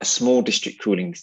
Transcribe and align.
a 0.00 0.04
small 0.04 0.42
district 0.42 0.80
cooling 0.80 1.14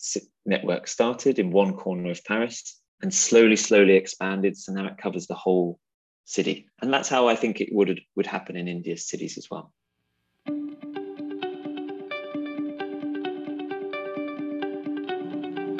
network 0.45 0.87
started 0.87 1.39
in 1.39 1.49
one 1.49 1.75
corner 1.75 2.11
of 2.11 2.23
Paris 2.25 2.81
and 3.01 3.13
slowly, 3.13 3.55
slowly 3.55 3.93
expanded. 3.93 4.57
So 4.57 4.73
now 4.73 4.87
it 4.87 4.97
covers 4.97 5.27
the 5.27 5.33
whole 5.33 5.79
city. 6.25 6.67
And 6.81 6.93
that's 6.93 7.07
how 7.07 7.29
I 7.29 7.35
think 7.35 7.61
it 7.61 7.69
would, 7.71 8.01
would 8.17 8.25
happen 8.25 8.57
in 8.57 8.67
India's 8.67 9.07
cities 9.07 9.37
as 9.37 9.47
well. 9.49 9.71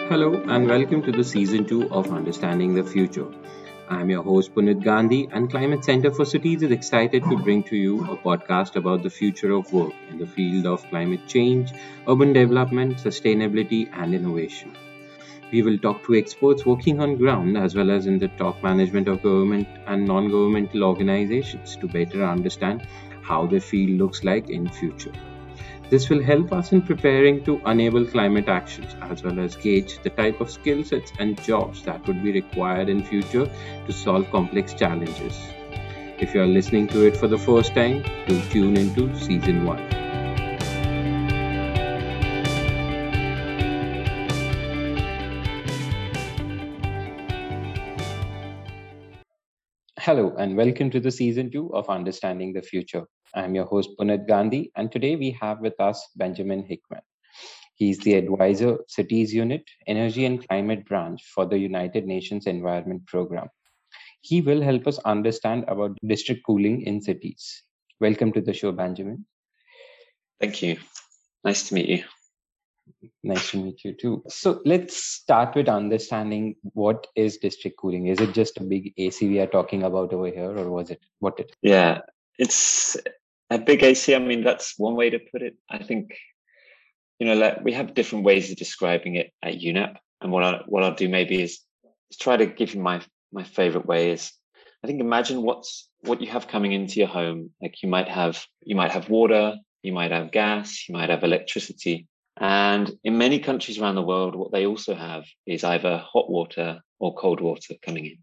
Hello, 0.08 0.42
and 0.48 0.68
welcome 0.70 1.02
to 1.02 1.12
the 1.12 1.24
season 1.24 1.66
two 1.66 1.90
of 1.92 2.14
Understanding 2.14 2.76
the 2.76 2.84
Future. 2.84 3.28
I'm 3.88 4.10
your 4.10 4.24
host 4.24 4.56
Punit 4.56 4.84
Gandhi, 4.84 5.30
and 5.32 5.48
Climate 5.48 5.86
Center 5.86 6.12
for 6.12 6.26
Cities 6.26 6.64
is 6.64 6.72
excited 6.72 7.24
to 7.26 7.38
bring 7.38 7.62
to 7.64 7.76
you 7.76 8.04
a 8.06 8.18
podcast 8.18 8.76
about 8.76 9.04
the 9.04 9.12
future 9.12 9.52
of 9.52 9.72
work 9.72 9.94
in 10.10 10.18
the 10.18 10.26
field 10.26 10.66
of 10.66 10.84
climate 10.90 11.28
change, 11.28 11.72
urban 12.08 12.34
development, 12.34 12.98
sustainability, 12.98 13.88
and 13.94 14.16
innovation. 14.16 14.76
We 15.52 15.62
will 15.62 15.78
talk 15.78 16.04
to 16.06 16.16
experts 16.16 16.66
working 16.66 17.00
on 17.00 17.18
ground 17.18 17.60
as 17.60 17.76
well 17.76 17.92
as 17.92 18.08
in 18.08 18.18
the 18.18 18.30
top 18.30 18.64
management 18.64 19.08
of 19.08 19.22
government 19.22 19.68
and 19.86 20.08
non-governmental 20.08 20.84
organizations 20.84 21.76
to 21.76 21.88
better 21.88 22.26
understand 22.26 22.88
how 23.22 23.46
the 23.46 23.60
field 23.60 24.00
looks 24.00 24.24
like 24.24 24.50
in 24.50 24.68
future. 24.68 25.14
This 25.90 26.10
will 26.10 26.24
help 26.24 26.52
us 26.52 26.72
in 26.72 26.82
preparing 26.82 27.44
to 27.44 27.62
enable 27.66 28.06
climate 28.06 28.48
actions 28.48 28.96
as 29.02 29.24
well 29.24 29.40
as 29.40 29.56
gauge 29.56 30.00
the 30.02 30.10
type 30.10 30.42
of 30.42 30.50
skill 30.50 30.84
sets 30.84 31.12
and 31.20 31.42
jobs 31.44 31.84
that 31.84 32.06
would 32.08 32.24
be 32.24 32.32
required 32.32 32.90
in 32.90 33.04
future 33.04 33.50
to 33.86 33.94
solve 33.94 34.30
complex 34.32 34.74
challenges. 34.74 35.40
If 36.18 36.34
you 36.34 36.42
are 36.42 36.48
listening 36.48 36.88
to 36.88 37.06
it 37.06 37.16
for 37.16 37.28
the 37.28 37.38
first 37.38 37.76
time, 37.76 38.04
do 38.28 38.42
tune 38.50 38.78
into 38.78 39.16
season 39.20 39.66
1. 39.66 40.05
Hello, 50.06 50.36
and 50.38 50.56
welcome 50.56 50.92
to 50.92 51.00
the 51.00 51.10
season 51.10 51.50
two 51.50 51.74
of 51.74 51.90
Understanding 51.90 52.54
the 52.54 52.62
Future. 52.62 53.06
I'm 53.34 53.56
your 53.56 53.66
host, 53.66 53.90
Punit 54.00 54.28
Gandhi, 54.28 54.72
and 54.76 54.92
today 54.92 55.16
we 55.16 55.32
have 55.42 55.62
with 55.62 55.74
us 55.80 56.12
Benjamin 56.16 56.64
Hickman. 56.64 57.02
He's 57.74 57.98
the 57.98 58.14
advisor, 58.14 58.78
Cities 58.88 59.34
Unit, 59.34 59.64
Energy 59.88 60.26
and 60.26 60.48
Climate 60.48 60.86
Branch 60.86 61.20
for 61.34 61.48
the 61.48 61.58
United 61.58 62.06
Nations 62.06 62.46
Environment 62.46 63.04
Program. 63.08 63.48
He 64.22 64.42
will 64.42 64.62
help 64.62 64.86
us 64.86 65.00
understand 65.06 65.66
about 65.68 65.98
district 66.06 66.46
cooling 66.46 66.84
in 66.84 67.02
cities. 67.02 67.64
Welcome 68.00 68.32
to 68.34 68.42
the 68.42 68.54
show, 68.54 68.72
Benjamin. 68.72 69.26
Thank 70.40 70.62
you. 70.62 70.78
Nice 71.44 71.68
to 71.70 71.74
meet 71.74 71.90
you. 71.90 72.04
Nice 73.24 73.52
to 73.52 73.58
meet 73.58 73.84
you 73.84 73.94
too. 73.94 74.24
So 74.28 74.62
let's 74.66 74.96
start 74.96 75.56
with 75.56 75.68
understanding 75.68 76.56
what 76.74 77.08
is 77.16 77.38
district 77.38 77.78
cooling. 77.78 78.08
Is 78.08 78.20
it 78.20 78.34
just 78.34 78.58
a 78.58 78.64
big 78.64 78.94
AC 78.98 79.28
we 79.28 79.40
are 79.40 79.48
talking 79.48 79.84
about 79.84 80.14
over 80.14 80.28
here, 80.28 80.56
or 80.56 80.70
was 80.70 80.92
it 80.92 81.00
what 81.20 81.40
it? 81.40 81.56
Yeah, 81.62 82.02
it's 82.38 82.98
a 83.50 83.58
big 83.58 83.84
AC. 83.84 84.14
I 84.14 84.20
mean, 84.20 84.44
that's 84.44 84.76
one 84.78 84.96
way 84.96 85.10
to 85.10 85.20
put 85.20 85.42
it. 85.42 85.56
I 85.70 85.80
think 85.80 86.16
you 87.20 87.26
know, 87.28 87.34
like 87.34 87.64
we 87.64 87.74
have 87.74 87.96
different 87.96 88.26
ways 88.26 88.52
of 88.52 88.58
describing 88.58 89.16
it 89.16 89.32
at 89.42 89.56
UNEP, 89.56 89.96
and 90.22 90.32
what 90.32 90.44
I 90.44 90.62
what 90.68 90.84
I'll 90.84 90.94
do 90.94 91.10
maybe 91.10 91.42
is, 91.42 91.62
is 92.12 92.18
try 92.18 92.38
to 92.38 92.46
give 92.46 92.76
you 92.76 92.82
my 92.82 93.02
my 93.32 93.44
favorite 93.44 93.86
way 93.86 94.12
is. 94.12 94.32
I 94.84 94.88
think 94.88 95.02
imagine 95.02 95.42
what's 95.42 95.90
what 96.02 96.22
you 96.22 96.30
have 96.30 96.48
coming 96.48 96.72
into 96.74 97.00
your 97.00 97.08
home. 97.08 97.50
Like 97.60 97.82
you 97.82 97.90
might 97.90 98.08
have 98.08 98.46
you 98.62 98.76
might 98.76 98.92
have 98.92 99.10
water, 99.10 99.56
you 99.82 99.94
might 99.94 100.12
have 100.12 100.32
gas, 100.32 100.88
you 100.88 100.94
might 100.94 101.10
have 101.10 101.24
electricity 101.24 102.08
and 102.38 102.92
in 103.04 103.18
many 103.18 103.40
countries 103.40 103.80
around 103.80 103.96
the 103.96 104.02
world, 104.02 104.36
what 104.36 104.52
they 104.52 104.66
also 104.66 104.94
have 104.94 105.26
is 105.46 105.64
either 105.64 105.98
hot 105.98 106.30
water 106.30 106.82
or 107.00 107.16
cold 107.16 107.40
water 107.40 107.76
coming 107.82 108.06
in. 108.06 108.18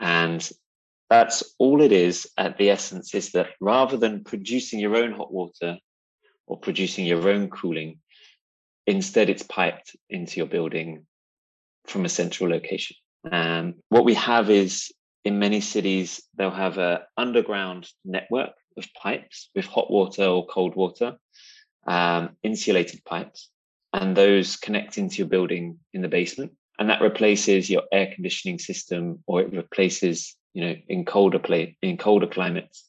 And 0.00 0.48
that's 1.10 1.54
all 1.58 1.82
it 1.82 1.92
is 1.92 2.26
at 2.38 2.56
the 2.56 2.70
essence 2.70 3.14
is 3.14 3.32
that 3.32 3.50
rather 3.60 3.96
than 3.96 4.24
producing 4.24 4.80
your 4.80 4.96
own 4.96 5.12
hot 5.12 5.32
water 5.32 5.78
or 6.46 6.58
producing 6.58 7.04
your 7.04 7.28
own 7.28 7.48
cooling, 7.48 8.00
instead 8.86 9.28
it's 9.28 9.42
piped 9.42 9.96
into 10.08 10.38
your 10.38 10.46
building 10.46 11.06
from 11.86 12.04
a 12.04 12.08
central 12.08 12.50
location. 12.50 12.96
And 13.30 13.74
what 13.88 14.04
we 14.04 14.14
have 14.14 14.50
is 14.50 14.92
in 15.24 15.38
many 15.38 15.60
cities, 15.60 16.22
they'll 16.36 16.50
have 16.50 16.78
an 16.78 17.00
underground 17.16 17.88
network 18.04 18.52
of 18.76 18.86
pipes 19.00 19.50
with 19.54 19.64
hot 19.66 19.90
water 19.90 20.24
or 20.24 20.46
cold 20.46 20.74
water 20.74 21.16
um, 21.86 22.30
insulated 22.42 23.04
pipes, 23.04 23.48
and 23.92 24.16
those 24.16 24.56
connect 24.56 24.98
into 24.98 25.16
your 25.18 25.28
building 25.28 25.78
in 25.92 26.02
the 26.02 26.08
basement. 26.08 26.52
And 26.78 26.90
that 26.90 27.00
replaces 27.00 27.70
your 27.70 27.84
air 27.90 28.10
conditioning 28.14 28.58
system, 28.58 29.22
or 29.26 29.40
it 29.40 29.52
replaces, 29.52 30.34
you 30.52 30.64
know, 30.64 30.76
in 30.88 31.04
colder 31.04 31.40
in 31.82 31.96
colder 31.96 32.26
climates, 32.26 32.88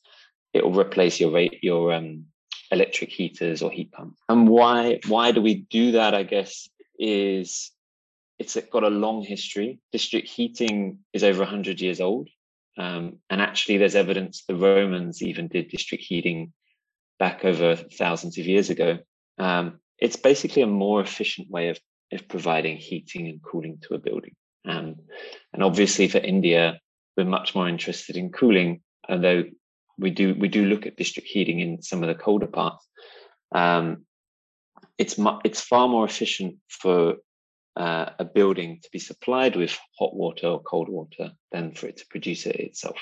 it 0.53 0.63
will 0.63 0.77
replace 0.77 1.19
your 1.19 1.31
rate 1.31 1.59
your 1.61 1.93
um, 1.93 2.25
electric 2.71 3.09
heaters 3.09 3.61
or 3.61 3.71
heat 3.71 3.91
pumps. 3.91 4.19
And 4.27 4.49
why 4.49 4.99
why 5.07 5.31
do 5.31 5.41
we 5.41 5.55
do 5.69 5.93
that? 5.93 6.13
I 6.13 6.23
guess 6.23 6.67
is 6.99 7.71
it's 8.39 8.57
got 8.71 8.83
a 8.83 8.89
long 8.89 9.23
history. 9.23 9.79
District 9.91 10.27
heating 10.27 10.99
is 11.13 11.23
over 11.23 11.39
100 11.39 11.81
years 11.81 12.01
old. 12.01 12.29
Um, 12.77 13.17
and 13.29 13.41
actually, 13.41 13.77
there's 13.77 13.95
evidence 13.95 14.43
the 14.47 14.55
Romans 14.55 15.23
even 15.23 15.47
did 15.47 15.69
district 15.69 16.03
heating 16.03 16.53
back 17.19 17.45
over 17.45 17.75
thousands 17.75 18.37
of 18.37 18.45
years 18.45 18.69
ago. 18.69 18.99
Um, 19.37 19.79
it's 19.99 20.15
basically 20.15 20.61
a 20.61 20.67
more 20.67 21.01
efficient 21.01 21.49
way 21.49 21.69
of, 21.69 21.79
of 22.11 22.27
providing 22.27 22.77
heating 22.77 23.27
and 23.27 23.41
cooling 23.41 23.79
to 23.83 23.95
a 23.95 23.99
building. 23.99 24.35
Um, 24.65 24.95
and 25.53 25.63
obviously 25.63 26.07
for 26.07 26.19
India, 26.19 26.79
we're 27.15 27.25
much 27.25 27.55
more 27.55 27.67
interested 27.67 28.17
in 28.17 28.31
cooling, 28.31 28.81
although 29.09 29.43
we 29.97 30.11
do 30.11 30.35
we 30.35 30.47
do 30.47 30.65
look 30.65 30.85
at 30.85 30.97
district 30.97 31.27
heating 31.27 31.59
in 31.59 31.81
some 31.81 32.03
of 32.03 32.07
the 32.07 32.15
colder 32.15 32.47
parts. 32.47 32.87
Um, 33.51 34.05
it's 34.97 35.17
mu- 35.17 35.39
it's 35.43 35.61
far 35.61 35.87
more 35.87 36.05
efficient 36.05 36.57
for 36.67 37.15
uh, 37.75 38.09
a 38.19 38.25
building 38.25 38.79
to 38.83 38.89
be 38.91 38.99
supplied 38.99 39.55
with 39.55 39.77
hot 39.97 40.15
water 40.15 40.47
or 40.47 40.61
cold 40.61 40.89
water 40.89 41.31
than 41.51 41.71
for 41.71 41.87
it 41.87 41.97
to 41.97 42.07
produce 42.07 42.45
it 42.45 42.57
itself, 42.57 42.97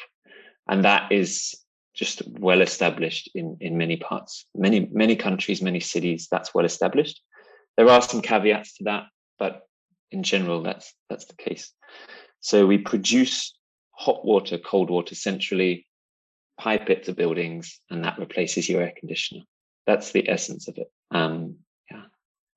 and 0.70 0.86
that 0.86 1.12
is 1.12 1.56
just 1.95 2.22
well 2.28 2.61
established 2.61 3.29
in 3.33 3.57
in 3.61 3.78
many 3.78 3.97
parts, 3.97 4.45
many 4.53 4.89
many 4.91 5.16
countries, 5.16 5.61
many 5.61 5.79
cities. 5.79 6.28
That's 6.29 6.53
well 6.53 6.66
established. 6.66 7.22
There 7.78 7.89
are 7.89 8.01
some 8.01 8.22
caveats 8.22 8.75
to 8.75 8.83
that, 8.85 9.03
but 9.39 9.63
in 10.11 10.23
general, 10.23 10.61
that's 10.61 10.94
that's 11.09 11.25
the 11.25 11.35
case. 11.35 11.72
So 12.41 12.67
we 12.67 12.78
produce 12.78 13.57
hot 13.91 14.25
water, 14.25 14.57
cold 14.57 14.89
water 14.89 15.16
centrally, 15.16 15.88
pipe 16.59 16.89
it 16.89 17.03
to 17.03 17.13
buildings, 17.13 17.79
and 17.89 18.03
that 18.03 18.19
replaces 18.19 18.69
your 18.69 18.81
air 18.81 18.94
conditioner. 18.97 19.41
That's 19.88 20.11
the 20.11 20.29
essence 20.29 20.67
of 20.67 20.78
it. 20.78 20.91
Um, 21.11 21.57
yeah. 21.89 22.03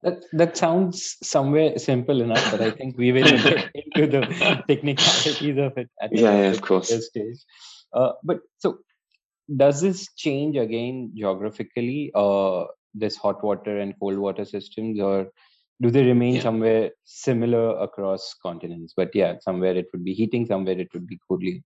That 0.02 0.24
that 0.32 0.56
sounds 0.56 1.16
somewhere 1.22 1.78
simple 1.78 2.20
enough, 2.22 2.50
but 2.50 2.60
I 2.60 2.70
think 2.70 2.98
we 2.98 3.12
will 3.12 3.22
get 3.24 3.70
into 3.74 4.06
the 4.06 4.64
technicalities 4.68 5.58
of 5.58 5.78
it 5.78 5.90
at 6.00 6.14
yeah, 6.14 6.42
yeah, 6.42 6.50
of 6.50 6.60
course. 6.60 6.88
stage. 6.88 7.38
Uh, 7.92 8.12
but 8.22 8.40
so 8.58 8.78
does 9.56 9.80
this 9.80 10.12
change 10.14 10.56
again 10.56 11.12
geographically 11.14 12.10
uh 12.14 12.64
this 12.94 13.16
hot 13.16 13.42
water 13.42 13.78
and 13.78 13.94
cold 13.98 14.18
water 14.18 14.44
systems 14.44 15.00
or 15.00 15.30
do 15.80 15.90
they 15.90 16.04
remain 16.04 16.34
yeah. 16.36 16.42
somewhere 16.42 16.90
similar 17.04 17.78
across 17.78 18.34
continents? 18.42 18.94
But 18.96 19.14
yeah 19.14 19.36
somewhere 19.40 19.76
it 19.76 19.86
would 19.92 20.04
be 20.04 20.12
heating 20.12 20.46
somewhere 20.46 20.78
it 20.78 20.88
would 20.92 21.06
be 21.06 21.18
cooling. 21.28 21.62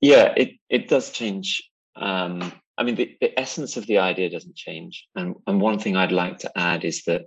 Yeah 0.00 0.34
it 0.36 0.54
it 0.68 0.88
does 0.88 1.10
change. 1.10 1.62
Um 1.96 2.52
i 2.78 2.82
mean 2.82 2.96
the, 2.96 3.16
the 3.20 3.38
essence 3.38 3.76
of 3.76 3.86
the 3.86 3.98
idea 3.98 4.30
doesn't 4.30 4.56
change. 4.56 5.06
And 5.14 5.36
and 5.46 5.60
one 5.60 5.78
thing 5.78 5.96
i'd 5.96 6.12
like 6.12 6.38
to 6.38 6.58
add 6.58 6.84
is 6.84 7.04
that 7.04 7.26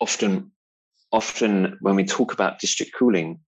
often 0.00 0.52
often 1.10 1.78
when 1.80 1.96
we 1.96 2.04
talk 2.04 2.32
about 2.32 2.58
district 2.58 2.92
cooling 2.96 3.40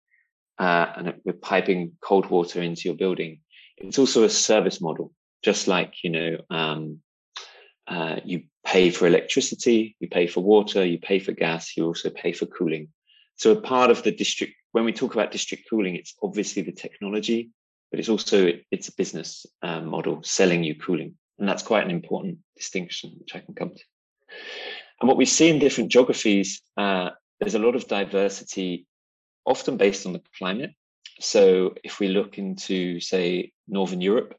uh, 0.59 0.87
and 0.97 1.15
we're 1.25 1.33
piping 1.33 1.93
cold 2.01 2.27
water 2.31 2.63
into 2.63 2.83
your 2.85 2.95
building 2.95 3.41
it's 3.81 3.99
also 3.99 4.25
a 4.25 4.31
service 4.31 4.81
model, 4.81 5.13
just 5.43 5.69
like, 5.69 5.95
you 6.03 6.11
know, 6.11 6.39
um, 6.51 7.01
uh, 7.87 8.17
you 8.25 8.45
pay 8.65 8.91
for 8.91 9.07
electricity, 9.07 9.97
you 10.01 10.09
pay 10.09 10.27
for 10.27 10.43
water, 10.43 10.85
you 10.85 10.99
pay 10.99 11.19
for 11.19 11.33
gas, 11.33 11.77
you 11.77 11.87
also 11.87 12.11
pay 12.11 12.33
for 12.33 12.47
cooling. 12.47 12.89
So 13.37 13.53
a 13.53 13.61
part 13.61 13.91
of 13.91 14.03
the 14.03 14.11
district, 14.11 14.55
when 14.73 14.85
we 14.85 14.93
talk 14.93 15.15
about 15.15 15.31
district 15.31 15.65
cooling, 15.71 15.97
it's 15.97 16.15
obviously 16.23 16.63
the 16.63 16.73
technology, 16.73 17.51
but 17.91 17.99
it's 17.99 18.09
also, 18.09 18.53
it's 18.71 18.89
a 18.89 18.95
business 18.95 19.47
um, 19.63 19.87
model 19.87 20.23
selling 20.23 20.65
you 20.65 20.75
cooling. 20.75 21.15
And 21.39 21.49
that's 21.49 21.63
quite 21.63 21.85
an 21.85 21.91
important 21.91 22.39
distinction, 22.57 23.15
which 23.19 23.35
I 23.35 23.39
can 23.39 23.55
come 23.55 23.71
to. 23.71 23.83
And 25.01 25.09
what 25.09 25.17
we 25.17 25.25
see 25.25 25.49
in 25.49 25.61
different 25.61 25.91
geographies, 25.91 26.61
uh, 26.77 27.11
there's 27.39 27.55
a 27.55 27.61
lot 27.61 27.77
of 27.77 27.87
diversity, 27.87 28.87
often 29.47 29.77
based 29.77 30.05
on 30.05 30.13
the 30.13 30.23
climate. 30.37 30.73
So 31.21 31.75
if 31.85 32.01
we 32.01 32.09
look 32.09 32.39
into, 32.39 33.01
say, 33.01 33.53
Northern 33.69 34.01
Europe, 34.01 34.35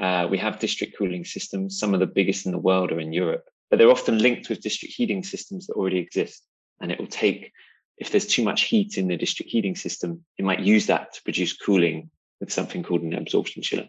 uh, 0.00 0.26
we 0.30 0.38
have 0.38 0.58
district 0.58 0.96
cooling 0.96 1.24
systems. 1.24 1.78
Some 1.78 1.94
of 1.94 2.00
the 2.00 2.06
biggest 2.06 2.46
in 2.46 2.52
the 2.52 2.58
world 2.58 2.92
are 2.92 3.00
in 3.00 3.12
Europe, 3.12 3.44
but 3.70 3.78
they're 3.78 3.90
often 3.90 4.18
linked 4.18 4.48
with 4.48 4.60
district 4.60 4.94
heating 4.94 5.22
systems 5.22 5.66
that 5.66 5.74
already 5.74 5.98
exist. 5.98 6.44
And 6.80 6.90
it 6.90 6.98
will 6.98 7.06
take, 7.06 7.52
if 7.98 8.10
there's 8.10 8.26
too 8.26 8.42
much 8.42 8.62
heat 8.62 8.98
in 8.98 9.08
the 9.08 9.16
district 9.16 9.50
heating 9.50 9.76
system, 9.76 10.24
it 10.38 10.44
might 10.44 10.60
use 10.60 10.86
that 10.86 11.12
to 11.14 11.22
produce 11.22 11.56
cooling 11.56 12.10
with 12.40 12.52
something 12.52 12.82
called 12.82 13.02
an 13.02 13.14
absorption 13.14 13.62
chiller. 13.62 13.88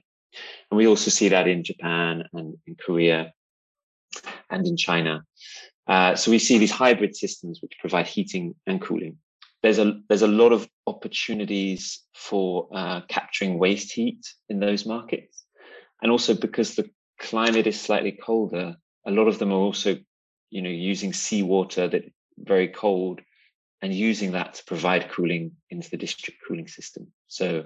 And 0.70 0.78
we 0.78 0.88
also 0.88 1.10
see 1.10 1.30
that 1.30 1.48
in 1.48 1.64
Japan 1.64 2.28
and 2.34 2.56
in 2.68 2.76
Korea 2.76 3.34
and 4.50 4.68
in 4.68 4.78
China. 4.78 5.24
Uh, 5.88 6.16
so 6.16 6.32
we 6.32 6.40
see 6.40 6.58
these 6.58 6.72
hybrid 6.72 7.16
systems 7.16 7.62
which 7.62 7.78
provide 7.80 8.08
heating 8.08 8.56
and 8.68 8.82
cooling. 8.82 9.18
There's 9.64 9.80
a 9.80 10.02
there's 10.10 10.22
a 10.22 10.28
lot 10.28 10.52
of 10.52 10.68
opportunities 10.86 12.04
for 12.14 12.68
uh, 12.74 13.02
capturing 13.08 13.58
waste 13.58 13.94
heat 13.94 14.28
in 14.50 14.60
those 14.60 14.86
markets, 14.86 15.46
and 16.02 16.12
also 16.12 16.34
because 16.34 16.76
the 16.76 16.90
climate 17.20 17.66
is 17.66 17.80
slightly 17.80 18.12
colder, 18.12 18.76
a 19.06 19.12
lot 19.12 19.28
of 19.28 19.40
them 19.40 19.52
are 19.52 19.56
also, 19.56 19.98
you 20.50 20.62
know, 20.62 20.70
using 20.70 21.14
seawater 21.14 21.88
that 21.88 22.04
very 22.38 22.68
cold, 22.68 23.22
and 23.82 23.94
using 23.94 24.32
that 24.32 24.56
to 24.56 24.64
provide 24.66 25.10
cooling 25.10 25.54
into 25.70 25.90
the 25.90 25.98
district 25.98 26.40
cooling 26.48 26.68
system. 26.68 27.08
So, 27.28 27.66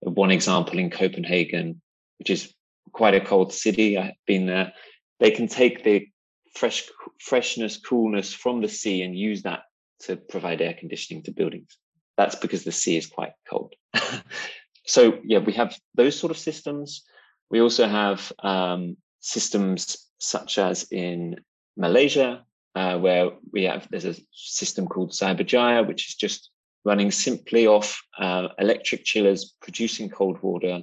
one 0.00 0.30
example 0.30 0.78
in 0.78 0.90
Copenhagen, 0.90 1.80
which 2.18 2.30
is 2.30 2.52
quite 2.92 3.14
a 3.14 3.20
cold 3.20 3.52
city, 3.52 3.96
I've 3.96 4.14
been 4.26 4.46
there. 4.46 4.72
They 5.20 5.30
can 5.30 5.46
take 5.46 5.84
the 5.84 6.08
fresh 6.54 6.84
freshness, 7.20 7.78
coolness 7.78 8.32
from 8.34 8.60
the 8.60 8.68
sea 8.68 9.02
and 9.02 9.16
use 9.16 9.42
that 9.42 9.62
to 10.02 10.16
provide 10.16 10.60
air 10.60 10.74
conditioning 10.78 11.22
to 11.24 11.32
buildings. 11.32 11.78
That's 12.16 12.34
because 12.34 12.64
the 12.64 12.72
sea 12.72 12.96
is 12.96 13.06
quite 13.06 13.32
cold. 13.48 13.74
so 14.86 15.18
yeah, 15.24 15.38
we 15.38 15.52
have 15.54 15.76
those 15.94 16.18
sort 16.18 16.30
of 16.30 16.38
systems. 16.38 17.04
We 17.50 17.60
also 17.60 17.86
have 17.86 18.32
um, 18.42 18.96
systems 19.20 20.08
such 20.18 20.58
as 20.58 20.86
in 20.90 21.36
Malaysia, 21.76 22.44
uh, 22.74 22.98
where 22.98 23.30
we 23.52 23.64
have 23.64 23.88
there's 23.90 24.04
a 24.04 24.16
system 24.32 24.86
called 24.86 25.12
Cyberjaya, 25.12 25.86
which 25.86 26.08
is 26.08 26.14
just 26.14 26.50
running 26.84 27.10
simply 27.10 27.66
off 27.66 28.02
uh, 28.18 28.48
electric 28.58 29.04
chillers, 29.04 29.54
producing 29.62 30.08
cold 30.08 30.42
water, 30.42 30.82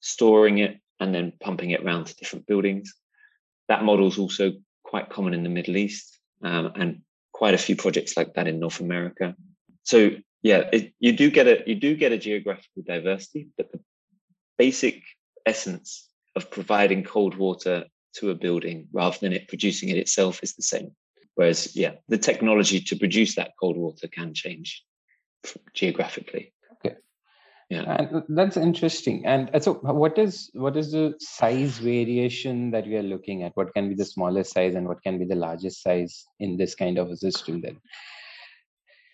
storing 0.00 0.58
it, 0.58 0.78
and 1.00 1.14
then 1.14 1.32
pumping 1.40 1.70
it 1.70 1.82
around 1.82 2.06
to 2.06 2.16
different 2.16 2.46
buildings. 2.46 2.94
That 3.68 3.84
model 3.84 4.08
is 4.08 4.18
also 4.18 4.52
quite 4.84 5.10
common 5.10 5.34
in 5.34 5.42
the 5.42 5.48
Middle 5.48 5.76
East 5.76 6.18
um, 6.42 6.72
and 6.74 7.00
quite 7.38 7.54
a 7.54 7.64
few 7.66 7.76
projects 7.76 8.16
like 8.16 8.34
that 8.34 8.48
in 8.48 8.58
North 8.58 8.80
America. 8.80 9.36
So 9.84 10.10
yeah, 10.42 10.68
it, 10.72 10.92
you 10.98 11.12
do 11.12 11.30
get 11.30 11.46
a 11.46 11.62
you 11.70 11.76
do 11.76 11.94
get 11.94 12.10
a 12.10 12.18
geographical 12.18 12.82
diversity, 12.84 13.48
but 13.56 13.70
the 13.70 13.80
basic 14.58 15.02
essence 15.46 16.08
of 16.34 16.50
providing 16.50 17.04
cold 17.04 17.36
water 17.36 17.84
to 18.16 18.30
a 18.30 18.34
building 18.34 18.88
rather 18.92 19.16
than 19.20 19.32
it 19.32 19.46
producing 19.46 19.88
it 19.88 19.98
itself 19.98 20.42
is 20.42 20.54
the 20.54 20.62
same. 20.62 20.90
Whereas, 21.36 21.76
yeah, 21.76 21.92
the 22.08 22.18
technology 22.18 22.80
to 22.80 22.96
produce 22.96 23.36
that 23.36 23.52
cold 23.60 23.76
water 23.76 24.08
can 24.08 24.34
change 24.34 24.84
geographically 25.74 26.52
yeah. 27.70 27.96
And 27.98 28.22
that's 28.30 28.56
interesting. 28.56 29.26
And 29.26 29.50
uh, 29.54 29.60
so 29.60 29.74
what 29.74 30.16
is 30.18 30.50
what 30.54 30.76
is 30.76 30.92
the 30.92 31.14
size 31.20 31.78
variation 31.78 32.70
that 32.70 32.86
we 32.86 32.96
are 32.96 33.02
looking 33.02 33.42
at? 33.42 33.56
What 33.56 33.74
can 33.74 33.90
be 33.90 33.94
the 33.94 34.06
smallest 34.06 34.54
size 34.54 34.74
and 34.74 34.88
what 34.88 35.02
can 35.02 35.18
be 35.18 35.26
the 35.26 35.34
largest 35.34 35.82
size 35.82 36.24
in 36.40 36.56
this 36.56 36.74
kind 36.74 36.96
of 36.98 37.10
a 37.10 37.16
system 37.16 37.60
then? 37.60 37.78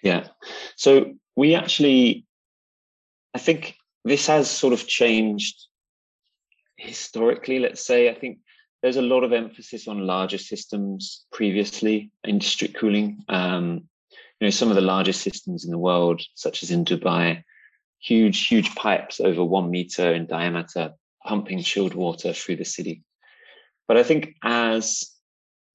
Yeah. 0.03 0.29
So 0.77 1.15
we 1.37 1.55
actually 1.57 2.27
i 3.35 3.39
think 3.39 3.75
this 4.05 4.29
has 4.29 4.49
sort 4.49 4.73
of 4.73 4.87
changed 4.87 5.67
historically 6.77 7.59
let's 7.59 7.85
say. 7.85 8.09
I 8.09 8.15
think 8.15 8.39
there's 8.83 8.99
a 8.99 9.03
lot 9.03 9.25
of 9.25 9.33
emphasis 9.33 9.89
on 9.89 10.07
larger 10.07 10.39
systems 10.39 11.25
previously 11.33 12.13
in 12.23 12.39
district 12.39 12.77
cooling. 12.77 13.25
Um, 13.29 13.89
you 14.41 14.47
know 14.47 14.51
some 14.51 14.69
of 14.69 14.77
the 14.77 14.81
largest 14.81 15.23
systems 15.23 15.65
in 15.65 15.71
the 15.71 15.79
world 15.79 16.23
such 16.35 16.63
as 16.63 16.71
in 16.71 16.85
dubai 16.85 17.43
huge, 18.05 18.47
huge 18.47 18.75
pipes 18.75 19.19
over 19.21 19.43
one 19.43 19.71
meter 19.71 20.13
in 20.13 20.27
diameter, 20.27 20.93
pumping 21.27 21.63
chilled 21.63 21.95
water 21.95 22.33
through 22.33 22.57
the 22.57 22.65
city. 22.65 23.03
But 23.89 23.97
I 23.97 24.03
think 24.03 24.35
as 24.43 25.11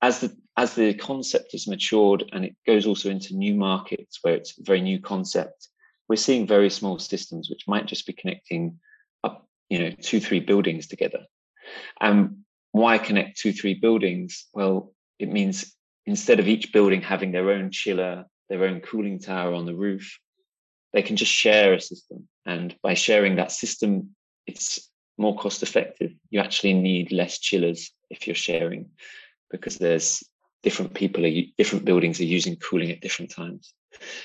as 0.02 0.22
the 0.22 0.36
as 0.56 0.76
the 0.76 0.94
concept 0.94 1.52
has 1.54 1.68
matured 1.68 2.30
and 2.32 2.46
it 2.46 2.56
goes 2.66 2.86
also 2.86 3.10
into 3.10 3.36
new 3.36 3.56
markets 3.56 4.20
where 4.22 4.36
it's 4.36 4.58
a 4.58 4.64
very 4.64 4.82
new 4.82 5.00
concept, 5.00 5.70
we're 6.08 6.16
seeing 6.16 6.46
very 6.46 6.70
small 6.70 7.00
systems 7.00 7.50
which 7.50 7.68
might 7.68 7.88
just 7.88 8.06
be 8.06 8.14
connecting 8.14 8.80
up, 9.24 9.48
you 9.70 9.80
know, 9.80 9.92
two, 10.02 10.20
three 10.20 10.40
buildings 10.40 10.88
together. 10.88 11.26
And 12.00 12.40
why 12.72 12.98
connect 12.98 13.40
two, 13.40 13.54
three 13.54 13.74
buildings? 13.74 14.48
Well, 14.54 14.94
it 15.18 15.32
means 15.32 15.74
instead 16.06 16.40
of 16.40 16.48
each 16.48 16.72
building 16.74 17.02
having 17.02 17.32
their 17.32 17.52
own 17.52 17.72
chiller, 17.72 18.26
their 18.50 18.66
own 18.66 18.82
cooling 18.82 19.20
tower 19.20 19.54
on 19.54 19.66
the 19.66 19.76
roof, 19.76 20.20
they 20.94 21.02
can 21.02 21.16
just 21.16 21.32
share 21.32 21.74
a 21.74 21.82
system. 21.82 22.28
And 22.46 22.76
by 22.82 22.94
sharing 22.94 23.36
that 23.36 23.52
system, 23.52 24.16
it's 24.48 24.90
more 25.18 25.38
cost 25.38 25.62
effective. 25.62 26.12
You 26.30 26.40
actually 26.40 26.74
need 26.74 27.12
less 27.12 27.40
chillers 27.40 27.92
if 28.10 28.26
you're 28.26 28.36
sharing 28.36 28.90
because 29.52 29.78
there's 29.78 30.24
different 30.64 30.94
people 30.94 31.26
are 31.26 31.42
different 31.58 31.86
buildings 31.86 32.20
are 32.20 32.26
using 32.26 32.56
cooling 32.56 32.92
at 32.92 33.02
different 33.02 33.32
times. 33.32 33.74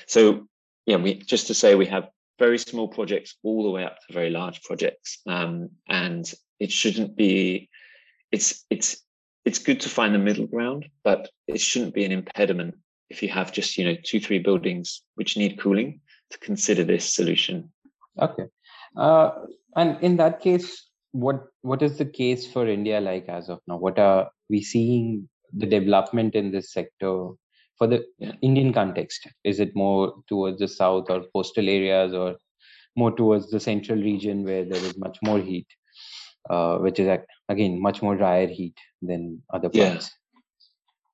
So 0.07 0.47
yeah, 0.85 0.97
we 0.97 1.15
just 1.15 1.47
to 1.47 1.53
say 1.53 1.75
we 1.75 1.85
have 1.87 2.09
very 2.39 2.57
small 2.57 2.87
projects 2.87 3.35
all 3.43 3.63
the 3.63 3.69
way 3.69 3.83
up 3.83 3.97
to 3.99 4.13
very 4.13 4.29
large 4.29 4.61
projects. 4.63 5.19
Um, 5.27 5.69
and 5.87 6.31
it 6.59 6.71
shouldn't 6.71 7.15
be 7.15 7.69
it's 8.31 8.65
it's 8.69 9.03
it's 9.45 9.59
good 9.59 9.81
to 9.81 9.89
find 9.89 10.13
the 10.13 10.19
middle 10.19 10.47
ground, 10.47 10.87
but 11.03 11.29
it 11.47 11.61
shouldn't 11.61 11.93
be 11.93 12.05
an 12.05 12.11
impediment 12.11 12.75
if 13.09 13.21
you 13.21 13.29
have 13.29 13.51
just 13.51 13.77
you 13.77 13.85
know 13.85 13.95
two 14.03 14.19
three 14.19 14.39
buildings 14.39 15.01
which 15.15 15.37
need 15.37 15.59
cooling 15.59 16.01
to 16.35 16.45
consider 16.45 16.83
this 16.83 17.13
solution. 17.13 17.71
Okay. 18.21 18.45
Uh, 18.95 19.31
and 19.75 19.97
in 20.01 20.17
that 20.17 20.39
case, 20.39 20.89
what 21.11 21.47
what 21.61 21.81
is 21.81 21.97
the 21.97 22.05
case 22.05 22.45
for 22.45 22.67
India 22.67 22.99
like 22.99 23.27
as 23.29 23.49
of 23.49 23.59
now? 23.67 23.77
What 23.77 23.99
are 23.99 24.29
we 24.49 24.61
seeing 24.61 25.29
the 25.53 25.65
development 25.65 26.35
in 26.35 26.51
this 26.51 26.71
sector 26.71 27.29
for 27.77 27.87
the 27.87 28.03
yeah. 28.19 28.33
Indian 28.41 28.73
context? 28.73 29.27
Is 29.43 29.59
it 29.59 29.75
more 29.75 30.15
towards 30.27 30.59
the 30.59 30.67
south 30.67 31.09
or 31.09 31.23
coastal 31.33 31.69
areas, 31.69 32.13
or 32.13 32.35
more 32.95 33.11
towards 33.15 33.49
the 33.49 33.59
central 33.59 33.99
region 33.99 34.43
where 34.43 34.65
there 34.65 34.83
is 34.89 34.97
much 34.97 35.17
more 35.23 35.39
heat, 35.39 35.67
uh, 36.49 36.77
which 36.77 36.99
is 36.99 37.19
again 37.49 37.81
much 37.81 38.01
more 38.01 38.15
drier 38.15 38.47
heat 38.47 38.77
than 39.01 39.41
other 39.53 39.69
parts? 39.69 40.11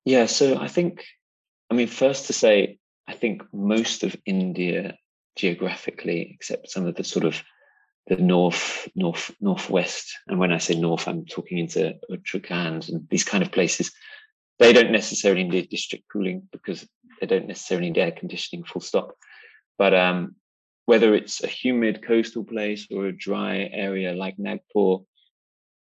Yeah. 0.04 0.18
yeah. 0.18 0.26
So 0.26 0.58
I 0.58 0.68
think, 0.68 1.04
I 1.70 1.74
mean, 1.74 1.88
first 1.88 2.26
to 2.26 2.32
say, 2.32 2.78
I 3.08 3.14
think 3.14 3.42
most 3.52 4.02
of 4.02 4.16
India 4.26 4.96
geographically, 5.36 6.30
except 6.34 6.70
some 6.70 6.86
of 6.86 6.94
the 6.94 7.04
sort 7.04 7.24
of 7.24 7.42
the 8.06 8.16
north, 8.16 8.88
north, 8.94 9.34
northwest. 9.40 10.12
And 10.26 10.38
when 10.38 10.52
I 10.52 10.58
say 10.58 10.74
north, 10.74 11.06
I'm 11.06 11.24
talking 11.24 11.58
into 11.58 11.94
Uttarakhand 12.10 12.88
and 12.88 13.08
these 13.08 13.24
kind 13.24 13.42
of 13.42 13.52
places. 13.52 13.92
They 14.58 14.72
don't 14.72 14.92
necessarily 14.92 15.44
need 15.44 15.70
district 15.70 16.04
cooling 16.12 16.48
because 16.52 16.86
they 17.20 17.26
don't 17.26 17.48
necessarily 17.48 17.90
need 17.90 17.98
air 17.98 18.12
conditioning, 18.12 18.64
full 18.64 18.80
stop. 18.80 19.16
But 19.78 19.94
um, 19.94 20.36
whether 20.86 21.14
it's 21.14 21.42
a 21.42 21.48
humid 21.48 22.04
coastal 22.04 22.44
place 22.44 22.86
or 22.90 23.06
a 23.06 23.16
dry 23.16 23.70
area 23.72 24.14
like 24.14 24.38
Nagpur, 24.38 24.98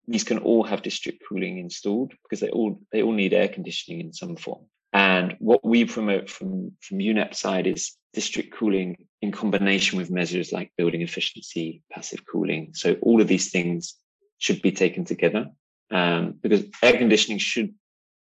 these 0.09 0.25
can 0.25 0.39
all 0.39 0.63
have 0.63 0.83
district 0.83 1.23
cooling 1.29 1.59
installed 1.59 2.13
because 2.23 2.41
they 2.41 2.51
all 2.51 2.81
they 2.93 3.03
all 3.03 3.13
need 3.13 3.35
air 3.35 3.49
conditioning 3.49 4.01
in 4.01 4.13
some 4.13 4.37
form. 4.37 4.65
And 4.93 5.37
what 5.41 5.65
we 5.65 5.85
promote 5.85 6.31
from 6.31 6.73
from 6.81 6.99
UNEP 6.99 7.35
side 7.35 7.67
is 7.67 7.93
district 8.17 8.55
cooling 8.55 8.97
in 9.21 9.31
combination 9.31 9.99
with 9.99 10.11
measures 10.11 10.51
like 10.51 10.73
building 10.79 11.03
efficiency, 11.03 11.83
passive 11.93 12.23
cooling. 12.27 12.71
So 12.73 12.97
all 13.03 13.21
of 13.21 13.29
these 13.29 13.51
things 13.51 13.95
should 14.39 14.63
be 14.63 14.73
taken 14.73 15.05
together 15.05 15.51
um, 15.91 16.35
because 16.41 16.65
air 16.83 16.97
conditioning 16.97 17.39
should 17.39 17.75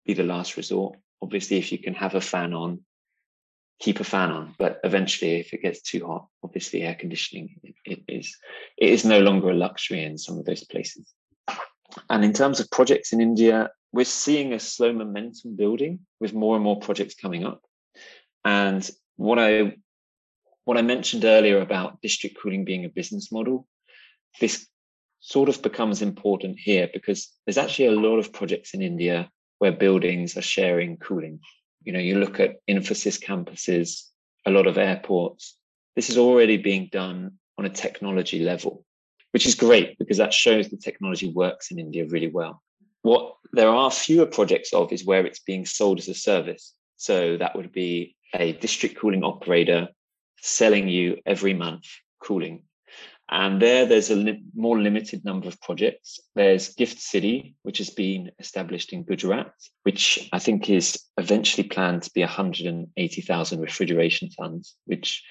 be 0.07 0.15
the 0.15 0.23
last 0.23 0.57
resort. 0.57 0.97
Obviously, 1.21 1.59
if 1.59 1.71
you 1.71 1.77
can 1.77 1.93
have 1.93 2.15
a 2.15 2.23
fan 2.23 2.55
on, 2.55 2.81
keep 3.79 4.01
a 4.01 4.05
fan 4.05 4.31
on. 4.31 4.55
But 4.59 4.81
eventually, 4.85 5.39
if 5.41 5.53
it 5.53 5.61
gets 5.61 5.83
too 5.83 6.07
hot, 6.07 6.29
obviously 6.43 6.81
air 6.81 6.95
conditioning 6.95 7.57
it, 7.63 7.75
it 7.85 8.01
is 8.09 8.35
it 8.79 8.89
is 8.89 9.05
no 9.05 9.21
longer 9.21 9.51
a 9.51 9.55
luxury 9.67 10.03
in 10.03 10.17
some 10.17 10.39
of 10.39 10.47
those 10.47 10.65
places. 10.65 11.13
And 12.09 12.25
in 12.25 12.33
terms 12.33 12.59
of 12.59 12.71
projects 12.71 13.13
in 13.13 13.21
India, 13.21 13.71
we're 13.93 14.07
seeing 14.07 14.55
a 14.55 14.59
slow 14.59 14.95
momentum 14.95 15.57
building 15.57 16.01
with 16.21 16.33
more 16.33 16.55
and 16.57 16.65
more 16.65 16.81
projects 16.81 17.15
coming 17.15 17.45
up. 17.45 17.61
And 18.47 18.91
what 19.17 19.39
I 19.39 19.77
what 20.65 20.79
I 20.79 20.83
mentioned 20.83 21.25
earlier 21.25 21.61
about 21.61 22.01
district 22.01 22.39
cooling 22.41 22.65
being 22.65 22.85
a 22.85 22.89
business 22.89 23.31
model, 23.31 23.67
this 24.41 24.67
sort 25.21 25.49
of 25.49 25.63
becomes 25.63 26.03
important 26.03 26.59
here 26.59 26.89
because 26.93 27.31
there's 27.45 27.59
actually 27.59 27.87
a 27.87 28.01
lot 28.01 28.19
of 28.19 28.33
projects 28.33 28.75
in 28.75 28.83
India 28.83 29.31
where 29.59 29.73
buildings 29.73 30.37
are 30.37 30.43
sharing 30.43 30.97
cooling. 30.97 31.41
You 31.83 31.93
know, 31.93 31.99
you 31.99 32.19
look 32.19 32.41
at 32.41 32.57
Infosys 32.69 33.23
campuses, 33.23 34.05
a 34.47 34.51
lot 34.51 34.67
of 34.67 34.79
airports. 34.79 35.57
This 35.97 36.11
is 36.11 36.19
already 36.19 36.57
being 36.57 36.89
done 36.91 37.33
on 37.59 37.67
a 37.67 37.71
technology 37.71 38.41
level, 38.41 38.85
which 39.33 39.47
is 39.47 39.55
great 39.55 39.99
because 39.99 40.17
that 40.17 40.33
shows 40.33 40.69
the 40.69 40.77
technology 40.77 41.31
works 41.31 41.71
in 41.71 41.79
India 41.79 42.07
really 42.07 42.31
well. 42.31 42.63
what 43.05 43.37
there 43.53 43.69
are 43.69 43.91
fewer 43.91 44.27
projects 44.27 44.73
of 44.73 44.91
is 44.93 45.05
where 45.05 45.27
it's 45.27 45.39
being 45.41 45.67
sold 45.67 45.99
as 45.99 46.09
a 46.09 46.15
service. 46.15 46.73
So 46.97 47.37
that 47.37 47.55
would 47.55 47.71
be 47.71 48.17
a 48.35 48.53
district 48.53 48.97
cooling 48.99 49.25
operator 49.25 49.89
selling 50.41 50.89
you 50.89 51.19
every 51.25 51.55
month 51.55 51.85
cooling. 52.23 52.63
And 53.31 53.61
there, 53.61 53.87
there's 53.87 54.11
a 54.11 54.17
li- 54.17 54.45
more 54.55 54.79
limited 54.79 55.25
number 55.25 55.49
of 55.49 55.61
projects. 55.63 56.21
There's 56.35 56.75
Gift 56.75 57.01
City, 57.01 57.55
which 57.63 57.79
has 57.79 57.89
been 57.89 58.31
established 58.39 58.93
in 58.93 59.05
Gujarat, 59.05 59.53
which 59.85 60.29
I 60.33 60.39
think 60.39 60.69
is 60.69 61.03
eventually 61.17 61.67
planned 61.67 62.03
to 62.03 62.11
be 62.15 62.21
180,000 62.21 63.61
refrigeration 63.61 64.29
tons, 64.29 64.77
which 64.85 65.25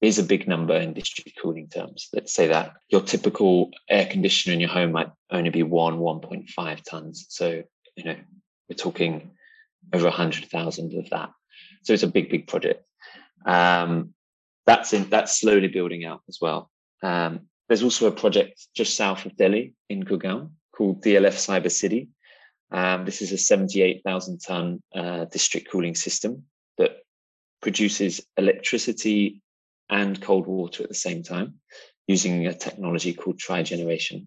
is 0.00 0.18
a 0.18 0.22
big 0.22 0.46
number 0.46 0.76
in 0.76 0.92
district 0.92 1.36
cooling 1.42 1.68
terms. 1.68 2.08
Let's 2.12 2.32
say 2.32 2.46
that 2.48 2.74
your 2.88 3.00
typical 3.00 3.70
air 3.88 4.06
conditioner 4.06 4.54
in 4.54 4.60
your 4.60 4.68
home 4.68 4.92
might 4.92 5.10
only 5.30 5.50
be 5.50 5.62
one, 5.64 5.98
1.5 5.98 6.82
tons. 6.84 7.26
So, 7.30 7.62
you 7.96 8.04
know, 8.04 8.16
we're 8.68 8.76
talking 8.76 9.32
over 9.92 10.04
100,000 10.04 10.98
of 10.98 11.10
that. 11.10 11.30
So 11.84 11.92
it's 11.92 12.02
a 12.02 12.08
big, 12.08 12.30
big 12.30 12.46
project. 12.46 12.84
Um, 13.46 14.14
that's 14.66 14.92
in, 14.92 15.08
that's 15.10 15.38
slowly 15.38 15.68
building 15.68 16.04
out 16.04 16.22
as 16.28 16.38
well. 16.40 16.70
Um, 17.02 17.40
there's 17.68 17.82
also 17.82 18.06
a 18.06 18.12
project 18.12 18.66
just 18.74 18.96
south 18.96 19.26
of 19.26 19.36
Delhi 19.36 19.74
in 19.88 20.02
Gurgaon 20.02 20.50
called 20.74 21.02
DLF 21.02 21.34
Cyber 21.34 21.70
City. 21.70 22.08
Um, 22.70 23.04
this 23.04 23.22
is 23.22 23.32
a 23.32 23.38
78,000 23.38 24.38
ton 24.38 24.82
uh, 24.94 25.26
district 25.26 25.70
cooling 25.70 25.94
system 25.94 26.44
that 26.78 26.96
produces 27.62 28.20
electricity 28.36 29.42
and 29.90 30.20
cold 30.20 30.46
water 30.46 30.82
at 30.82 30.88
the 30.88 30.94
same 30.94 31.22
time 31.22 31.54
using 32.06 32.46
a 32.46 32.54
technology 32.54 33.12
called 33.12 33.38
trigeneration. 33.38 34.26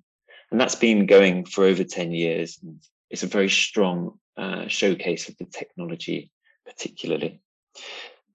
And 0.51 0.61
that's 0.61 0.75
been 0.75 1.05
going 1.05 1.45
for 1.45 1.65
over 1.65 1.83
10 1.83 2.11
years. 2.11 2.59
And 2.63 2.81
it's 3.09 3.23
a 3.23 3.27
very 3.27 3.49
strong 3.49 4.19
uh, 4.37 4.67
showcase 4.67 5.29
of 5.29 5.37
the 5.37 5.45
technology, 5.45 6.31
particularly. 6.65 7.41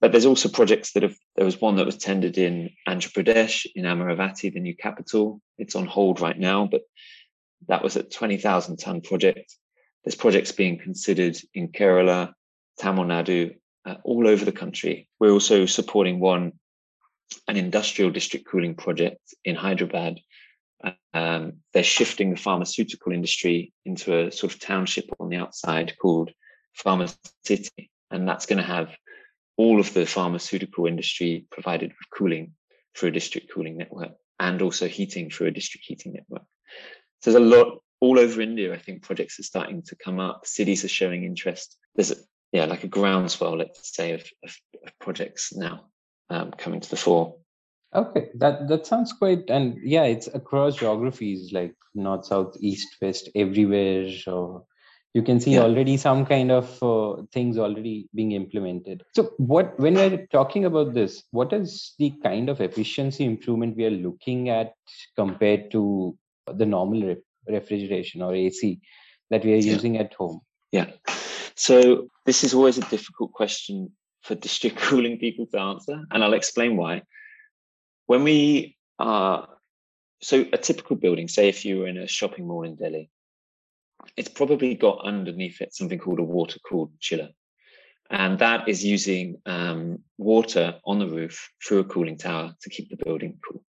But 0.00 0.10
there's 0.10 0.26
also 0.26 0.48
projects 0.48 0.92
that 0.92 1.04
have, 1.04 1.16
there 1.36 1.44
was 1.44 1.60
one 1.60 1.76
that 1.76 1.86
was 1.86 1.96
tendered 1.96 2.36
in 2.36 2.70
Andhra 2.88 3.12
Pradesh, 3.12 3.66
in 3.76 3.84
Amaravati, 3.84 4.52
the 4.52 4.58
new 4.58 4.76
capital. 4.76 5.40
It's 5.58 5.76
on 5.76 5.86
hold 5.86 6.20
right 6.20 6.38
now, 6.38 6.66
but 6.66 6.82
that 7.68 7.84
was 7.84 7.94
a 7.94 8.02
20,000 8.02 8.78
ton 8.78 9.00
project. 9.00 9.56
There's 10.04 10.16
projects 10.16 10.50
being 10.50 10.78
considered 10.78 11.38
in 11.54 11.68
Kerala, 11.68 12.32
Tamil 12.78 13.04
Nadu, 13.04 13.54
uh, 13.84 13.94
all 14.02 14.26
over 14.26 14.44
the 14.44 14.52
country. 14.52 15.08
We're 15.20 15.30
also 15.30 15.66
supporting 15.66 16.18
one, 16.18 16.52
an 17.46 17.56
industrial 17.56 18.10
district 18.10 18.46
cooling 18.46 18.74
project 18.74 19.20
in 19.44 19.54
Hyderabad. 19.54 20.18
Um, 21.14 21.58
they're 21.72 21.84
shifting 21.84 22.30
the 22.30 22.40
pharmaceutical 22.40 23.12
industry 23.12 23.72
into 23.84 24.26
a 24.26 24.32
sort 24.32 24.52
of 24.52 24.60
township 24.60 25.08
on 25.20 25.28
the 25.28 25.36
outside 25.36 25.94
called 25.96 26.32
Pharma 26.84 27.14
City. 27.44 27.90
And 28.10 28.28
that's 28.28 28.46
going 28.46 28.58
to 28.58 28.64
have 28.64 28.90
all 29.62 29.78
of 29.78 29.94
the 29.94 30.04
pharmaceutical 30.04 30.86
industry 30.86 31.46
provided 31.56 31.90
with 31.90 32.10
cooling 32.18 32.54
through 32.96 33.10
a 33.10 33.12
district 33.12 33.46
cooling 33.54 33.76
network 33.76 34.14
and 34.40 34.60
also 34.60 34.88
heating 34.88 35.30
through 35.30 35.46
a 35.46 35.56
district 35.58 35.86
heating 35.86 36.12
network. 36.14 36.46
So 37.20 37.30
there's 37.30 37.44
a 37.44 37.56
lot 37.56 37.78
all 38.00 38.18
over 38.18 38.40
India. 38.40 38.74
I 38.74 38.78
think 38.78 39.02
projects 39.02 39.38
are 39.38 39.44
starting 39.44 39.82
to 39.82 39.94
come 40.04 40.18
up. 40.18 40.46
Cities 40.46 40.84
are 40.84 40.88
showing 41.00 41.22
interest. 41.22 41.76
There's 41.94 42.10
a, 42.10 42.16
yeah, 42.50 42.64
like 42.64 42.82
a 42.82 42.88
groundswell, 42.88 43.56
let's 43.56 43.94
say, 43.94 44.14
of, 44.14 44.24
of, 44.42 44.56
of 44.84 44.98
projects 44.98 45.54
now 45.54 45.84
um, 46.28 46.50
coming 46.50 46.80
to 46.80 46.90
the 46.90 46.96
fore. 46.96 47.36
Okay, 47.94 48.30
that 48.38 48.68
that 48.68 48.86
sounds 48.86 49.12
quite, 49.12 49.50
and 49.50 49.76
yeah, 49.84 50.04
it's 50.04 50.26
across 50.26 50.76
geographies 50.76 51.52
like 51.52 51.74
north, 51.94 52.24
south, 52.24 52.56
east, 52.58 52.96
west, 53.02 53.28
everywhere. 53.34 54.10
So 54.10 54.66
you 55.14 55.22
can 55.22 55.38
see 55.40 55.54
yeah. 55.54 55.60
already 55.60 55.96
some 55.96 56.24
kind 56.24 56.50
of 56.50 56.82
uh, 56.82 57.22
things 57.32 57.58
already 57.58 58.08
being 58.14 58.32
implemented 58.32 59.02
so 59.14 59.32
what 59.36 59.78
when 59.78 59.94
we're 59.94 60.26
talking 60.32 60.64
about 60.64 60.94
this 60.94 61.24
what 61.30 61.52
is 61.52 61.94
the 61.98 62.10
kind 62.22 62.48
of 62.48 62.60
efficiency 62.60 63.24
improvement 63.24 63.76
we 63.76 63.84
are 63.84 63.98
looking 64.06 64.48
at 64.48 64.74
compared 65.16 65.70
to 65.70 66.16
the 66.54 66.66
normal 66.66 67.02
re- 67.02 67.16
refrigeration 67.48 68.22
or 68.22 68.34
ac 68.34 68.80
that 69.30 69.44
we 69.44 69.52
are 69.52 69.56
yeah. 69.56 69.72
using 69.72 69.98
at 69.98 70.12
home 70.14 70.40
yeah 70.72 70.90
so 71.54 72.08
this 72.24 72.42
is 72.44 72.54
always 72.54 72.78
a 72.78 72.88
difficult 72.88 73.32
question 73.32 73.90
for 74.22 74.34
district 74.34 74.76
cooling 74.88 75.18
people 75.18 75.46
to 75.46 75.58
answer 75.58 76.00
and 76.10 76.24
i'll 76.24 76.34
explain 76.34 76.76
why 76.76 77.02
when 78.06 78.24
we 78.24 78.76
are 78.98 79.48
so 80.22 80.44
a 80.52 80.58
typical 80.58 80.96
building 80.96 81.28
say 81.28 81.48
if 81.48 81.64
you 81.64 81.80
were 81.80 81.88
in 81.88 81.98
a 81.98 82.06
shopping 82.06 82.46
mall 82.46 82.62
in 82.62 82.76
delhi 82.76 83.10
it's 84.16 84.28
probably 84.28 84.74
got 84.74 85.04
underneath 85.04 85.60
it 85.60 85.74
something 85.74 85.98
called 85.98 86.18
a 86.18 86.24
water 86.24 86.58
cooled 86.68 86.92
chiller. 87.00 87.28
And 88.10 88.38
that 88.40 88.68
is 88.68 88.84
using 88.84 89.40
um, 89.46 90.00
water 90.18 90.78
on 90.84 90.98
the 90.98 91.08
roof 91.08 91.50
through 91.66 91.80
a 91.80 91.84
cooling 91.84 92.18
tower 92.18 92.54
to 92.60 92.70
keep 92.70 92.90
the 92.90 93.02
building 93.02 93.38
cool. 93.48 93.64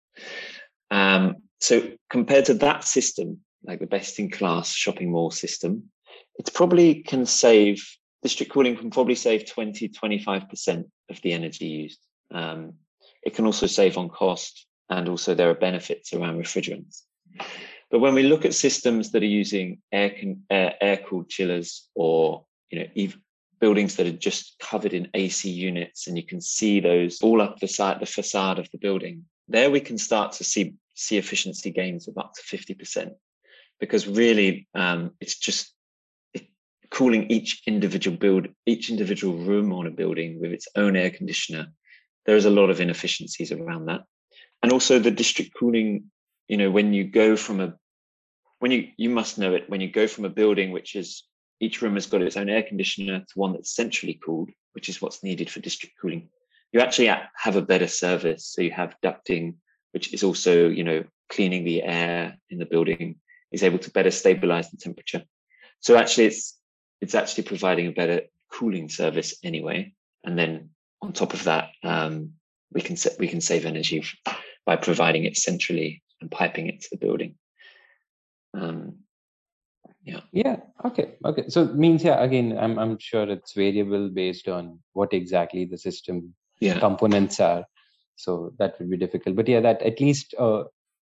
Um, 0.90 1.36
so 1.60 1.92
compared 2.10 2.46
to 2.46 2.56
that 2.56 2.84
system, 2.84 3.42
like 3.64 3.80
the 3.80 3.86
best 3.86 4.20
in 4.20 4.32
class 4.32 4.74
shopping 4.74 5.12
mall 5.12 5.30
system, 5.30 5.92
it 6.40 6.52
probably 6.54 7.04
can 7.04 7.28
save, 7.28 7.88
district 8.24 8.52
cooling 8.52 8.76
can 8.76 8.90
probably 8.90 9.16
save 9.16 9.46
20, 9.46 9.90
25% 9.90 10.86
of 11.10 11.22
the 11.22 11.34
energy 11.34 11.66
used. 11.66 12.00
Um, 12.32 12.74
it 13.22 13.36
can 13.36 13.46
also 13.46 13.68
save 13.68 13.98
on 13.98 14.10
cost 14.10 14.66
and 14.90 15.08
also 15.08 15.36
there 15.36 15.52
are 15.52 15.56
benefits 15.56 16.14
around 16.14 16.40
refrigerants. 16.40 17.04
But 17.92 18.00
when 18.00 18.14
we 18.14 18.24
look 18.24 18.46
at 18.46 18.54
systems 18.54 19.12
that 19.12 19.22
are 19.22 19.26
using 19.26 19.82
air 19.92 20.16
air, 20.50 20.76
air 20.80 20.98
cooled 20.98 21.30
chillers 21.30 21.90
or 21.94 22.46
you 22.70 22.80
know 22.80 23.12
buildings 23.60 23.96
that 23.96 24.08
are 24.08 24.12
just 24.12 24.56
covered 24.60 24.94
in 24.94 25.08
AC 25.14 25.50
units 25.50 26.08
and 26.08 26.18
you 26.18 26.26
can 26.26 26.42
see 26.42 26.80
those 26.80 27.22
all 27.22 27.42
up 27.42 27.60
the 27.60 27.68
side 27.68 28.00
the 28.00 28.06
facade 28.08 28.58
of 28.58 28.68
the 28.72 28.80
building, 28.80 29.24
there 29.48 29.70
we 29.70 29.80
can 29.80 29.98
start 29.98 30.32
to 30.34 30.44
see 30.44 30.74
see 30.96 31.18
efficiency 31.18 31.72
gains 31.72 32.08
of 32.08 32.18
up 32.18 32.34
to 32.34 32.58
50%. 32.58 33.12
Because 33.80 34.08
really 34.08 34.68
um, 34.76 35.12
it's 35.20 35.38
just 35.38 35.74
cooling 36.92 37.32
each 37.32 37.64
individual 37.66 38.18
build, 38.18 38.48
each 38.66 38.90
individual 38.90 39.38
room 39.38 39.74
on 39.74 39.88
a 39.88 39.92
building 39.92 40.40
with 40.40 40.52
its 40.52 40.68
own 40.76 40.96
air 40.96 41.10
conditioner. 41.10 41.68
There 42.26 42.36
is 42.36 42.46
a 42.46 42.52
lot 42.52 42.70
of 42.70 42.82
inefficiencies 42.82 43.52
around 43.52 43.86
that. 43.86 44.02
And 44.62 44.72
also 44.72 45.00
the 45.00 45.10
district 45.10 45.54
cooling, 45.58 46.12
you 46.48 46.58
know, 46.58 46.70
when 46.70 46.94
you 46.94 47.06
go 47.06 47.36
from 47.36 47.62
a 47.62 47.74
when 48.62 48.70
you 48.70 48.90
you 48.96 49.10
must 49.10 49.40
know 49.40 49.56
it 49.56 49.68
when 49.70 49.82
you 49.82 49.90
go 49.90 50.06
from 50.06 50.24
a 50.24 50.30
building 50.30 50.72
which 50.72 50.96
is 50.96 51.24
each 51.60 51.82
room 51.82 51.96
has 51.96 52.06
got 52.06 52.22
its 52.22 52.38
own 52.38 52.48
air 52.48 52.62
conditioner 52.62 53.20
to 53.20 53.40
one 53.40 53.54
that's 53.54 53.76
centrally 53.76 54.20
cooled, 54.24 54.50
which 54.74 54.88
is 54.88 55.02
what's 55.02 55.24
needed 55.24 55.50
for 55.50 55.60
district 55.60 55.96
cooling. 56.00 56.30
You 56.72 56.80
actually 56.80 57.08
have 57.36 57.56
a 57.56 57.62
better 57.62 57.88
service. 57.88 58.48
So 58.48 58.62
you 58.62 58.72
have 58.72 58.96
ducting, 59.04 59.56
which 59.92 60.14
is 60.14 60.24
also, 60.24 60.70
you 60.70 60.84
know, 60.84 61.04
cleaning 61.30 61.64
the 61.64 61.84
air 61.84 62.38
in 62.50 62.60
the 62.60 62.66
building, 62.66 63.18
is 63.52 63.64
able 63.64 63.80
to 63.80 63.92
better 63.92 64.12
stabilize 64.12 64.70
the 64.70 64.78
temperature. 64.78 65.24
So 65.80 65.98
actually 65.98 66.26
it's 66.26 66.58
it's 67.02 67.16
actually 67.16 67.44
providing 67.44 67.88
a 67.88 67.92
better 67.92 68.22
cooling 68.52 68.90
service 68.90 69.36
anyway. 69.44 69.94
And 70.24 70.38
then 70.38 70.70
on 71.02 71.14
top 71.14 71.34
of 71.34 71.44
that, 71.46 71.70
um, 71.84 72.34
we 72.72 72.82
can 72.82 72.96
we 73.18 73.28
can 73.28 73.42
save 73.42 73.66
energy 73.66 74.04
by 74.68 74.76
providing 74.76 75.26
it 75.26 75.36
centrally 75.36 76.04
and 76.22 76.30
piping 76.30 76.68
it 76.68 76.82
to 76.82 76.90
the 76.92 76.98
building 76.98 77.36
um, 78.54 78.98
yeah. 80.04 80.22
Yeah 80.32 80.58
okay 80.84 81.16
okay. 81.24 81.48
So 81.48 81.64
it 81.64 81.76
means 81.76 82.04
yeah 82.04 82.24
again 82.24 82.58
i'm 82.58 82.80
i'm 82.80 82.98
sure 82.98 83.30
it's 83.30 83.54
variable 83.54 84.10
based 84.10 84.48
on 84.48 84.80
what 84.94 85.14
exactly 85.14 85.66
the 85.66 85.78
system 85.78 86.34
yeah. 86.60 86.80
components 86.80 87.40
are. 87.40 87.66
So 88.16 88.54
that 88.60 88.78
would 88.80 88.90
be 88.90 88.98
difficult. 88.98 89.36
But 89.36 89.48
yeah 89.48 89.60
that 89.62 89.82
at 89.82 90.00
least 90.00 90.34
uh, 90.38 90.64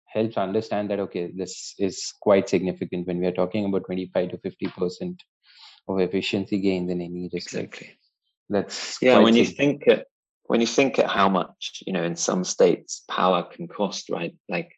helps 0.06 0.36
understand 0.36 0.90
that 0.90 1.00
okay 1.00 1.32
this 1.34 1.74
is 1.78 2.12
quite 2.20 2.48
significant 2.48 3.06
when 3.06 3.18
we 3.18 3.26
are 3.26 3.32
talking 3.32 3.64
about 3.64 3.86
25 3.86 4.30
to 4.30 4.38
50 4.38 4.66
percent 4.68 5.22
of 5.88 6.00
efficiency 6.00 6.58
gains 6.58 6.90
in 6.90 7.00
any 7.00 7.28
respect 7.32 7.74
exactly. 7.74 7.98
That's 8.48 8.98
yeah 9.02 9.18
when 9.18 9.34
you 9.34 9.44
think 9.44 9.88
at, 9.88 10.06
when 10.44 10.60
you 10.60 10.66
think 10.66 11.00
at 11.00 11.10
how 11.10 11.28
much 11.28 11.82
you 11.86 11.92
know 11.92 12.04
in 12.04 12.14
some 12.14 12.44
states 12.44 13.02
power 13.10 13.42
can 13.42 13.66
cost 13.66 14.08
right? 14.10 14.34
Like 14.48 14.70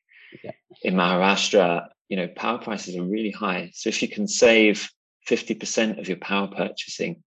yeah. 0.45 0.53
in 0.83 0.95
maharashtra 0.95 1.89
you 2.09 2.17
know, 2.17 2.29
power 2.29 2.59
prices 2.59 2.97
are 2.97 3.05
really 3.05 3.31
high. 3.31 3.71
So 3.75 3.89
if 3.89 4.03
you 4.03 4.09
can 4.09 4.27
save 4.27 4.91
50% 5.29 5.99
of 5.99 6.09
your 6.09 6.17
power 6.17 6.49
purchasing, 6.49 7.23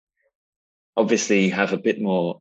obviously 0.97 1.47
you 1.47 1.53
have 1.53 1.73
a 1.73 1.79
bit 1.79 2.01
more 2.01 2.41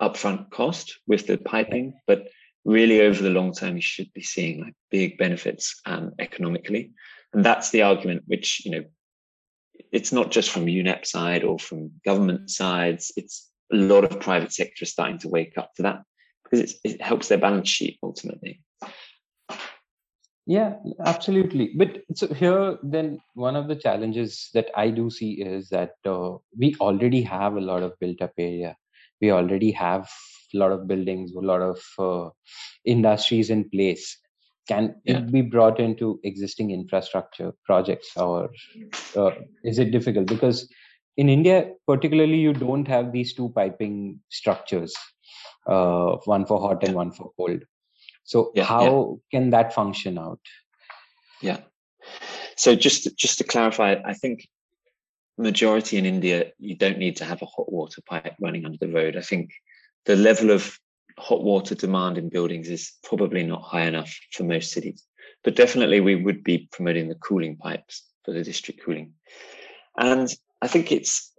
upfront 0.00 0.50
cost 0.50 0.98
with 1.06 1.26
the 1.26 1.36
piping, 1.36 1.94
but 2.06 2.28
really 2.64 3.00
over 3.00 3.22
the 3.22 3.30
long 3.30 3.52
term, 3.52 3.76
you 3.76 3.82
should 3.82 4.12
be 4.12 4.22
seeing 4.22 4.60
like 4.60 4.74
big 4.90 5.18
benefits 5.18 5.80
um, 5.84 6.12
economically. 6.18 6.92
And 7.32 7.44
that's 7.44 7.70
the 7.70 7.82
argument, 7.82 8.22
which, 8.26 8.64
you 8.64 8.70
know, 8.70 8.84
it's 9.90 10.12
not 10.12 10.30
just 10.30 10.50
from 10.50 10.66
UNEP 10.66 11.04
side 11.04 11.42
or 11.42 11.58
from 11.58 11.90
government 12.04 12.50
sides. 12.50 13.12
It's 13.16 13.50
a 13.72 13.76
lot 13.76 14.04
of 14.04 14.20
private 14.20 14.52
sector 14.52 14.84
starting 14.84 15.18
to 15.18 15.28
wake 15.28 15.58
up 15.58 15.74
to 15.74 15.82
that 15.82 16.02
because 16.44 16.78
it 16.84 17.02
helps 17.02 17.26
their 17.26 17.38
balance 17.38 17.68
sheet 17.68 17.98
ultimately. 18.00 18.60
Yeah, 20.46 20.74
absolutely. 21.04 21.72
But 21.74 22.02
so 22.14 22.26
here, 22.28 22.78
then 22.82 23.18
one 23.34 23.56
of 23.56 23.66
the 23.66 23.76
challenges 23.76 24.50
that 24.52 24.70
I 24.76 24.90
do 24.90 25.08
see 25.08 25.40
is 25.40 25.70
that 25.70 25.92
uh, 26.04 26.36
we 26.56 26.76
already 26.80 27.22
have 27.22 27.56
a 27.56 27.60
lot 27.60 27.82
of 27.82 27.98
built 27.98 28.20
up 28.20 28.32
area. 28.36 28.76
We 29.22 29.30
already 29.30 29.70
have 29.72 30.10
a 30.54 30.58
lot 30.58 30.72
of 30.72 30.86
buildings, 30.86 31.32
a 31.34 31.40
lot 31.40 31.62
of 31.62 31.80
uh, 31.98 32.30
industries 32.84 33.48
in 33.48 33.70
place. 33.70 34.18
Can 34.68 34.96
Yeah. 35.04 35.18
it 35.18 35.32
be 35.32 35.40
brought 35.40 35.80
into 35.80 36.20
existing 36.24 36.70
infrastructure 36.70 37.52
projects, 37.64 38.14
or 38.16 38.50
uh, 39.16 39.30
is 39.62 39.78
it 39.78 39.90
difficult? 39.92 40.26
Because 40.26 40.68
in 41.16 41.28
India, 41.28 41.72
particularly, 41.86 42.38
you 42.38 42.52
don't 42.52 42.88
have 42.88 43.12
these 43.12 43.34
two 43.34 43.50
piping 43.50 44.20
structures, 44.30 44.94
uh, 45.66 46.16
one 46.24 46.44
for 46.44 46.60
hot 46.60 46.82
and 46.84 46.94
one 46.94 47.12
for 47.12 47.30
cold. 47.38 47.62
So 48.24 48.52
Yeah, 48.54 48.62
yeah. 48.62 48.68
how 48.68 49.20
can 49.30 49.50
that 49.50 49.72
function 49.72 50.18
out? 50.18 50.40
Yeah. 51.40 51.58
So 52.56 52.74
just 52.74 53.16
just 53.16 53.38
to 53.38 53.44
clarify, 53.44 53.96
I 54.04 54.14
think 54.14 54.48
majority 55.38 55.96
in 55.98 56.06
India, 56.06 56.52
you 56.58 56.76
don't 56.76 56.98
need 56.98 57.16
to 57.16 57.24
have 57.24 57.42
a 57.42 57.46
hot 57.46 57.72
water 57.72 58.00
pipe 58.08 58.34
running 58.40 58.64
under 58.64 58.78
the 58.78 58.92
road. 58.92 59.16
I 59.16 59.20
think 59.20 59.50
the 60.06 60.16
level 60.16 60.50
of 60.50 60.78
hot 61.18 61.42
water 61.42 61.74
demand 61.74 62.18
in 62.18 62.28
buildings 62.28 62.68
is 62.68 62.92
probably 63.02 63.44
not 63.44 63.62
high 63.62 63.86
enough 63.86 64.12
for 64.32 64.44
most 64.44 64.72
cities. 64.72 65.04
But 65.42 65.56
definitely 65.56 66.00
we 66.00 66.16
would 66.16 66.42
be 66.42 66.68
promoting 66.72 67.08
the 67.08 67.14
cooling 67.16 67.56
pipes 67.56 68.04
for 68.24 68.32
the 68.32 68.42
district 68.42 68.82
cooling. 68.84 69.12
And 69.96 70.28
I 70.62 70.68
think 70.68 70.90
it's 70.90 71.32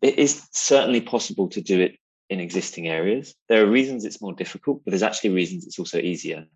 it 0.00 0.18
is 0.18 0.48
certainly 0.52 1.00
possible 1.00 1.48
to 1.50 1.60
do 1.60 1.80
it 1.80 1.96
in 2.28 2.40
existing 2.40 2.88
areas. 2.88 3.34
There 3.48 3.64
are 3.64 3.70
reasons 3.70 4.04
it's 4.04 4.22
more 4.22 4.32
difficult, 4.32 4.82
but 4.84 4.90
there's 4.90 5.02
actually 5.02 5.30
reasons 5.30 5.66
it's 5.66 5.78
also 5.78 5.98
easier. 5.98 6.46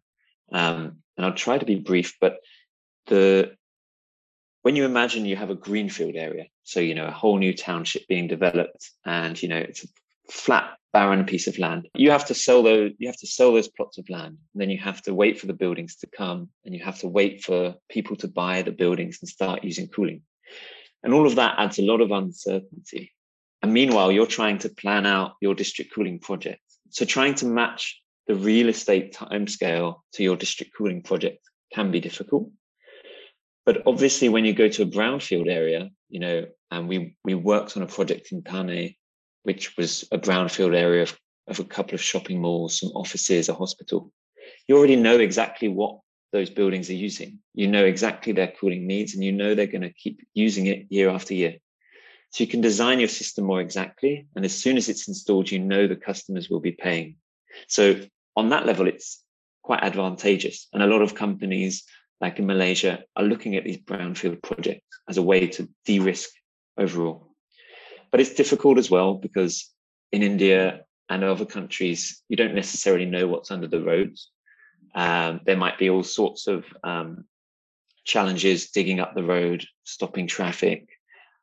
Um, 0.52 0.98
and 1.16 1.26
I'll 1.26 1.34
try 1.34 1.58
to 1.58 1.66
be 1.66 1.76
brief, 1.76 2.14
but 2.20 2.38
the 3.06 3.52
when 4.62 4.74
you 4.74 4.84
imagine 4.84 5.24
you 5.24 5.36
have 5.36 5.50
a 5.50 5.54
greenfield 5.54 6.16
area, 6.16 6.46
so 6.64 6.80
you 6.80 6.94
know 6.94 7.06
a 7.06 7.12
whole 7.12 7.38
new 7.38 7.54
township 7.54 8.06
being 8.08 8.26
developed, 8.26 8.90
and 9.04 9.40
you 9.40 9.48
know 9.48 9.58
it's 9.58 9.84
a 9.84 9.88
flat, 10.30 10.76
barren 10.92 11.24
piece 11.24 11.46
of 11.46 11.58
land, 11.58 11.88
you 11.94 12.10
have 12.10 12.26
to 12.26 12.34
sell 12.34 12.62
those. 12.62 12.92
You 12.98 13.08
have 13.08 13.18
to 13.18 13.26
sell 13.26 13.52
those 13.52 13.68
plots 13.68 13.98
of 13.98 14.08
land, 14.08 14.38
and 14.52 14.60
then 14.60 14.70
you 14.70 14.78
have 14.78 15.02
to 15.02 15.14
wait 15.14 15.38
for 15.38 15.46
the 15.46 15.52
buildings 15.52 15.96
to 15.96 16.06
come, 16.06 16.48
and 16.64 16.74
you 16.74 16.82
have 16.84 16.98
to 17.00 17.08
wait 17.08 17.44
for 17.44 17.76
people 17.88 18.16
to 18.16 18.28
buy 18.28 18.62
the 18.62 18.72
buildings 18.72 19.18
and 19.20 19.28
start 19.28 19.64
using 19.64 19.88
cooling, 19.88 20.22
and 21.02 21.14
all 21.14 21.26
of 21.26 21.36
that 21.36 21.54
adds 21.58 21.78
a 21.78 21.82
lot 21.82 22.00
of 22.00 22.10
uncertainty. 22.10 23.12
And 23.66 23.72
meanwhile, 23.72 24.12
you're 24.12 24.28
trying 24.28 24.58
to 24.58 24.68
plan 24.68 25.06
out 25.06 25.34
your 25.40 25.52
district 25.52 25.92
cooling 25.92 26.20
project. 26.20 26.60
So 26.90 27.04
trying 27.04 27.34
to 27.34 27.46
match 27.46 28.00
the 28.28 28.36
real 28.36 28.68
estate 28.68 29.12
timescale 29.12 30.02
to 30.12 30.22
your 30.22 30.36
district 30.36 30.70
cooling 30.78 31.02
project 31.02 31.40
can 31.74 31.90
be 31.90 31.98
difficult. 31.98 32.48
But 33.64 33.82
obviously, 33.84 34.28
when 34.28 34.44
you 34.44 34.52
go 34.52 34.68
to 34.68 34.84
a 34.84 34.86
brownfield 34.86 35.48
area, 35.50 35.90
you 36.08 36.20
know, 36.20 36.46
and 36.70 36.86
we 36.86 37.16
we 37.24 37.34
worked 37.34 37.76
on 37.76 37.82
a 37.82 37.88
project 37.88 38.30
in 38.30 38.42
Thane, 38.42 38.94
which 39.42 39.76
was 39.76 40.04
a 40.12 40.18
brownfield 40.18 40.76
area 40.76 41.02
of, 41.02 41.18
of 41.48 41.58
a 41.58 41.64
couple 41.64 41.96
of 41.96 42.00
shopping 42.00 42.40
malls, 42.40 42.78
some 42.78 42.90
offices, 42.90 43.48
a 43.48 43.54
hospital. 43.54 44.12
You 44.68 44.78
already 44.78 44.94
know 44.94 45.18
exactly 45.18 45.66
what 45.66 45.98
those 46.32 46.50
buildings 46.50 46.88
are 46.88 47.02
using. 47.08 47.40
You 47.54 47.66
know 47.66 47.84
exactly 47.84 48.32
their 48.32 48.52
cooling 48.60 48.86
needs, 48.86 49.14
and 49.14 49.24
you 49.24 49.32
know 49.32 49.56
they're 49.56 49.66
going 49.66 49.82
to 49.82 49.92
keep 49.92 50.20
using 50.34 50.66
it 50.66 50.86
year 50.88 51.08
after 51.08 51.34
year. 51.34 51.56
So 52.36 52.44
you 52.44 52.48
can 52.50 52.60
design 52.60 53.00
your 53.00 53.08
system 53.08 53.46
more 53.46 53.62
exactly, 53.62 54.26
and 54.36 54.44
as 54.44 54.54
soon 54.54 54.76
as 54.76 54.90
it's 54.90 55.08
installed, 55.08 55.50
you 55.50 55.58
know 55.58 55.86
the 55.86 55.96
customers 55.96 56.50
will 56.50 56.60
be 56.60 56.72
paying. 56.72 57.16
So 57.66 57.98
on 58.36 58.50
that 58.50 58.66
level, 58.66 58.86
it's 58.86 59.22
quite 59.62 59.82
advantageous, 59.82 60.68
and 60.74 60.82
a 60.82 60.86
lot 60.86 61.00
of 61.00 61.14
companies 61.14 61.84
like 62.20 62.38
in 62.38 62.46
Malaysia, 62.46 63.04
are 63.14 63.24
looking 63.24 63.56
at 63.56 63.64
these 63.64 63.78
brownfield 63.78 64.42
projects 64.42 64.84
as 65.08 65.16
a 65.16 65.22
way 65.22 65.46
to 65.46 65.68
de-risk 65.86 66.28
overall. 66.76 67.32
But 68.10 68.20
it's 68.20 68.34
difficult 68.34 68.76
as 68.76 68.90
well 68.90 69.14
because 69.14 69.70
in 70.12 70.22
India 70.22 70.84
and 71.08 71.24
other 71.24 71.44
countries, 71.44 72.22
you 72.28 72.36
don't 72.36 72.54
necessarily 72.54 73.06
know 73.06 73.26
what's 73.26 73.50
under 73.50 73.66
the 73.66 73.82
roads. 73.82 74.30
Um, 74.94 75.40
there 75.44 75.56
might 75.56 75.78
be 75.78 75.90
all 75.90 76.02
sorts 76.02 76.46
of 76.46 76.64
um, 76.82 77.24
challenges 78.04 78.70
digging 78.70 79.00
up 79.00 79.14
the 79.14 79.24
road, 79.24 79.66
stopping 79.84 80.26
traffic. 80.26 80.88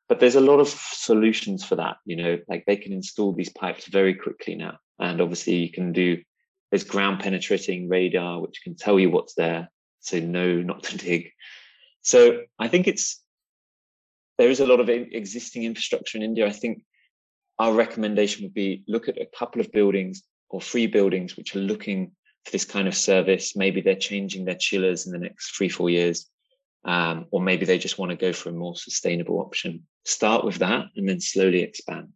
But 0.09 0.19
there's 0.19 0.35
a 0.35 0.41
lot 0.41 0.59
of 0.59 0.67
solutions 0.67 1.63
for 1.63 1.75
that. 1.75 1.97
You 2.05 2.17
know, 2.17 2.39
like 2.47 2.65
they 2.65 2.75
can 2.75 2.93
install 2.93 3.33
these 3.33 3.49
pipes 3.49 3.87
very 3.87 4.13
quickly 4.13 4.55
now. 4.55 4.77
And 4.99 5.21
obviously, 5.21 5.55
you 5.55 5.71
can 5.71 5.91
do 5.91 6.21
there's 6.71 6.83
ground 6.83 7.19
penetrating 7.19 7.87
radar, 7.87 8.41
which 8.41 8.61
can 8.63 8.75
tell 8.75 8.99
you 8.99 9.11
what's 9.11 9.35
there 9.35 9.69
so 9.99 10.19
no, 10.19 10.61
not 10.61 10.83
to 10.83 10.97
dig. 11.05 11.29
So 12.01 12.41
I 12.59 12.67
think 12.67 12.87
it's 12.87 13.21
there 14.37 14.49
is 14.49 14.59
a 14.59 14.65
lot 14.65 14.79
of 14.79 14.89
existing 14.89 15.63
infrastructure 15.63 16.17
in 16.17 16.23
India. 16.23 16.47
I 16.47 16.51
think 16.51 16.83
our 17.59 17.73
recommendation 17.73 18.43
would 18.43 18.53
be 18.53 18.83
look 18.87 19.07
at 19.07 19.21
a 19.21 19.27
couple 19.37 19.61
of 19.61 19.71
buildings 19.71 20.23
or 20.49 20.59
three 20.59 20.87
buildings 20.87 21.37
which 21.37 21.55
are 21.55 21.59
looking 21.59 22.11
for 22.45 22.51
this 22.51 22.65
kind 22.65 22.87
of 22.87 22.95
service. 22.95 23.55
Maybe 23.55 23.81
they're 23.81 23.95
changing 23.95 24.45
their 24.45 24.55
chillers 24.55 25.05
in 25.05 25.13
the 25.13 25.19
next 25.19 25.55
three, 25.55 25.69
four 25.69 25.89
years. 25.89 26.29
Um, 26.85 27.27
or 27.31 27.41
maybe 27.41 27.65
they 27.65 27.77
just 27.77 27.97
want 27.97 28.09
to 28.11 28.17
go 28.17 28.33
for 28.33 28.49
a 28.49 28.53
more 28.53 28.75
sustainable 28.75 29.39
option. 29.39 29.83
Start 30.05 30.43
with 30.43 30.57
that 30.57 30.87
and 30.95 31.07
then 31.07 31.21
slowly 31.21 31.61
expand. 31.61 32.09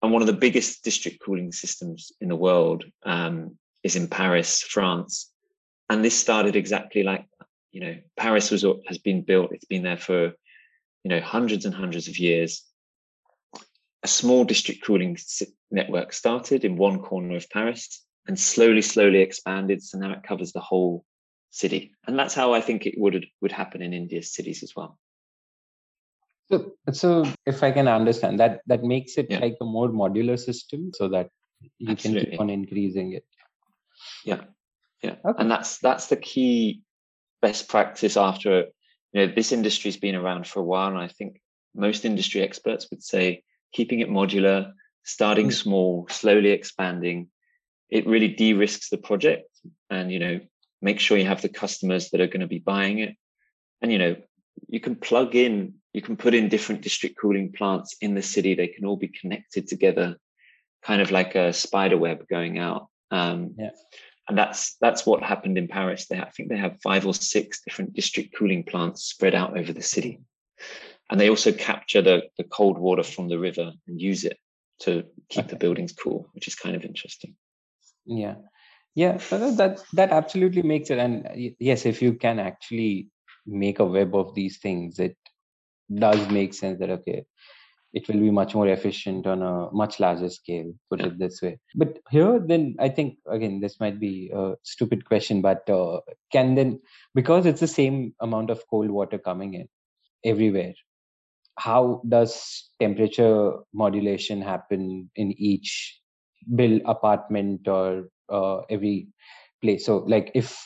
And 0.00 0.12
one 0.12 0.22
of 0.22 0.28
the 0.28 0.32
biggest 0.32 0.84
district 0.84 1.20
cooling 1.20 1.50
systems 1.50 2.12
in 2.20 2.28
the 2.28 2.36
world 2.36 2.84
um, 3.04 3.58
is 3.82 3.96
in 3.96 4.06
Paris, 4.06 4.62
France 4.62 5.32
and 5.88 6.04
this 6.04 6.18
started 6.18 6.56
exactly 6.56 7.02
like. 7.02 7.24
You 7.70 7.80
know, 7.80 7.96
Paris 8.16 8.50
was 8.50 8.64
has 8.86 8.98
been 8.98 9.22
built; 9.22 9.52
it's 9.52 9.64
been 9.64 9.82
there 9.82 9.98
for 9.98 10.32
you 11.04 11.08
know 11.08 11.20
hundreds 11.20 11.64
and 11.64 11.74
hundreds 11.74 12.08
of 12.08 12.18
years. 12.18 12.62
A 14.02 14.08
small 14.08 14.44
district 14.44 14.84
cooling 14.84 15.18
network 15.70 16.12
started 16.12 16.64
in 16.64 16.76
one 16.76 17.00
corner 17.00 17.36
of 17.36 17.50
Paris 17.50 18.04
and 18.26 18.38
slowly, 18.38 18.80
slowly 18.80 19.20
expanded. 19.20 19.82
So 19.82 19.98
now 19.98 20.12
it 20.12 20.22
covers 20.22 20.52
the 20.52 20.60
whole 20.60 21.04
city, 21.50 21.92
and 22.06 22.18
that's 22.18 22.34
how 22.34 22.52
I 22.54 22.60
think 22.60 22.86
it 22.86 22.94
would 22.96 23.26
would 23.40 23.52
happen 23.52 23.82
in 23.82 23.92
India's 23.92 24.34
cities 24.34 24.62
as 24.62 24.74
well. 24.76 24.98
So, 26.50 26.72
so 26.92 27.24
if 27.44 27.62
I 27.62 27.72
can 27.72 27.88
understand 27.88 28.40
that, 28.40 28.60
that 28.66 28.82
makes 28.82 29.18
it 29.18 29.26
yeah. 29.28 29.40
like 29.40 29.56
a 29.60 29.64
more 29.64 29.88
modular 29.88 30.38
system, 30.38 30.92
so 30.94 31.08
that 31.08 31.28
you 31.78 31.90
Absolutely. 31.90 32.22
can 32.22 32.30
keep 32.30 32.40
on 32.40 32.50
increasing 32.50 33.12
it. 33.12 33.24
Yeah, 34.24 34.42
yeah 35.02 35.16
okay. 35.24 35.34
and 35.38 35.50
that's 35.50 35.78
that's 35.78 36.06
the 36.06 36.16
key 36.16 36.82
best 37.40 37.68
practice 37.68 38.16
after 38.16 38.66
you 39.12 39.26
know 39.26 39.32
this 39.34 39.52
industry's 39.52 39.96
been 39.96 40.14
around 40.14 40.46
for 40.46 40.60
a 40.60 40.64
while 40.64 40.88
and 40.88 40.98
i 40.98 41.08
think 41.08 41.40
most 41.74 42.04
industry 42.04 42.42
experts 42.42 42.88
would 42.90 43.02
say 43.02 43.42
keeping 43.72 44.00
it 44.00 44.08
modular 44.08 44.72
starting 45.04 45.48
mm. 45.48 45.52
small 45.52 46.06
slowly 46.10 46.50
expanding 46.50 47.28
it 47.90 48.06
really 48.06 48.28
de-risks 48.28 48.90
the 48.90 48.98
project 48.98 49.48
and 49.90 50.12
you 50.12 50.18
know 50.18 50.40
make 50.80 51.00
sure 51.00 51.18
you 51.18 51.26
have 51.26 51.42
the 51.42 51.48
customers 51.48 52.10
that 52.10 52.20
are 52.20 52.26
going 52.26 52.40
to 52.40 52.46
be 52.46 52.58
buying 52.58 52.98
it 52.98 53.16
and 53.82 53.92
you 53.92 53.98
know 53.98 54.16
you 54.68 54.80
can 54.80 54.96
plug 54.96 55.34
in 55.34 55.74
you 55.92 56.02
can 56.02 56.16
put 56.16 56.34
in 56.34 56.48
different 56.48 56.82
district 56.82 57.16
cooling 57.20 57.52
plants 57.52 57.96
in 58.00 58.14
the 58.14 58.22
city 58.22 58.54
they 58.54 58.68
can 58.68 58.84
all 58.84 58.96
be 58.96 59.08
connected 59.08 59.66
together 59.66 60.16
kind 60.82 61.02
of 61.02 61.10
like 61.10 61.34
a 61.34 61.52
spider 61.52 61.96
web 61.96 62.26
going 62.28 62.58
out 62.58 62.88
um, 63.10 63.54
yeah 63.58 63.70
and 64.28 64.36
that's 64.36 64.76
that's 64.80 65.06
what 65.06 65.22
happened 65.22 65.56
in 65.56 65.68
Paris. 65.68 66.06
They 66.06 66.20
I 66.20 66.30
think 66.30 66.50
they 66.50 66.56
have 66.58 66.80
five 66.82 67.06
or 67.06 67.14
six 67.14 67.62
different 67.62 67.94
district 67.94 68.36
cooling 68.36 68.62
plants 68.62 69.04
spread 69.04 69.34
out 69.34 69.58
over 69.58 69.72
the 69.72 69.82
city, 69.82 70.20
and 71.10 71.18
they 71.18 71.30
also 71.30 71.50
capture 71.50 72.02
the 72.02 72.24
the 72.36 72.44
cold 72.44 72.78
water 72.78 73.02
from 73.02 73.28
the 73.28 73.38
river 73.38 73.72
and 73.86 74.00
use 74.00 74.24
it 74.24 74.38
to 74.80 75.04
keep 75.28 75.46
okay. 75.46 75.50
the 75.50 75.56
buildings 75.56 75.92
cool, 75.92 76.28
which 76.32 76.46
is 76.46 76.54
kind 76.54 76.76
of 76.76 76.84
interesting. 76.84 77.34
Yeah, 78.04 78.36
yeah, 78.98 79.16
that 79.30 79.80
that 79.92 80.10
absolutely 80.10 80.62
makes 80.62 80.90
it. 80.90 80.98
And 80.98 81.54
yes, 81.60 81.86
if 81.86 82.02
you 82.02 82.14
can 82.14 82.38
actually 82.38 83.08
make 83.46 83.78
a 83.78 83.84
web 83.84 84.14
of 84.14 84.34
these 84.34 84.58
things, 84.58 84.98
it 84.98 85.16
does 86.06 86.28
make 86.30 86.54
sense 86.54 86.80
that 86.80 86.90
okay, 86.90 87.24
it 87.92 88.08
will 88.08 88.20
be 88.20 88.30
much 88.30 88.54
more 88.54 88.68
efficient 88.68 89.26
on 89.26 89.42
a 89.42 89.70
much 89.72 89.98
larger 90.00 90.28
scale 90.28 90.72
put 90.90 91.00
it 91.00 91.18
this 91.18 91.40
way 91.42 91.58
but 91.74 91.98
here 92.10 92.38
then 92.50 92.74
i 92.78 92.88
think 92.88 93.16
again 93.36 93.60
this 93.60 93.80
might 93.80 93.98
be 93.98 94.30
a 94.34 94.54
stupid 94.62 95.04
question 95.04 95.40
but 95.40 95.68
uh, 95.70 96.00
can 96.32 96.54
then 96.54 96.78
because 97.14 97.46
it's 97.46 97.60
the 97.60 97.74
same 97.80 98.14
amount 98.20 98.50
of 98.50 98.62
cold 98.70 98.90
water 98.90 99.18
coming 99.18 99.54
in 99.54 99.66
everywhere 100.24 100.74
how 101.58 102.02
does 102.08 102.34
temperature 102.80 103.52
modulation 103.72 104.42
happen 104.42 105.10
in 105.16 105.32
each 105.38 105.98
bill 106.54 106.80
apartment 106.86 107.66
or 107.66 108.08
uh, 108.30 108.60
every 108.70 109.08
place 109.62 109.86
so 109.86 109.98
like 110.06 110.30
if 110.34 110.56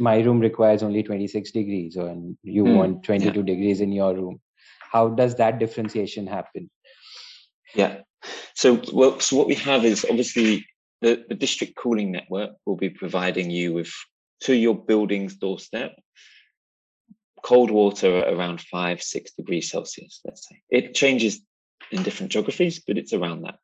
my 0.00 0.18
room 0.20 0.40
requires 0.40 0.82
only 0.82 1.02
26 1.02 1.50
degrees 1.52 1.96
and 1.96 2.36
you 2.42 2.64
mm, 2.64 2.76
want 2.76 3.04
22 3.04 3.38
yeah. 3.38 3.46
degrees 3.46 3.80
in 3.80 3.92
your 3.92 4.14
room 4.14 4.40
how 4.90 5.08
does 5.08 5.36
that 5.36 5.58
differentiation 5.58 6.26
happen 6.26 6.70
yeah 7.74 7.98
so 8.54 8.80
well 8.92 9.18
so 9.20 9.36
what 9.36 9.46
we 9.46 9.54
have 9.54 9.84
is 9.84 10.04
obviously 10.08 10.66
the, 11.02 11.24
the 11.28 11.34
district 11.34 11.76
cooling 11.76 12.12
network 12.12 12.52
will 12.64 12.76
be 12.76 12.90
providing 12.90 13.50
you 13.50 13.72
with 13.72 13.92
to 14.42 14.54
your 14.54 14.74
building's 14.74 15.36
doorstep, 15.36 15.96
cold 17.42 17.70
water 17.70 18.18
at 18.18 18.32
around 18.32 18.60
five, 18.60 19.02
six 19.02 19.32
degrees 19.32 19.70
Celsius, 19.70 20.20
let's 20.24 20.48
say. 20.48 20.62
It 20.70 20.94
changes 20.94 21.40
in 21.90 22.02
different 22.02 22.32
geographies, 22.32 22.80
but 22.86 22.98
it's 22.98 23.12
around 23.12 23.42
that. 23.42 23.56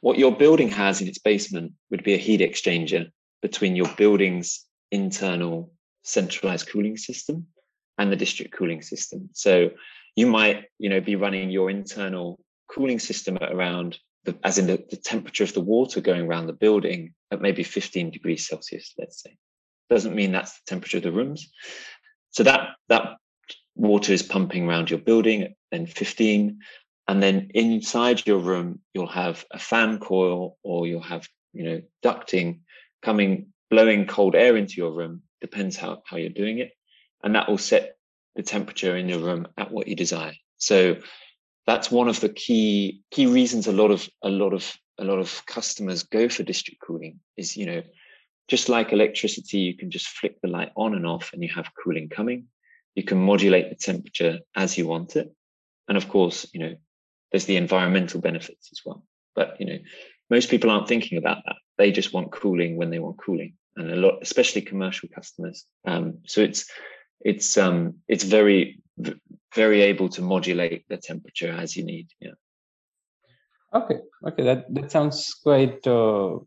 What 0.00 0.18
your 0.18 0.36
building 0.36 0.68
has 0.70 1.00
in 1.00 1.08
its 1.08 1.18
basement 1.18 1.72
would 1.90 2.04
be 2.04 2.14
a 2.14 2.18
heat 2.18 2.40
exchanger 2.40 3.10
between 3.42 3.76
your 3.76 3.88
building's 3.96 4.64
internal 4.90 5.72
centralized 6.02 6.68
cooling 6.68 6.96
system 6.96 7.46
and 7.98 8.10
the 8.10 8.16
district 8.16 8.52
cooling 8.52 8.82
system. 8.82 9.30
So 9.32 9.70
you 10.16 10.26
might, 10.26 10.64
you 10.78 10.88
know, 10.88 11.00
be 11.00 11.16
running 11.16 11.50
your 11.50 11.70
internal 11.70 12.38
cooling 12.68 12.98
system 12.98 13.38
around 13.40 13.98
the, 14.24 14.36
as 14.44 14.58
in 14.58 14.66
the, 14.66 14.82
the 14.90 14.96
temperature 14.96 15.44
of 15.44 15.52
the 15.52 15.60
water 15.60 16.00
going 16.00 16.26
around 16.26 16.46
the 16.46 16.52
building 16.52 17.14
at 17.30 17.40
maybe 17.40 17.62
15 17.62 18.10
degrees 18.10 18.46
Celsius, 18.46 18.92
let's 18.98 19.22
say. 19.22 19.36
Doesn't 19.90 20.14
mean 20.14 20.32
that's 20.32 20.52
the 20.52 20.62
temperature 20.66 20.96
of 20.98 21.02
the 21.02 21.12
rooms. 21.12 21.50
So 22.30 22.42
that 22.44 22.70
that 22.88 23.16
water 23.74 24.12
is 24.12 24.22
pumping 24.22 24.68
around 24.68 24.90
your 24.90 24.98
building 24.98 25.42
at 25.42 25.52
then 25.70 25.86
15. 25.86 26.60
And 27.06 27.22
then 27.22 27.50
inside 27.54 28.26
your 28.26 28.38
room, 28.38 28.80
you'll 28.94 29.06
have 29.06 29.44
a 29.50 29.58
fan 29.58 29.98
coil 29.98 30.56
or 30.62 30.86
you'll 30.86 31.02
have, 31.02 31.28
you 31.52 31.64
know, 31.64 31.82
ducting 32.02 32.60
coming, 33.02 33.52
blowing 33.70 34.06
cold 34.06 34.34
air 34.34 34.56
into 34.56 34.74
your 34.76 34.92
room. 34.92 35.22
Depends 35.40 35.76
how, 35.76 36.02
how 36.06 36.16
you're 36.16 36.30
doing 36.30 36.58
it. 36.58 36.72
And 37.22 37.34
that 37.34 37.48
will 37.48 37.58
set 37.58 37.96
the 38.34 38.42
temperature 38.42 38.96
in 38.96 39.08
your 39.08 39.20
room 39.20 39.46
at 39.58 39.70
what 39.70 39.86
you 39.86 39.96
desire. 39.96 40.32
So 40.56 40.96
that's 41.66 41.90
one 41.90 42.08
of 42.08 42.20
the 42.20 42.28
key 42.28 43.02
key 43.10 43.26
reasons 43.26 43.66
a 43.66 43.72
lot 43.72 43.90
of 43.90 44.08
a 44.22 44.28
lot 44.28 44.52
of 44.52 44.76
a 44.98 45.04
lot 45.04 45.18
of 45.18 45.44
customers 45.46 46.02
go 46.02 46.28
for 46.28 46.42
district 46.42 46.80
cooling 46.80 47.20
is 47.36 47.56
you 47.56 47.66
know 47.66 47.82
just 48.48 48.68
like 48.68 48.92
electricity 48.92 49.58
you 49.58 49.76
can 49.76 49.90
just 49.90 50.08
flick 50.08 50.40
the 50.40 50.48
light 50.48 50.70
on 50.76 50.94
and 50.94 51.06
off 51.06 51.30
and 51.32 51.42
you 51.42 51.48
have 51.48 51.70
cooling 51.82 52.08
coming 52.08 52.46
you 52.94 53.02
can 53.02 53.18
modulate 53.18 53.70
the 53.70 53.76
temperature 53.76 54.38
as 54.54 54.76
you 54.76 54.86
want 54.86 55.16
it 55.16 55.34
and 55.88 55.96
of 55.96 56.08
course 56.08 56.46
you 56.52 56.60
know 56.60 56.74
there's 57.34 57.46
the 57.46 57.56
environmental 57.56 58.20
benefits 58.20 58.68
as 58.72 58.80
well 58.84 59.04
but 59.34 59.56
you 59.58 59.66
know 59.66 59.78
most 60.30 60.48
people 60.50 60.70
aren't 60.70 60.88
thinking 60.88 61.18
about 61.18 61.38
that 61.46 61.56
they 61.76 61.90
just 61.90 62.12
want 62.12 62.30
cooling 62.30 62.76
when 62.76 62.90
they 62.90 62.98
want 63.00 63.18
cooling 63.18 63.54
and 63.76 63.90
a 63.90 63.96
lot 63.96 64.18
especially 64.22 64.62
commercial 64.62 65.08
customers 65.14 65.64
um, 65.84 66.18
so 66.26 66.40
it's 66.40 66.70
it's 67.20 67.58
um 67.58 67.94
it's 68.06 68.24
very 68.24 68.80
very 69.54 69.82
able 69.82 70.08
to 70.08 70.22
modulate 70.22 70.84
the 70.88 70.96
temperature 70.96 71.52
as 71.52 71.76
you 71.76 71.84
need. 71.84 72.08
Yeah. 72.20 72.32
Okay. 73.72 73.98
Okay. 74.26 74.42
That 74.42 74.72
that 74.74 74.90
sounds 74.90 75.34
quite 75.42 75.86
uh, 75.86 76.38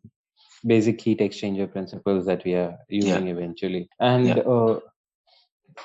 basic 0.65 1.01
heat 1.01 1.19
exchanger 1.19 1.71
principles 1.71 2.25
that 2.25 2.43
we 2.45 2.53
are 2.55 2.77
using 2.89 3.27
yeah. 3.27 3.33
eventually. 3.33 3.89
And 3.99 4.27
yeah. 4.27 4.39
uh, 4.39 4.79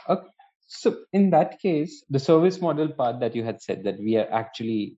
okay. 0.08 0.28
So 0.74 0.96
in 1.12 1.30
that 1.30 1.60
case, 1.60 2.02
the 2.08 2.18
service 2.18 2.60
model 2.60 2.88
part 2.88 3.20
that 3.20 3.36
you 3.36 3.44
had 3.44 3.60
said 3.60 3.84
that 3.84 3.98
we 3.98 4.16
are 4.16 4.30
actually 4.32 4.96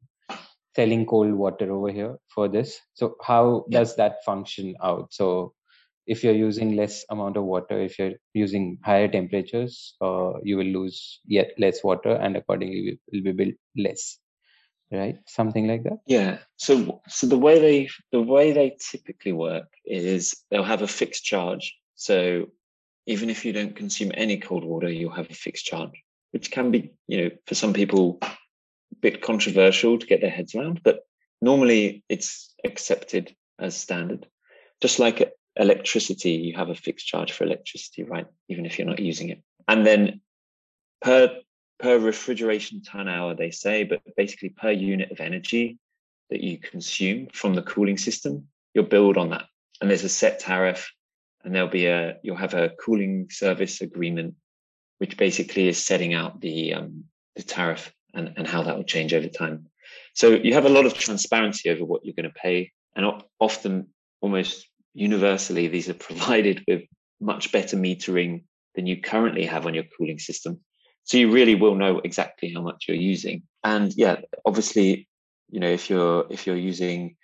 selling 0.77 1.05
cold 1.05 1.33
water 1.33 1.73
over 1.73 1.91
here 1.91 2.17
for 2.29 2.49
this. 2.49 2.81
So 2.95 3.17
how 3.23 3.65
yeah. 3.69 3.81
does 3.81 3.97
that 3.97 4.25
function 4.25 4.75
out? 4.83 5.13
So 5.13 5.55
if 6.07 6.23
you're 6.23 6.35
using 6.35 6.77
less 6.77 7.05
amount 7.11 7.37
of 7.37 7.45
water 7.45 7.81
if 7.81 7.99
you're 7.99 8.13
using 8.35 8.79
higher 8.85 9.09
temperatures 9.09 9.95
uh, 10.03 10.33
you 10.43 10.57
will 10.57 10.67
lose 10.67 11.21
yet 11.27 11.53
less 11.59 11.83
water 11.83 12.11
and 12.11 12.37
accordingly 12.37 12.99
we 13.11 13.21
will 13.21 13.33
be 13.33 13.33
built 13.33 13.55
less 13.77 14.19
right 14.93 15.17
something 15.27 15.67
like 15.67 15.83
that 15.83 15.99
yeah 16.07 16.39
so 16.57 17.01
so 17.09 17.27
the 17.27 17.39
way 17.39 17.59
they 17.59 17.89
the 18.13 18.21
way 18.21 18.53
they 18.53 18.77
typically 18.79 19.33
work 19.33 19.67
is 19.87 20.37
they'll 20.51 20.63
have 20.63 20.83
a 20.83 20.87
fixed 21.01 21.25
charge 21.25 21.75
so 21.95 22.45
even 23.07 23.31
if 23.31 23.45
you 23.45 23.53
don't 23.53 23.77
consume 23.77 24.11
any 24.15 24.39
cold 24.39 24.65
water 24.65 24.89
you'll 24.89 25.11
have 25.11 25.31
a 25.31 25.35
fixed 25.35 25.65
charge 25.65 26.03
which 26.33 26.51
can 26.51 26.71
be 26.71 26.93
you 27.07 27.23
know 27.23 27.31
for 27.47 27.55
some 27.55 27.73
people 27.73 28.19
a 28.23 28.31
bit 29.01 29.23
controversial 29.23 29.99
to 29.99 30.07
get 30.07 30.21
their 30.21 30.31
heads 30.31 30.55
around 30.55 30.81
but 30.83 31.07
normally 31.41 32.03
it's 32.09 32.55
accepted 32.65 33.35
as 33.59 33.77
standard 33.77 34.27
just 34.81 34.99
like 34.99 35.33
electricity, 35.57 36.33
you 36.33 36.57
have 36.57 36.71
a 36.71 36.75
fixed 36.75 37.07
charge 37.07 37.33
for 37.33 37.45
electricity, 37.45 38.03
right? 38.03 38.27
Even 38.49 38.67
if 38.67 38.79
you're 38.79 38.87
not 38.87 38.99
using 38.99 39.29
it. 39.29 39.43
And 39.69 39.87
then 39.87 40.21
per 41.01 41.41
per 41.79 41.99
refrigeration 41.99 42.83
ton 42.83 43.09
hour, 43.09 43.35
they 43.35 43.51
say, 43.51 43.85
but 43.85 44.01
basically 44.17 44.51
per 44.51 44.71
unit 44.71 45.11
of 45.11 45.21
energy 45.21 45.79
that 46.31 46.41
you 46.41 46.59
consume 46.59 47.29
from 47.33 47.55
the 47.55 47.63
cooling 47.63 47.99
system, 47.99 48.47
you'll 48.73 48.85
build 48.85 49.17
on 49.17 49.31
that. 49.31 49.45
And 49.81 49.91
there's 49.91 50.05
a 50.05 50.09
set 50.09 50.41
tariff, 50.41 50.93
and 51.45 51.55
there'll 51.55 51.69
be 51.69 51.87
a 51.87 52.17
you'll 52.23 52.37
have 52.37 52.55
a 52.55 52.71
cooling 52.83 53.29
service 53.31 53.81
agreement, 53.81 54.35
which 54.99 55.17
basically 55.17 55.69
is 55.69 55.85
setting 55.85 56.15
out 56.15 56.41
the 56.41 56.75
um, 56.75 57.05
the 57.37 57.43
tariff 57.43 57.93
and, 58.15 58.33
and 58.37 58.47
how 58.47 58.63
that 58.63 58.77
will 58.77 58.85
change 58.85 59.13
over 59.13 59.29
time. 59.29 59.67
So 60.15 60.31
you 60.31 60.55
have 60.55 60.67
a 60.67 60.71
lot 60.71 60.87
of 60.87 60.95
transparency 60.95 61.71
over 61.71 61.85
what 61.85 62.05
you're 62.05 62.15
going 62.15 62.31
to 62.31 62.41
pay, 62.41 62.73
and 62.97 63.23
often 63.39 63.89
almost 64.21 64.67
universally, 64.95 65.69
these 65.69 65.89
are 65.89 65.95
provided 66.09 66.65
with 66.67 66.83
much 67.21 67.53
better 67.53 67.77
metering 67.77 68.45
than 68.75 68.87
you 68.87 69.01
currently 69.01 69.45
have 69.45 69.67
on 69.67 69.75
your 69.75 69.85
cooling 69.97 70.19
system. 70.19 70.61
So 71.05 71.19
you 71.19 71.31
really 71.31 71.55
will 71.55 71.75
know 71.75 72.01
exactly 72.03 72.53
how 72.53 72.63
much 72.63 72.87
you're 72.89 72.97
using. 72.97 73.43
And 73.63 73.93
yeah, 73.95 74.17
obviously, 74.47 75.07
you 75.51 75.61
know, 75.61 75.69
if 75.69 75.91
you're 75.91 76.27
if 76.31 76.47
you're 76.47 76.57
using 76.57 77.17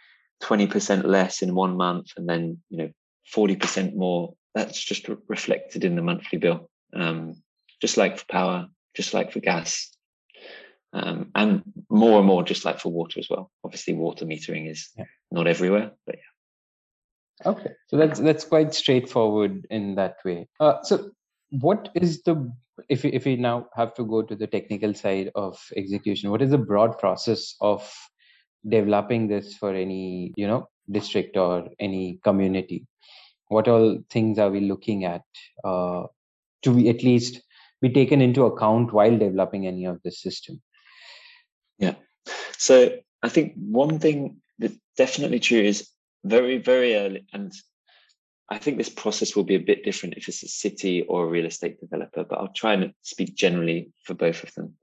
20% 0.43 1.05
less 1.05 1.43
in 1.43 1.55
one 1.55 1.77
month 1.77 2.09
and 2.17 2.29
then, 2.29 2.59
you 2.69 2.79
know, 2.79 2.91
40% 3.35 3.95
more, 3.95 4.35
that's 4.55 4.83
just 4.83 5.09
reflected 5.29 5.85
in 5.85 5.97
the 5.97 6.03
monthly 6.03 6.39
bill. 6.39 6.69
Um, 6.95 7.43
just 7.81 7.97
like 7.97 8.19
for 8.19 8.27
power, 8.27 8.69
just 8.95 9.15
like 9.15 9.33
for 9.33 9.41
gas. 9.41 9.91
Um, 10.93 11.31
and 11.35 11.63
more 11.89 12.19
and 12.19 12.27
more, 12.27 12.43
just 12.43 12.65
like 12.65 12.81
for 12.81 12.91
water 12.91 13.21
as 13.21 13.29
well. 13.31 13.51
Obviously, 13.65 13.95
water 13.95 14.27
metering 14.27 14.69
is 14.71 14.91
yeah. 14.97 15.05
not 15.31 15.47
everywhere, 15.47 15.93
but 16.05 16.17
yeah. 16.17 17.51
Okay, 17.51 17.71
so 17.87 17.97
that's 17.97 18.19
that's 18.19 18.45
quite 18.45 18.75
straightforward 18.75 19.67
in 19.71 19.95
that 19.95 20.17
way. 20.25 20.49
Uh, 20.59 20.83
so, 20.83 21.11
what 21.51 21.91
is 21.95 22.23
the 22.23 22.53
if 22.89 23.05
we, 23.05 23.13
if 23.13 23.25
we 23.25 23.37
now 23.37 23.69
have 23.77 23.95
to 23.95 24.05
go 24.05 24.21
to 24.23 24.35
the 24.35 24.49
technical 24.49 24.93
side 24.93 25.31
of 25.37 25.59
execution? 25.77 26.31
What 26.31 26.43
is 26.43 26.51
the 26.51 26.59
broad 26.59 26.99
process 26.99 27.55
of 27.61 27.91
developing 28.69 29.29
this 29.29 29.57
for 29.57 29.73
any 29.73 30.35
you 30.37 30.47
know 30.47 30.69
district 30.91 31.37
or 31.37 31.69
any 31.79 32.21
community? 32.23 32.87
What 33.49 33.69
all 33.69 33.99
things 34.11 34.39
are 34.39 34.51
we 34.51 34.61
looking 34.61 35.05
at 35.05 35.25
uh, 35.65 36.05
to 36.63 36.75
be 36.75 36.89
at 36.89 37.03
least 37.03 37.43
be 37.81 37.89
taken 37.89 38.21
into 38.21 38.45
account 38.45 38.93
while 38.93 39.17
developing 39.17 39.67
any 39.67 39.87
of 39.87 40.01
this 40.03 40.21
system? 40.21 40.61
Yeah, 41.79 41.95
so 42.59 42.91
I 43.23 43.29
think 43.29 43.55
one 43.57 43.99
thing 43.99 44.37
that's 44.59 44.77
definitely 44.97 45.41
true 45.41 45.61
is 45.61 45.89
very, 46.25 46.59
very 46.59 46.95
early. 46.95 47.27
And 47.33 47.53
I 48.49 48.59
think 48.59 48.77
this 48.77 48.89
process 48.89 49.35
will 49.35 49.45
be 49.45 49.55
a 49.55 49.61
bit 49.61 49.85
different 49.85 50.17
if 50.17 50.29
it's 50.29 50.43
a 50.43 50.49
city 50.49 51.03
or 51.03 51.25
a 51.25 51.29
real 51.29 51.47
estate 51.47 51.81
developer, 51.81 52.25
but 52.25 52.39
I'll 52.39 52.53
try 52.53 52.75
and 52.75 52.93
speak 53.03 53.35
generally 53.35 53.91
for 54.05 54.15
both 54.15 54.43
of 54.43 54.53
them. 54.55 54.75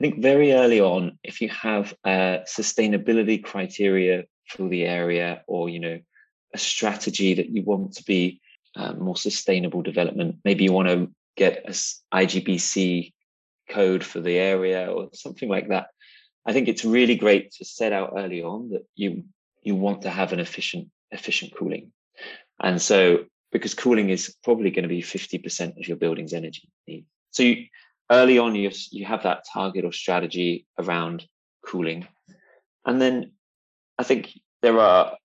I 0.00 0.02
think 0.02 0.22
very 0.22 0.52
early 0.52 0.80
on, 0.80 1.18
if 1.22 1.40
you 1.40 1.48
have 1.50 1.94
a 2.04 2.40
sustainability 2.48 3.42
criteria 3.42 4.24
for 4.46 4.68
the 4.68 4.84
area 4.84 5.42
or, 5.46 5.68
you 5.68 5.80
know, 5.80 6.00
a 6.54 6.58
strategy 6.58 7.34
that 7.34 7.48
you 7.48 7.62
want 7.62 7.94
to 7.94 8.04
be 8.04 8.40
uh, 8.76 8.92
more 8.92 9.16
sustainable 9.16 9.82
development, 9.82 10.36
maybe 10.44 10.64
you 10.64 10.72
want 10.72 10.88
to 10.88 11.10
get 11.36 11.64
a 11.66 11.72
IGBC 12.16 13.12
code 13.68 14.04
for 14.04 14.20
the 14.20 14.38
area 14.38 14.90
or 14.90 15.08
something 15.14 15.48
like 15.48 15.68
that. 15.68 15.86
I 16.44 16.52
think 16.52 16.68
it's 16.68 16.84
really 16.84 17.16
great 17.16 17.52
to 17.52 17.64
set 17.64 17.92
out 17.92 18.14
early 18.16 18.42
on 18.42 18.70
that 18.70 18.84
you 18.94 19.24
you 19.62 19.76
want 19.76 20.02
to 20.02 20.10
have 20.10 20.32
an 20.32 20.40
efficient 20.40 20.88
efficient 21.12 21.54
cooling. 21.56 21.92
And 22.60 22.82
so 22.82 23.24
because 23.52 23.74
cooling 23.74 24.10
is 24.10 24.34
probably 24.42 24.70
going 24.70 24.84
to 24.84 24.88
be 24.88 25.02
50% 25.02 25.78
of 25.78 25.86
your 25.86 25.98
building's 25.98 26.32
energy 26.32 26.68
need. 26.88 27.04
So 27.30 27.42
you, 27.42 27.66
early 28.10 28.38
on, 28.38 28.54
you, 28.54 28.70
you 28.90 29.04
have 29.04 29.22
that 29.24 29.44
target 29.52 29.84
or 29.84 29.92
strategy 29.92 30.66
around 30.78 31.26
cooling. 31.66 32.08
And 32.86 33.00
then 33.00 33.32
I 33.98 34.04
think 34.04 34.32
there 34.62 34.78
are 34.78 35.16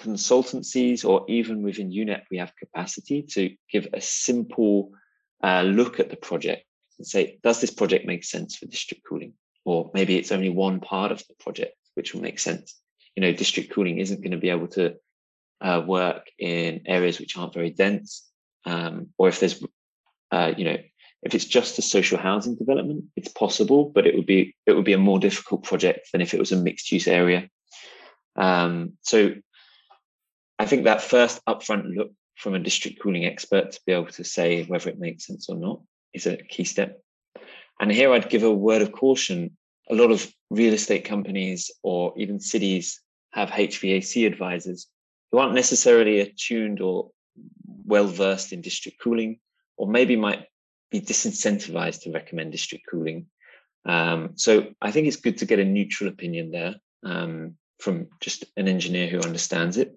consultancies 0.00 1.04
or 1.04 1.24
even 1.28 1.62
within 1.62 1.90
UNEP, 1.90 2.22
we 2.30 2.38
have 2.38 2.56
capacity 2.56 3.22
to 3.22 3.54
give 3.70 3.88
a 3.92 4.00
simple 4.00 4.90
uh, 5.42 5.62
look 5.62 6.00
at 6.00 6.10
the 6.10 6.16
project 6.16 6.64
and 6.98 7.06
say, 7.06 7.38
does 7.42 7.60
this 7.60 7.70
project 7.70 8.06
make 8.06 8.24
sense 8.24 8.56
for 8.56 8.66
district 8.66 9.04
cooling? 9.08 9.34
Or 9.64 9.90
maybe 9.94 10.16
it's 10.16 10.32
only 10.32 10.48
one 10.48 10.80
part 10.80 11.12
of 11.12 11.18
the 11.28 11.34
project 11.38 11.76
which 11.94 12.14
will 12.14 12.22
make 12.22 12.38
sense 12.38 12.82
you 13.16 13.20
know, 13.20 13.32
district 13.32 13.72
cooling 13.72 13.98
isn't 13.98 14.22
going 14.22 14.32
to 14.32 14.38
be 14.38 14.50
able 14.50 14.68
to 14.68 14.94
uh, 15.60 15.82
work 15.86 16.30
in 16.38 16.82
areas 16.86 17.18
which 17.18 17.36
aren't 17.36 17.54
very 17.54 17.70
dense, 17.70 18.28
um, 18.64 19.08
or 19.18 19.28
if 19.28 19.40
there's, 19.40 19.62
uh, 20.30 20.52
you 20.56 20.64
know, 20.64 20.76
if 21.22 21.34
it's 21.34 21.44
just 21.44 21.78
a 21.78 21.82
social 21.82 22.18
housing 22.18 22.56
development, 22.56 23.04
it's 23.16 23.28
possible, 23.28 23.90
but 23.94 24.06
it 24.06 24.16
would 24.16 24.26
be 24.26 24.56
it 24.66 24.72
would 24.72 24.84
be 24.84 24.92
a 24.92 24.98
more 24.98 25.20
difficult 25.20 25.62
project 25.62 26.08
than 26.10 26.20
if 26.20 26.34
it 26.34 26.40
was 26.40 26.50
a 26.50 26.56
mixed 26.56 26.90
use 26.90 27.06
area. 27.06 27.48
Um, 28.36 28.94
so, 29.02 29.34
I 30.58 30.66
think 30.66 30.84
that 30.84 31.02
first 31.02 31.40
upfront 31.46 31.94
look 31.94 32.12
from 32.36 32.54
a 32.54 32.58
district 32.58 33.00
cooling 33.00 33.24
expert 33.24 33.72
to 33.72 33.80
be 33.86 33.92
able 33.92 34.06
to 34.06 34.24
say 34.24 34.64
whether 34.64 34.90
it 34.90 34.98
makes 34.98 35.26
sense 35.26 35.48
or 35.48 35.56
not 35.56 35.80
is 36.14 36.26
a 36.26 36.36
key 36.36 36.64
step. 36.64 37.00
And 37.80 37.90
here 37.90 38.12
I'd 38.12 38.30
give 38.30 38.42
a 38.42 38.52
word 38.52 38.82
of 38.82 38.92
caution. 38.92 39.56
A 39.90 39.94
lot 39.94 40.10
of 40.10 40.32
real 40.50 40.74
estate 40.74 41.04
companies 41.04 41.70
or 41.82 42.14
even 42.16 42.38
cities 42.38 43.00
have 43.32 43.50
HVAC 43.50 44.26
advisors 44.26 44.86
who 45.30 45.38
aren't 45.38 45.54
necessarily 45.54 46.20
attuned 46.20 46.80
or 46.80 47.10
well 47.84 48.06
versed 48.06 48.52
in 48.52 48.60
district 48.60 49.00
cooling, 49.00 49.40
or 49.76 49.88
maybe 49.88 50.14
might 50.16 50.46
be 50.90 51.00
disincentivized 51.00 52.02
to 52.02 52.12
recommend 52.12 52.52
district 52.52 52.84
cooling. 52.88 53.26
Um, 53.84 54.32
so 54.36 54.68
I 54.80 54.92
think 54.92 55.08
it's 55.08 55.16
good 55.16 55.38
to 55.38 55.46
get 55.46 55.58
a 55.58 55.64
neutral 55.64 56.08
opinion 56.08 56.50
there 56.52 56.76
um, 57.02 57.56
from 57.82 58.06
just 58.20 58.44
an 58.56 58.68
engineer 58.68 59.08
who 59.08 59.20
understands 59.20 59.76
it. 59.76 59.96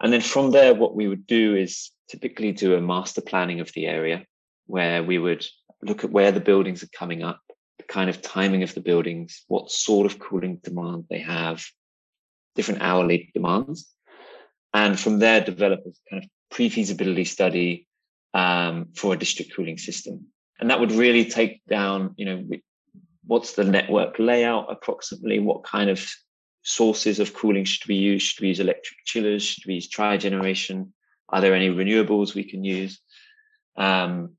And 0.00 0.12
then 0.12 0.20
from 0.20 0.50
there, 0.50 0.74
what 0.74 0.94
we 0.94 1.08
would 1.08 1.26
do 1.26 1.56
is 1.56 1.90
typically 2.08 2.52
do 2.52 2.74
a 2.74 2.80
master 2.80 3.20
planning 3.20 3.60
of 3.60 3.72
the 3.72 3.86
area 3.86 4.24
where 4.66 5.02
we 5.02 5.18
would 5.18 5.44
look 5.82 6.04
at 6.04 6.10
where 6.10 6.32
the 6.32 6.40
buildings 6.40 6.82
are 6.82 6.98
coming 6.98 7.22
up, 7.22 7.40
the 7.78 7.84
kind 7.84 8.10
of 8.10 8.22
timing 8.22 8.62
of 8.62 8.74
the 8.74 8.80
buildings, 8.80 9.44
what 9.48 9.70
sort 9.70 10.06
of 10.06 10.18
cooling 10.18 10.56
demand 10.62 11.04
they 11.08 11.20
have, 11.20 11.64
different 12.54 12.82
hourly 12.82 13.30
demands. 13.34 13.88
And 14.72 14.98
from 14.98 15.18
there, 15.18 15.40
develop 15.40 15.80
a 15.80 15.92
kind 16.10 16.22
of 16.24 16.30
pre-feasibility 16.50 17.24
study 17.24 17.88
um, 18.34 18.88
for 18.94 19.14
a 19.14 19.18
district 19.18 19.54
cooling 19.54 19.78
system. 19.78 20.26
And 20.60 20.70
that 20.70 20.80
would 20.80 20.92
really 20.92 21.24
take 21.24 21.62
down, 21.66 22.14
you 22.16 22.26
know, 22.26 22.44
what's 23.26 23.54
the 23.54 23.64
network 23.64 24.18
layout 24.18 24.70
approximately? 24.70 25.38
What 25.38 25.64
kind 25.64 25.90
of 25.90 26.06
sources 26.62 27.20
of 27.20 27.34
cooling 27.34 27.64
should 27.64 27.88
we 27.88 27.96
use? 27.96 28.22
Should 28.22 28.42
we 28.42 28.48
use 28.48 28.60
electric 28.60 28.98
chillers? 29.04 29.42
Should 29.42 29.66
we 29.66 29.74
use 29.74 29.88
tri-generation? 29.88 30.92
Are 31.28 31.40
there 31.40 31.54
any 31.54 31.68
renewables 31.68 32.34
we 32.34 32.44
can 32.44 32.64
use? 32.64 33.00
Um, 33.76 34.36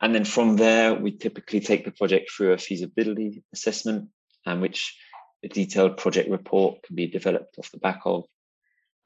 and 0.00 0.14
then 0.14 0.24
from 0.24 0.56
there, 0.56 0.94
we 0.94 1.12
typically 1.12 1.60
take 1.60 1.84
the 1.84 1.90
project 1.90 2.30
through 2.30 2.52
a 2.52 2.58
feasibility 2.58 3.42
assessment, 3.52 4.10
um, 4.44 4.60
which 4.60 4.96
a 5.44 5.48
detailed 5.48 5.96
project 5.96 6.28
report 6.30 6.82
can 6.82 6.96
be 6.96 7.06
developed 7.06 7.56
off 7.58 7.70
the 7.70 7.78
back 7.78 8.00
of. 8.04 8.24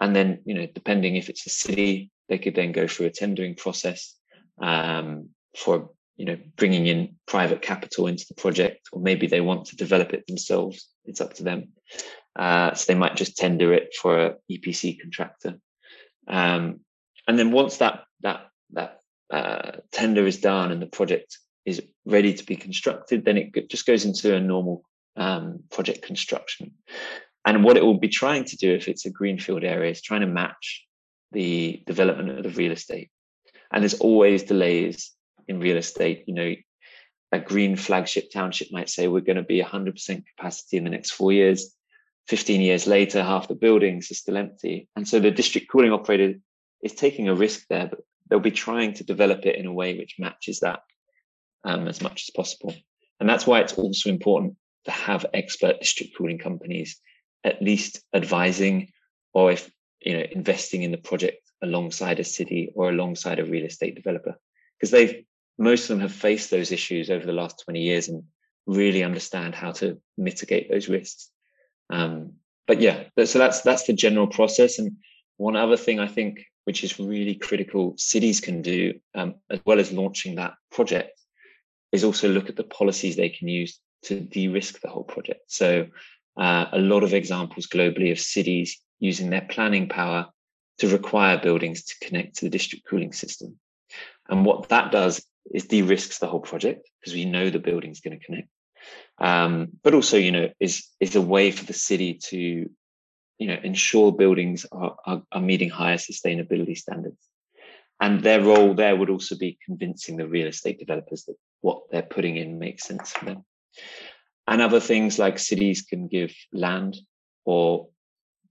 And 0.00 0.16
then, 0.16 0.40
you 0.44 0.54
know, 0.54 0.66
depending 0.66 1.16
if 1.16 1.28
it's 1.28 1.46
a 1.46 1.50
city, 1.50 2.10
they 2.28 2.38
could 2.38 2.54
then 2.54 2.72
go 2.72 2.86
through 2.86 3.06
a 3.06 3.10
tendering 3.10 3.54
process 3.54 4.16
um, 4.60 5.30
for, 5.56 5.90
you 6.20 6.26
know, 6.26 6.37
bringing 6.56 6.87
in 6.87 7.16
private 7.26 7.62
capital 7.62 8.06
into 8.06 8.26
the 8.28 8.35
project, 8.35 8.90
or 8.92 9.00
maybe 9.00 9.26
they 9.26 9.40
want 9.40 9.64
to 9.64 9.76
develop 9.76 10.12
it 10.12 10.26
themselves. 10.26 10.87
It's 11.06 11.22
up 11.22 11.33
to 11.35 11.42
them. 11.42 11.72
Uh, 12.37 12.74
so 12.74 12.92
they 12.92 12.98
might 12.98 13.16
just 13.16 13.38
tender 13.38 13.72
it 13.72 13.94
for 13.94 14.18
a 14.18 14.35
EPC 14.52 15.00
contractor. 15.00 15.54
Um, 16.28 16.80
and 17.26 17.38
then 17.38 17.52
once 17.52 17.78
that 17.78 18.02
that 18.20 18.48
that 18.72 19.00
uh, 19.33 19.78
tender 19.92 20.26
is 20.26 20.42
done 20.42 20.72
and 20.72 20.83
the 20.83 20.94
project 20.98 21.38
is 21.64 21.80
ready 22.04 22.35
to 22.35 22.44
be 22.44 22.54
constructed, 22.54 23.24
then 23.24 23.38
it 23.38 23.70
just 23.70 23.87
goes 23.87 24.04
into 24.04 24.37
a 24.37 24.40
normal 24.40 24.85
um, 25.16 25.61
project 25.70 26.02
construction. 26.02 26.72
And 27.46 27.64
what 27.64 27.78
it 27.78 27.83
will 27.83 27.98
be 27.98 28.09
trying 28.11 28.44
to 28.44 28.59
do 28.59 28.74
if 28.74 28.88
it's 28.88 29.06
a 29.06 29.11
greenfield 29.11 29.64
area 29.64 29.90
is 29.90 30.02
trying 30.02 30.20
to 30.20 30.26
match 30.26 30.85
the 31.33 31.83
development 31.87 32.28
of 32.37 32.42
the 32.42 32.50
real 32.50 32.72
estate. 32.72 33.09
And 33.72 33.83
there's 33.83 33.94
always 33.94 34.42
delays 34.42 35.12
in 35.50 35.60
real 35.60 35.76
estate. 35.76 36.24
You 36.26 36.34
know, 36.34 36.54
a 37.32 37.38
green 37.38 37.76
flagship 37.76 38.30
township 38.32 38.68
might 38.72 38.88
say 38.88 39.06
we're 39.06 39.20
going 39.20 39.36
to 39.36 39.42
be 39.42 39.62
100% 39.62 40.24
capacity 40.36 40.76
in 40.76 40.84
the 40.84 40.90
next 40.90 41.10
four 41.10 41.32
years. 41.32 41.74
15 42.28 42.60
years 42.60 42.86
later, 42.86 43.22
half 43.22 43.48
the 43.48 43.54
buildings 43.54 44.10
are 44.10 44.14
still 44.14 44.36
empty. 44.36 44.88
And 44.96 45.06
so 45.06 45.20
the 45.20 45.30
district 45.30 45.68
cooling 45.70 45.92
operator 45.92 46.34
is 46.82 46.94
taking 46.94 47.28
a 47.28 47.34
risk 47.34 47.66
there, 47.68 47.88
but 47.88 48.00
they'll 48.28 48.40
be 48.40 48.50
trying 48.50 48.94
to 48.94 49.04
develop 49.04 49.44
it 49.44 49.56
in 49.56 49.66
a 49.66 49.72
way 49.72 49.98
which 49.98 50.16
matches 50.18 50.60
that 50.60 50.80
um, 51.64 51.88
as 51.88 52.00
much 52.00 52.24
as 52.28 52.30
possible. 52.34 52.74
And 53.18 53.28
that's 53.28 53.46
why 53.46 53.60
it's 53.60 53.74
also 53.74 54.08
important 54.08 54.56
to 54.84 54.90
have 54.90 55.26
expert 55.34 55.80
district 55.80 56.16
cooling 56.16 56.38
companies 56.38 57.00
at 57.44 57.62
least 57.62 58.00
advising 58.14 58.88
or 59.32 59.52
if 59.52 59.70
you 60.00 60.14
know 60.14 60.24
investing 60.32 60.82
in 60.82 60.90
the 60.90 60.98
project 60.98 61.38
alongside 61.62 62.18
a 62.18 62.24
city 62.24 62.72
or 62.74 62.88
alongside 62.88 63.38
a 63.38 63.44
real 63.44 63.64
estate 63.64 63.94
developer 63.94 64.34
because 64.78 64.90
they've 64.90 65.24
most 65.61 65.85
of 65.85 65.88
them 65.88 66.01
have 66.01 66.12
faced 66.12 66.51
those 66.51 66.73
issues 66.73 67.11
over 67.11 67.25
the 67.25 67.33
last 67.33 67.62
20 67.64 67.81
years 67.81 68.09
and 68.09 68.25
really 68.66 69.05
understand 69.05 69.55
how 69.55 69.70
to 69.70 70.01
mitigate 70.18 70.70
those 70.70 70.88
risks 70.88 71.31
um, 71.90 72.33
but 72.66 72.81
yeah 72.81 73.05
so 73.25 73.38
that's 73.38 73.61
that's 73.61 73.85
the 73.85 73.92
general 73.92 74.27
process 74.27 74.79
and 74.79 74.96
one 75.37 75.57
other 75.57 75.77
thing 75.77 76.01
i 76.01 76.09
think 76.09 76.40
which 76.64 76.83
is 76.85 76.99
really 76.99 77.35
critical 77.35 77.94
cities 77.96 78.40
can 78.40 78.62
do 78.62 78.94
um, 79.14 79.35
as 79.51 79.61
well 79.64 79.79
as 79.79 79.92
launching 79.92 80.35
that 80.35 80.55
project 80.73 81.20
is 81.92 82.05
also 82.05 82.29
look 82.29 82.49
at 82.49 82.57
the 82.57 82.64
policies 82.64 83.16
they 83.16 83.29
can 83.29 83.49
use 83.49 83.81
to 84.03 84.20
de-risk 84.20 84.81
the 84.81 84.88
whole 84.88 85.05
project. 85.05 85.40
So 85.49 85.87
uh, 86.37 86.66
a 86.73 86.79
lot 86.79 87.03
of 87.03 87.14
examples 87.14 87.66
globally 87.66 88.12
of 88.12 88.20
cities 88.20 88.81
using 88.99 89.31
their 89.31 89.46
planning 89.51 89.88
power 89.88 90.27
to 90.79 90.88
require 90.88 91.38
buildings 91.38 91.85
to 91.85 92.07
connect 92.07 92.37
to 92.37 92.46
the 92.46 92.51
district 92.51 92.87
cooling 92.88 93.12
system. 93.12 93.59
And 94.29 94.44
what 94.44 94.68
that 94.68 94.92
does 94.92 95.25
is 95.50 95.66
de-risks 95.66 96.18
the 96.18 96.26
whole 96.26 96.40
project 96.40 96.88
because 97.00 97.14
we 97.14 97.24
know 97.24 97.50
the 97.50 97.58
building's 97.58 98.00
going 98.00 98.18
to 98.18 98.24
connect. 98.24 98.48
Um, 99.18 99.68
but 99.82 99.94
also, 99.94 100.16
you 100.16 100.32
know, 100.32 100.48
is 100.58 100.86
is 101.00 101.16
a 101.16 101.20
way 101.20 101.50
for 101.50 101.64
the 101.64 101.74
city 101.74 102.14
to, 102.14 102.38
you 102.38 103.46
know, 103.46 103.58
ensure 103.62 104.12
buildings 104.12 104.66
are, 104.72 104.96
are, 105.06 105.22
are 105.30 105.40
meeting 105.40 105.68
higher 105.68 105.98
sustainability 105.98 106.76
standards. 106.76 107.18
And 108.00 108.22
their 108.22 108.42
role 108.42 108.74
there 108.74 108.96
would 108.96 109.10
also 109.10 109.36
be 109.36 109.58
convincing 109.64 110.16
the 110.16 110.26
real 110.26 110.46
estate 110.46 110.78
developers 110.78 111.24
that 111.24 111.36
what 111.60 111.82
they're 111.90 112.02
putting 112.02 112.36
in 112.36 112.58
makes 112.58 112.84
sense 112.84 113.10
for 113.10 113.26
them. 113.26 113.44
And 114.46 114.62
other 114.62 114.80
things 114.80 115.18
like 115.18 115.38
cities 115.38 115.82
can 115.82 116.08
give 116.08 116.34
land 116.52 116.96
or 117.44 117.88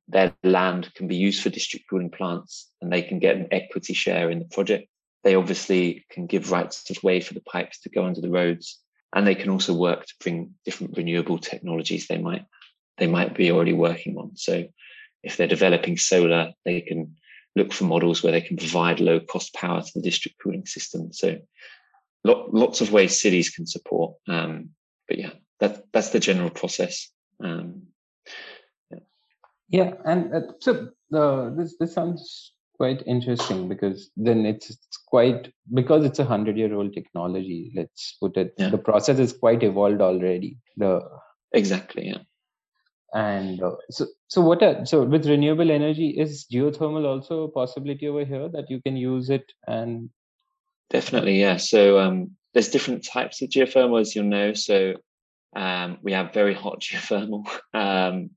their 0.07 0.35
land 0.43 0.93
can 0.93 1.07
be 1.07 1.15
used 1.15 1.41
for 1.41 1.49
district 1.49 1.85
cooling 1.89 2.11
plants 2.11 2.69
and 2.81 2.91
they 2.91 3.01
can 3.01 3.19
get 3.19 3.37
an 3.37 3.47
equity 3.51 3.93
share 3.93 4.29
in 4.29 4.39
the 4.39 4.45
project. 4.45 4.87
They 5.23 5.35
obviously 5.35 6.05
can 6.11 6.27
give 6.27 6.51
rights 6.51 6.89
of 6.89 7.03
way 7.03 7.19
for 7.19 7.33
the 7.33 7.41
pipes 7.41 7.81
to 7.81 7.89
go 7.89 8.05
under 8.05 8.21
the 8.21 8.29
roads. 8.29 8.79
And 9.13 9.25
they 9.25 9.35
can 9.35 9.49
also 9.49 9.73
work 9.73 10.05
to 10.05 10.13
bring 10.21 10.53
different 10.65 10.95
renewable 10.95 11.39
technologies 11.39 12.07
they 12.07 12.19
might 12.19 12.45
they 12.97 13.07
might 13.07 13.33
be 13.33 13.51
already 13.51 13.73
working 13.73 14.17
on. 14.17 14.35
So 14.35 14.65
if 15.23 15.37
they're 15.37 15.47
developing 15.47 15.97
solar, 15.97 16.51
they 16.65 16.81
can 16.81 17.15
look 17.55 17.73
for 17.73 17.85
models 17.85 18.21
where 18.21 18.31
they 18.31 18.41
can 18.41 18.57
provide 18.57 18.99
low 18.99 19.19
cost 19.19 19.53
power 19.53 19.81
to 19.81 19.91
the 19.95 20.01
district 20.01 20.37
cooling 20.43 20.65
system. 20.65 21.11
So 21.13 21.39
lots 22.23 22.81
of 22.81 22.91
ways 22.91 23.19
cities 23.19 23.49
can 23.49 23.65
support. 23.65 24.15
Um, 24.27 24.71
but 25.07 25.17
yeah, 25.17 25.31
that 25.59 25.91
that's 25.91 26.09
the 26.09 26.19
general 26.19 26.49
process. 26.49 27.09
Um, 27.43 27.83
yeah. 28.91 28.99
yeah, 29.69 29.93
and 30.05 30.33
uh, 30.33 30.41
so 30.59 30.89
the 31.09 31.53
this 31.57 31.75
this 31.79 31.93
sounds 31.93 32.53
quite 32.79 33.03
interesting 33.05 33.67
because 33.67 34.09
then 34.15 34.45
it's, 34.45 34.69
it's 34.69 34.97
quite 35.07 35.51
because 35.73 36.05
it's 36.05 36.19
a 36.19 36.25
hundred 36.25 36.57
year 36.57 36.73
old 36.73 36.93
technology. 36.93 37.71
Let's 37.75 38.17
put 38.19 38.37
it. 38.37 38.53
Yeah. 38.57 38.69
The 38.69 38.77
process 38.77 39.19
is 39.19 39.33
quite 39.33 39.63
evolved 39.63 40.01
already. 40.01 40.57
The 40.77 41.01
exactly 41.51 42.07
yeah. 42.07 42.23
And 43.13 43.61
uh, 43.61 43.75
so, 43.89 44.05
so 44.27 44.41
what? 44.41 44.61
Are, 44.61 44.85
so 44.85 45.03
with 45.03 45.27
renewable 45.27 45.71
energy, 45.71 46.09
is 46.09 46.45
geothermal 46.51 47.05
also 47.05 47.43
a 47.43 47.51
possibility 47.51 48.07
over 48.07 48.23
here 48.23 48.49
that 48.49 48.69
you 48.69 48.81
can 48.81 48.95
use 48.95 49.31
it 49.31 49.51
and 49.67 50.11
Definitely, 50.89 51.39
yeah. 51.39 51.57
So 51.57 51.99
um, 51.99 52.31
there's 52.53 52.69
different 52.69 53.05
types 53.05 53.41
of 53.41 53.49
geothermal, 53.49 54.01
as 54.01 54.15
you'll 54.15 54.25
know. 54.25 54.53
So 54.53 54.95
um, 55.55 55.99
we 56.01 56.13
have 56.13 56.33
very 56.33 56.53
hot 56.53 56.81
geothermal, 56.81 57.47
um, 57.73 58.31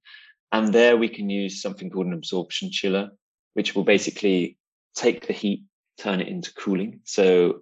and 0.52 0.72
there 0.72 0.96
we 0.96 1.08
can 1.08 1.30
use 1.30 1.62
something 1.62 1.90
called 1.90 2.06
an 2.06 2.12
absorption 2.12 2.70
chiller, 2.70 3.10
which 3.54 3.74
will 3.74 3.84
basically 3.84 4.56
take 4.94 5.26
the 5.26 5.32
heat, 5.32 5.64
turn 5.98 6.20
it 6.20 6.28
into 6.28 6.52
cooling. 6.54 7.00
So 7.04 7.60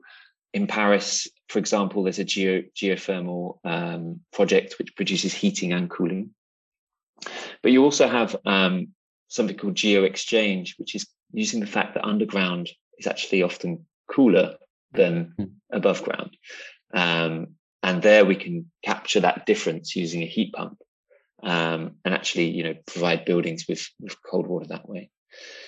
in 0.53 0.67
Paris, 0.67 1.29
for 1.49 1.59
example, 1.59 2.03
there's 2.03 2.19
a 2.19 2.25
geo, 2.25 2.63
geothermal 2.77 3.59
um, 3.65 4.21
project 4.33 4.77
which 4.79 4.97
produces 4.97 5.33
heating 5.33 5.73
and 5.73 5.91
cooling. 5.91 6.31
But 7.63 7.73
you 7.73 7.85
also 7.85 8.09
have 8.09 8.37
um, 8.47 8.89
something 9.29 9.57
called 9.57 9.75
geo 9.75 10.05
exchange, 10.05 10.77
which 10.79 10.95
is 10.95 11.07
using 11.33 11.61
the 11.61 11.67
fact 11.67 11.95
that 11.95 12.05
underground 12.05 12.71
is 12.99 13.07
actually 13.07 13.43
often 13.43 13.87
cooler 14.11 14.57
than 14.93 15.35
hmm. 15.37 15.45
above 15.71 16.03
ground. 16.03 16.37
Um, 16.93 17.55
and 17.83 18.03
there 18.03 18.25
we 18.25 18.37
can 18.37 18.71
capture 18.85 19.21
that 19.21 19.47
difference 19.47 19.97
using 19.97 20.23
a 20.23 20.27
heat 20.27 20.53
pump 20.53 20.83
um, 21.43 21.97
and 22.05 22.15
actually, 22.15 22.51
you 22.51 22.65
know, 22.65 22.75
provide 22.87 23.25
buildings 23.25 23.67
with, 23.69 23.89
with 24.01 24.17
cold 24.23 24.47
water 24.47 24.67
that 24.69 24.89
way. 24.89 25.11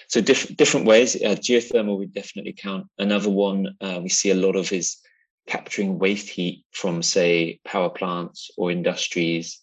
So 0.08 0.20
diff- 0.20 0.56
different 0.56 0.86
ways. 0.86 1.16
Uh, 1.16 1.36
geothermal 1.36 1.98
we 1.98 2.06
definitely 2.06 2.52
count. 2.52 2.86
Another 2.98 3.30
one 3.30 3.76
uh, 3.80 4.00
we 4.02 4.08
see 4.08 4.30
a 4.30 4.34
lot 4.34 4.56
of 4.56 4.72
is 4.72 4.98
capturing 5.46 5.98
waste 5.98 6.28
heat 6.28 6.64
from, 6.70 7.02
say, 7.02 7.60
power 7.64 7.90
plants 7.90 8.50
or 8.56 8.70
industries, 8.70 9.60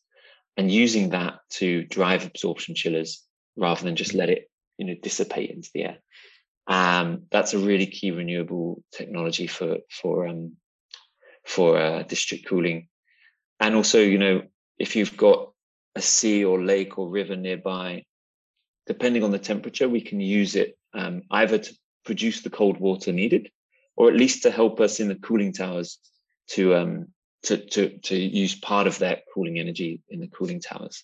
and 0.57 0.71
using 0.71 1.09
that 1.09 1.39
to 1.51 1.83
drive 1.85 2.25
absorption 2.25 2.75
chillers 2.75 3.23
rather 3.55 3.83
than 3.83 3.95
just 3.95 4.13
let 4.13 4.29
it, 4.29 4.49
you 4.77 4.85
know, 4.85 4.95
dissipate 5.01 5.51
into 5.51 5.69
the 5.73 5.83
air. 5.83 5.97
Um, 6.67 7.23
that's 7.31 7.53
a 7.53 7.59
really 7.59 7.87
key 7.87 8.11
renewable 8.11 8.83
technology 8.91 9.47
for 9.47 9.77
for 9.89 10.27
um, 10.27 10.53
for 11.45 11.77
uh, 11.77 12.03
district 12.03 12.47
cooling. 12.47 12.87
And 13.59 13.75
also, 13.75 13.99
you 13.99 14.17
know, 14.17 14.43
if 14.77 14.95
you've 14.95 15.17
got 15.17 15.51
a 15.95 16.01
sea 16.01 16.45
or 16.45 16.61
lake 16.61 16.97
or 16.97 17.09
river 17.09 17.35
nearby, 17.35 18.05
depending 18.89 19.23
on 19.23 19.29
the 19.29 19.37
temperature, 19.37 19.87
we 19.87 20.01
can 20.01 20.19
use 20.19 20.55
it 20.55 20.75
um, 20.95 21.21
either 21.29 21.59
to 21.59 21.73
produce 22.03 22.41
the 22.41 22.49
cold 22.49 22.79
water 22.79 23.11
needed, 23.13 23.51
or 23.95 24.09
at 24.09 24.15
least 24.15 24.41
to 24.43 24.51
help 24.51 24.81
us 24.81 24.99
in 24.99 25.07
the 25.07 25.15
cooling 25.15 25.53
towers 25.53 25.99
to 26.47 26.75
um, 26.75 27.07
to 27.43 27.57
to 27.57 27.99
to 27.99 28.15
use 28.17 28.55
part 28.55 28.87
of 28.87 28.97
that 28.97 29.21
cooling 29.31 29.59
energy 29.59 30.01
in 30.09 30.19
the 30.19 30.27
cooling 30.27 30.59
towers. 30.59 31.03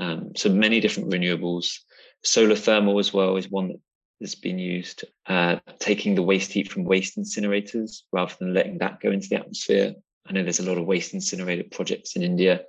Um, 0.00 0.32
so 0.34 0.48
many 0.48 0.80
different 0.80 1.12
renewables. 1.12 1.78
Solar 2.24 2.56
thermal 2.56 2.98
as 2.98 3.12
well 3.14 3.36
is 3.36 3.48
one 3.48 3.68
that 3.68 3.80
has 4.20 4.34
been 4.34 4.58
used. 4.58 5.04
Uh, 5.24 5.56
taking 5.78 6.16
the 6.16 6.22
waste 6.22 6.50
heat 6.50 6.68
from 6.72 6.82
waste 6.82 7.16
incinerators 7.16 8.00
rather 8.10 8.34
than 8.40 8.54
letting 8.54 8.78
that 8.78 8.98
go 8.98 9.12
into 9.12 9.28
the 9.28 9.36
atmosphere. 9.36 9.94
I 10.26 10.32
know 10.32 10.42
there's 10.42 10.58
a 10.58 10.68
lot 10.68 10.78
of 10.78 10.86
waste 10.86 11.14
incinerator 11.14 11.68
projects 11.70 12.16
in 12.16 12.22
India. 12.24 12.62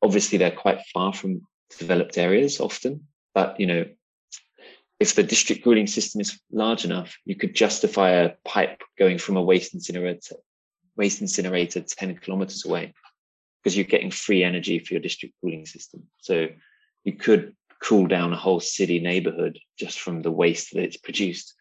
Obviously, 0.00 0.38
they're 0.38 0.62
quite 0.64 0.80
far 0.94 1.12
from 1.12 1.42
developed 1.78 2.16
areas 2.16 2.60
often, 2.60 3.08
but 3.34 3.58
you 3.58 3.66
know, 3.66 3.84
if 5.00 5.14
the 5.14 5.22
district 5.22 5.64
cooling 5.64 5.86
system 5.86 6.20
is 6.20 6.38
large 6.52 6.84
enough, 6.84 7.16
you 7.24 7.34
could 7.34 7.54
justify 7.54 8.10
a 8.10 8.34
pipe 8.44 8.82
going 8.98 9.18
from 9.18 9.36
a 9.36 9.42
waste 9.42 9.74
incinerator, 9.74 10.36
waste 10.96 11.20
incinerator 11.20 11.80
10 11.80 12.18
kilometers 12.18 12.64
away 12.64 12.94
because 13.62 13.76
you're 13.76 13.84
getting 13.84 14.10
free 14.10 14.44
energy 14.44 14.78
for 14.78 14.94
your 14.94 15.00
district 15.00 15.34
cooling 15.40 15.66
system. 15.66 16.04
So 16.18 16.48
you 17.04 17.14
could 17.14 17.54
cool 17.82 18.06
down 18.06 18.32
a 18.32 18.36
whole 18.36 18.60
city 18.60 19.00
neighborhood 19.00 19.58
just 19.76 19.98
from 19.98 20.22
the 20.22 20.30
waste 20.30 20.72
that 20.72 20.84
it's 20.84 20.96
produced 20.96 21.54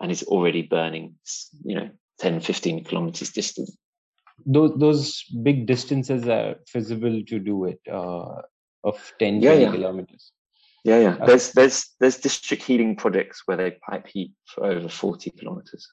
and 0.00 0.10
it's 0.10 0.24
already 0.24 0.62
burning, 0.62 1.14
you 1.64 1.76
know, 1.76 1.90
10, 2.18 2.40
15 2.40 2.84
kilometers 2.84 3.30
distant. 3.30 3.70
Those, 4.44 4.72
those 4.76 5.24
big 5.42 5.66
distances 5.66 6.26
are 6.26 6.56
feasible 6.66 7.22
to 7.24 7.38
do 7.38 7.64
it 7.64 7.80
uh, 7.90 8.42
of 8.82 9.12
10, 9.18 9.40
yeah, 9.40 9.50
20 9.50 9.64
yeah. 9.64 9.70
kilometers. 9.70 10.32
Yeah, 10.88 10.98
yeah. 10.98 11.16
Uh, 11.20 11.26
there's 11.26 11.52
there's 11.52 11.94
there's 12.00 12.16
district 12.16 12.62
heating 12.62 12.96
projects 12.96 13.42
where 13.46 13.56
they 13.56 13.72
pipe 13.72 14.06
heat 14.06 14.32
for 14.46 14.64
over 14.64 14.88
40 14.88 15.30
kilometers. 15.30 15.90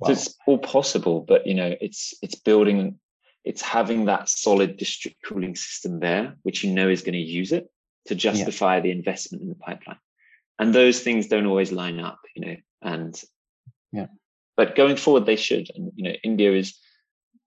Wow. 0.00 0.06
So 0.06 0.12
it's 0.12 0.34
all 0.46 0.58
possible, 0.58 1.20
but 1.20 1.46
you 1.46 1.54
know, 1.54 1.74
it's 1.80 2.14
it's 2.22 2.34
building 2.34 2.98
it's 3.44 3.62
having 3.62 4.06
that 4.06 4.28
solid 4.28 4.76
district 4.78 5.18
cooling 5.24 5.54
system 5.54 6.00
there, 6.00 6.34
which 6.42 6.64
you 6.64 6.72
know 6.72 6.88
is 6.88 7.02
going 7.02 7.12
to 7.12 7.18
use 7.18 7.52
it 7.52 7.70
to 8.06 8.14
justify 8.14 8.76
yeah. 8.76 8.80
the 8.80 8.90
investment 8.90 9.42
in 9.42 9.50
the 9.50 9.54
pipeline. 9.54 9.98
And 10.58 10.74
those 10.74 11.00
things 11.00 11.28
don't 11.28 11.46
always 11.46 11.72
line 11.72 12.00
up, 12.00 12.20
you 12.34 12.46
know, 12.46 12.56
and 12.82 13.20
yeah. 13.92 14.06
But 14.56 14.76
going 14.76 14.96
forward, 14.96 15.26
they 15.26 15.36
should. 15.36 15.68
And 15.74 15.92
you 15.96 16.04
know, 16.04 16.14
India 16.22 16.52
is, 16.52 16.78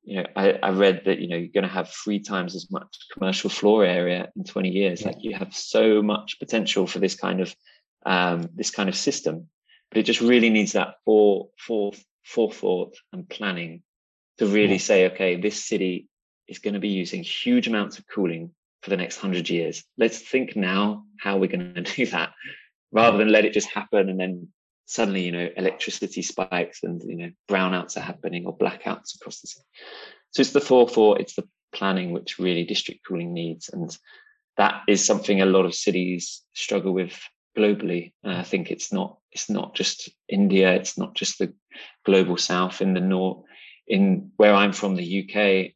you 0.08 0.16
know, 0.16 0.26
I, 0.38 0.54
I 0.64 0.70
read 0.70 1.02
that 1.06 1.20
you 1.20 1.28
know 1.28 1.36
you're 1.36 1.50
going 1.54 1.68
to 1.68 1.70
have 1.70 1.90
three 1.90 2.22
times 2.22 2.56
as 2.56 2.72
much 2.72 2.88
commercial 3.12 3.50
floor 3.50 3.84
area 3.84 4.30
in 4.38 4.46
20 4.46 4.70
years. 4.70 5.02
Yeah. 5.02 5.10
Like 5.10 5.18
you 5.20 5.36
have 5.36 5.54
so 5.54 6.02
much 6.02 6.40
potential 6.40 6.88
for 6.88 7.00
this 7.00 7.16
kind 7.16 7.42
of 7.42 7.54
um, 8.06 8.48
this 8.56 8.72
kind 8.72 8.88
of 8.88 8.96
system, 8.96 9.50
but 9.90 9.98
it 9.98 10.04
just 10.04 10.22
really 10.22 10.50
needs 10.50 10.72
that 10.72 10.96
for 11.04 11.50
for 11.60 11.92
forethought 12.24 12.96
and 13.12 13.28
planning 13.28 13.84
to 14.38 14.46
really 14.48 14.74
yeah. 14.74 14.90
say, 14.90 15.06
okay, 15.08 15.36
this 15.36 15.66
city 15.66 16.08
is 16.48 16.60
going 16.60 16.76
to 16.76 16.80
be 16.80 16.90
using 16.90 17.22
huge 17.22 17.68
amounts 17.68 18.00
of 18.00 18.06
cooling 18.08 18.52
for 18.84 18.90
the 18.90 18.98
next 18.98 19.18
hundred 19.18 19.50
years. 19.50 19.84
Let's 19.98 20.20
think 20.20 20.56
now 20.56 21.04
how 21.20 21.36
we're 21.36 21.52
going 21.52 21.74
to 21.76 21.82
do 21.82 22.06
that 22.08 22.32
rather 22.94 23.18
than 23.18 23.28
let 23.28 23.44
it 23.44 23.52
just 23.52 23.68
happen 23.68 24.08
and 24.08 24.18
then 24.18 24.48
suddenly, 24.88 25.24
you 25.24 25.32
know, 25.32 25.50
electricity 25.56 26.22
spikes 26.22 26.82
and, 26.82 27.02
you 27.04 27.16
know, 27.16 27.32
brownouts 27.50 27.98
are 27.98 28.02
happening 28.02 28.46
or 28.46 28.58
blackouts 28.58 29.16
across 29.16 29.42
the 29.42 29.48
city. 29.48 29.66
So 30.32 30.42
it's 30.42 30.52
the 30.52 30.62
forethought, 30.62 31.20
it's 31.20 31.36
the 31.36 31.48
planning 31.74 32.12
which 32.12 32.40
really 32.40 32.64
district 32.64 33.02
cooling 33.06 33.34
needs. 33.34 33.70
And 33.70 33.96
that 34.56 34.82
is 34.88 35.06
something 35.06 35.42
a 35.42 35.46
lot 35.46 35.66
of 35.66 35.76
cities 35.76 36.42
struggle 36.54 36.94
with 36.94 37.20
globally. 37.56 38.14
And 38.24 38.34
I 38.34 38.44
think 38.44 38.72
it's 38.72 38.92
not, 38.92 39.18
it's 39.32 39.50
not 39.50 39.76
just 39.76 40.10
India. 40.30 40.74
It's 40.74 40.98
not 40.98 41.14
just 41.14 41.38
the 41.38 41.54
global 42.06 42.38
South 42.38 42.82
in 42.82 42.94
the 42.94 43.02
North 43.02 43.44
in 43.88 44.32
where 44.38 44.54
I'm 44.54 44.74
from, 44.74 44.96
the 44.96 45.24
UK, 45.24 45.74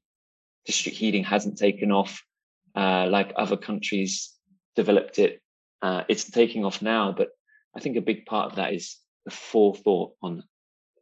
district 0.65 0.97
heating 0.97 1.23
hasn't 1.23 1.57
taken 1.57 1.91
off 1.91 2.23
uh, 2.75 3.07
like 3.09 3.33
other 3.35 3.57
countries 3.57 4.33
developed 4.75 5.19
it. 5.19 5.41
Uh, 5.81 6.03
it's 6.07 6.29
taking 6.29 6.63
off 6.63 6.81
now, 6.81 7.11
but 7.11 7.29
I 7.75 7.79
think 7.79 7.97
a 7.97 8.01
big 8.01 8.25
part 8.25 8.51
of 8.51 8.55
that 8.57 8.73
is 8.73 8.97
the 9.25 9.31
forethought 9.31 10.13
on 10.21 10.43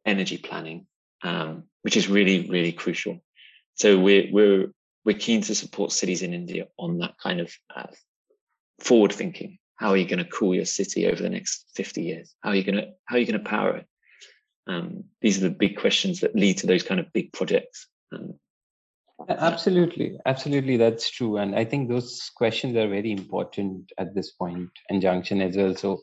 energy 0.05 0.37
planning, 0.37 0.87
um, 1.23 1.63
which 1.81 1.97
is 1.97 2.09
really, 2.09 2.47
really 2.49 2.71
crucial. 2.71 3.19
So 3.75 3.97
we're 3.99 4.27
we're 4.31 4.67
we're 5.05 5.17
keen 5.17 5.41
to 5.41 5.55
support 5.55 5.91
cities 5.91 6.21
in 6.21 6.33
India 6.33 6.67
on 6.77 6.99
that 6.99 7.17
kind 7.17 7.39
of 7.39 7.51
uh, 7.75 7.87
forward 8.79 9.13
thinking. 9.13 9.57
How 9.75 9.91
are 9.91 9.97
you 9.97 10.05
going 10.05 10.23
to 10.23 10.29
cool 10.29 10.53
your 10.53 10.65
city 10.65 11.07
over 11.07 11.21
the 11.21 11.29
next 11.29 11.65
50 11.75 12.03
years? 12.03 12.35
How 12.41 12.49
are 12.49 12.55
you 12.55 12.63
going 12.63 12.75
to 12.75 12.91
how 13.05 13.15
are 13.15 13.19
you 13.19 13.25
going 13.25 13.41
to 13.41 13.49
power 13.49 13.77
it? 13.77 13.87
Um, 14.67 15.05
these 15.21 15.37
are 15.37 15.47
the 15.47 15.55
big 15.55 15.77
questions 15.77 16.19
that 16.19 16.35
lead 16.35 16.57
to 16.59 16.67
those 16.67 16.83
kind 16.83 16.99
of 16.99 17.11
big 17.13 17.33
projects. 17.33 17.87
Um, 18.11 18.35
absolutely, 19.27 20.19
absolutely, 20.25 20.77
that's 20.77 21.09
true. 21.09 21.37
And 21.37 21.55
I 21.55 21.65
think 21.65 21.89
those 21.89 22.29
questions 22.35 22.75
are 22.75 22.87
very 22.87 23.11
important 23.11 23.91
at 23.97 24.13
this 24.13 24.33
and 24.89 25.01
junction 25.01 25.41
as 25.41 25.57
well. 25.57 25.75
So 25.75 26.01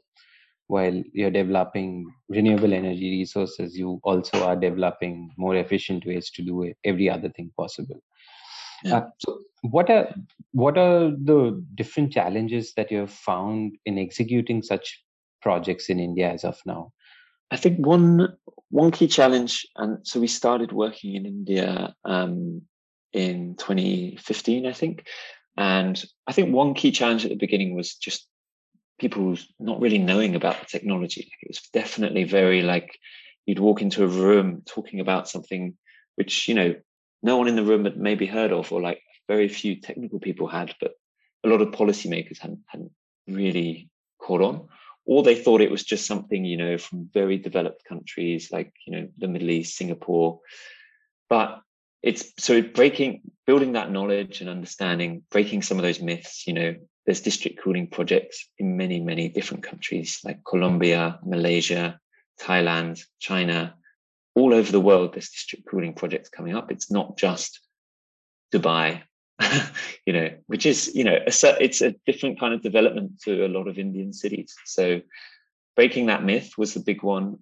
while 0.69 1.03
you're 1.13 1.31
developing 1.31 2.13
renewable 2.29 2.73
energy 2.73 3.11
resources, 3.11 3.77
you 3.77 4.01
also 4.03 4.45
are 4.45 4.57
developing 4.57 5.31
more 5.37 5.57
efficient 5.57 6.05
ways 6.05 6.31
to 6.31 6.43
do 6.43 6.73
every 6.85 7.09
other 7.09 7.29
thing 7.29 7.53
possible. 7.57 8.03
Yeah. 8.85 8.97
Uh, 8.97 9.07
so 9.19 9.41
what 9.63 9.91
are 9.91 10.15
what 10.53 10.77
are 10.77 11.11
the 11.11 11.65
different 11.75 12.13
challenges 12.13 12.75
that 12.75 12.91
you 12.91 12.99
have 12.99 13.13
found 13.13 13.77
in 13.87 13.99
executing 13.99 14.63
such 14.63 15.03
projects 15.41 15.89
in 15.89 16.01
India 16.01 16.31
as 16.31 16.45
of 16.45 16.61
now? 16.67 16.93
I 17.51 17.57
think 17.57 17.85
one 17.85 18.37
one 18.71 18.91
key 18.91 19.07
challenge, 19.07 19.67
and 19.77 20.07
so 20.07 20.21
we 20.21 20.27
started 20.27 20.73
working 20.73 21.15
in 21.15 21.27
India 21.27 21.95
um, 22.05 22.63
in 23.13 23.55
2015, 23.57 24.67
I 24.67 24.73
think, 24.73 25.07
and 25.57 26.05
I 26.27 26.33
think 26.33 26.53
one 26.53 26.75
key 26.75 26.91
challenge 26.91 27.25
at 27.25 27.31
the 27.31 27.37
beginning 27.37 27.75
was 27.75 27.95
just 27.95 28.29
people 28.99 29.37
not 29.59 29.81
really 29.81 29.99
knowing 29.99 30.35
about 30.35 30.61
the 30.61 30.67
technology. 30.67 31.31
It 31.43 31.49
was 31.49 31.61
definitely 31.73 32.25
very 32.25 32.63
like 32.63 32.99
you'd 33.45 33.59
walk 33.59 33.83
into 33.83 34.05
a 34.05 34.09
room 34.09 34.63
talking 34.67 35.01
about 35.01 35.29
something 35.29 35.77
which 36.17 36.49
you 36.49 36.55
know 36.55 36.75
no 37.23 37.37
one 37.37 37.49
in 37.49 37.57
the 37.57 37.65
room 37.65 37.85
had 37.85 37.97
maybe 37.97 38.27
heard 38.27 38.53
of, 38.53 38.73
or 38.73 38.81
like 38.81 39.03
very 39.29 39.49
few 39.49 39.81
technical 39.81 40.21
people 40.21 40.47
had, 40.47 40.75
but 40.81 40.93
a 41.45 41.49
lot 41.49 41.61
of 41.61 41.69
policymakers 41.69 42.39
hadn't, 42.39 42.61
hadn't 42.69 42.93
really 43.27 43.91
caught 44.19 44.41
on 44.41 44.69
or 45.07 45.23
they 45.23 45.37
thought 45.37 45.61
it 45.61 45.71
was 45.71 45.85
just 45.85 46.07
something, 46.07 46.45
you 46.45 46.57
know, 46.57 46.77
from 46.77 47.09
very 47.15 47.39
developed 47.39 47.85
countries 47.85 48.51
like, 48.51 48.73
you 48.87 48.93
know, 48.93 49.09
the 49.17 49.29
Middle 49.29 49.51
East, 49.51 49.77
Singapore. 49.77 50.41
But 51.31 51.61
it's 52.03 52.33
so 52.39 52.61
breaking, 52.61 53.23
building 53.47 53.73
that 53.73 53.91
knowledge 53.91 54.41
and 54.41 54.51
understanding, 54.51 55.23
breaking 55.31 55.63
some 55.63 55.79
of 55.79 55.85
those 55.85 56.01
myths, 56.01 56.47
you 56.47 56.55
know, 56.55 56.75
there's 57.07 57.21
district 57.21 57.61
cooling 57.63 57.87
projects 57.87 58.49
in 58.59 58.77
many, 58.77 59.01
many 59.01 59.29
different 59.29 59.63
countries 59.63 60.21
like 60.25 60.45
Colombia, 60.45 61.19
Malaysia, 61.25 62.01
Thailand, 62.41 63.01
China, 63.21 63.77
all 64.35 64.53
over 64.53 64.71
the 64.71 64.81
world. 64.81 65.15
There's 65.15 65.31
district 65.31 65.67
cooling 65.71 65.95
projects 65.95 66.29
coming 66.29 66.55
up. 66.55 66.71
It's 66.71 66.91
not 66.91 67.17
just 67.17 67.61
Dubai 68.53 69.03
you 70.07 70.13
know, 70.13 70.31
which 70.47 70.67
is, 70.67 70.95
you 70.95 71.05
know, 71.05 71.17
a, 71.17 71.63
it's 71.63 71.81
a 71.83 71.95
different 72.07 72.41
kind 72.41 72.55
of 72.55 72.63
development 72.63 73.21
to 73.23 73.45
a 73.47 73.49
lot 73.49 73.69
of 73.69 73.79
Indian 73.79 74.13
cities. 74.13 74.55
So 74.65 75.03
breaking 75.75 76.07
that 76.07 76.25
myth 76.25 76.53
was 76.57 76.75
the 76.75 76.81
big 76.81 77.03
one. 77.03 77.39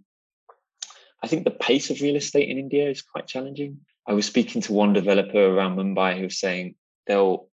I 1.22 1.28
think 1.28 1.44
the 1.44 1.50
pace 1.50 1.90
of 1.90 2.00
real 2.00 2.16
estate 2.16 2.48
in 2.48 2.58
India 2.58 2.88
is 2.90 3.02
quite 3.02 3.26
challenging. 3.26 3.78
I 4.06 4.12
was 4.12 4.26
speaking 4.26 4.60
to 4.62 4.72
one 4.72 4.92
developer 4.92 5.42
around 5.42 5.76
Mumbai 5.76 6.18
who 6.18 6.24
was 6.24 6.38
saying 6.38 6.74
they'll 7.06 7.48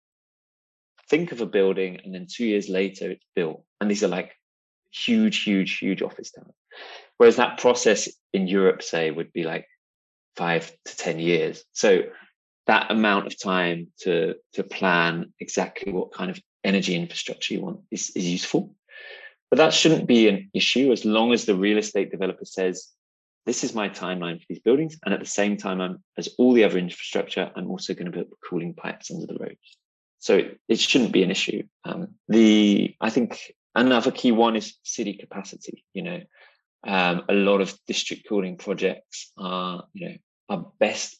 think 1.11 1.33
of 1.33 1.41
a 1.41 1.45
building 1.45 1.99
and 2.03 2.15
then 2.15 2.25
two 2.25 2.45
years 2.45 2.69
later 2.69 3.11
it's 3.11 3.25
built. 3.35 3.63
And 3.79 3.91
these 3.91 4.03
are 4.03 4.07
like 4.07 4.31
huge, 4.91 5.43
huge, 5.43 5.77
huge 5.77 6.01
office 6.01 6.31
towers. 6.31 6.55
Whereas 7.17 7.35
that 7.35 7.59
process 7.59 8.09
in 8.33 8.47
Europe, 8.47 8.81
say, 8.81 9.11
would 9.11 9.33
be 9.33 9.43
like 9.43 9.67
five 10.37 10.71
to 10.85 10.95
10 10.95 11.19
years. 11.19 11.63
So 11.73 12.03
that 12.67 12.89
amount 12.89 13.27
of 13.27 13.37
time 13.37 13.87
to 14.03 14.35
to 14.53 14.63
plan 14.63 15.33
exactly 15.39 15.91
what 15.91 16.13
kind 16.13 16.31
of 16.31 16.39
energy 16.63 16.95
infrastructure 16.95 17.53
you 17.55 17.61
want 17.61 17.81
is, 17.91 18.11
is 18.15 18.25
useful. 18.25 18.73
But 19.49 19.57
that 19.57 19.73
shouldn't 19.73 20.07
be 20.07 20.29
an 20.29 20.49
issue 20.53 20.93
as 20.93 21.03
long 21.03 21.33
as 21.33 21.43
the 21.43 21.55
real 21.55 21.77
estate 21.77 22.09
developer 22.09 22.45
says, 22.45 22.87
this 23.45 23.65
is 23.65 23.75
my 23.75 23.89
timeline 23.89 24.39
for 24.39 24.45
these 24.47 24.59
buildings. 24.59 24.97
And 25.03 25.13
at 25.13 25.19
the 25.19 25.25
same 25.25 25.57
time, 25.57 25.81
I'm, 25.81 26.01
as 26.17 26.29
all 26.37 26.53
the 26.53 26.63
other 26.63 26.77
infrastructure, 26.77 27.51
I'm 27.55 27.69
also 27.69 27.93
going 27.93 28.09
to 28.09 28.17
put 28.19 28.37
cooling 28.47 28.73
pipes 28.73 29.11
under 29.11 29.25
the 29.25 29.37
roads. 29.37 29.80
So 30.21 30.37
it, 30.37 30.59
it 30.67 30.79
shouldn't 30.79 31.11
be 31.11 31.23
an 31.23 31.31
issue. 31.31 31.63
Um, 31.83 32.15
the, 32.29 32.95
I 33.01 33.09
think 33.09 33.53
another 33.75 34.11
key 34.11 34.31
one 34.31 34.55
is 34.55 34.77
city 34.83 35.13
capacity. 35.13 35.83
You 35.93 36.03
know, 36.03 36.21
Um, 36.83 37.17
a 37.29 37.33
lot 37.33 37.61
of 37.61 37.77
district 37.85 38.25
cooling 38.27 38.57
projects 38.57 39.31
are, 39.37 39.85
you 39.93 40.01
know, 40.07 40.15
are 40.49 40.65
best 40.79 41.17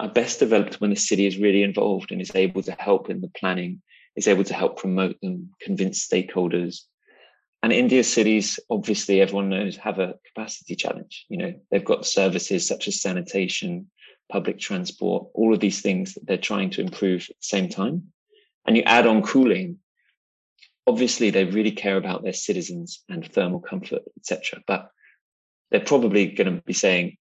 are 0.00 0.12
best 0.12 0.40
developed 0.40 0.80
when 0.80 0.90
the 0.90 1.06
city 1.08 1.26
is 1.26 1.38
really 1.38 1.62
involved 1.62 2.10
and 2.10 2.20
is 2.20 2.34
able 2.34 2.62
to 2.64 2.74
help 2.78 3.08
in 3.10 3.20
the 3.20 3.30
planning, 3.40 3.82
is 4.16 4.26
able 4.26 4.44
to 4.44 4.54
help 4.54 4.76
promote 4.76 5.16
them, 5.20 5.50
convince 5.66 6.06
stakeholders. 6.06 6.74
And 7.62 7.72
India 7.72 8.02
cities, 8.02 8.58
obviously, 8.68 9.20
everyone 9.20 9.48
knows, 9.48 9.76
have 9.76 10.00
a 10.00 10.14
capacity 10.28 10.74
challenge. 10.74 11.24
You 11.28 11.38
know, 11.38 11.52
they've 11.70 11.90
got 11.92 12.06
services 12.06 12.66
such 12.66 12.88
as 12.88 13.00
sanitation, 13.00 13.88
public 14.30 14.58
transport, 14.58 15.28
all 15.34 15.52
of 15.54 15.60
these 15.60 15.80
things 15.80 16.14
that 16.14 16.26
they're 16.26 16.38
trying 16.38 16.70
to 16.70 16.80
improve 16.80 17.22
at 17.30 17.36
the 17.36 17.42
same 17.42 17.68
time. 17.68 18.12
And 18.66 18.76
you 18.76 18.82
add 18.84 19.06
on 19.06 19.22
cooling, 19.22 19.78
obviously 20.86 21.30
they 21.30 21.44
really 21.44 21.72
care 21.72 21.96
about 21.96 22.22
their 22.22 22.32
citizens 22.32 23.02
and 23.08 23.30
thermal 23.32 23.60
comfort, 23.60 24.02
etc. 24.18 24.62
But 24.66 24.90
they're 25.70 25.80
probably 25.80 26.26
going 26.26 26.54
to 26.54 26.62
be 26.62 26.72
saying, 26.72 27.16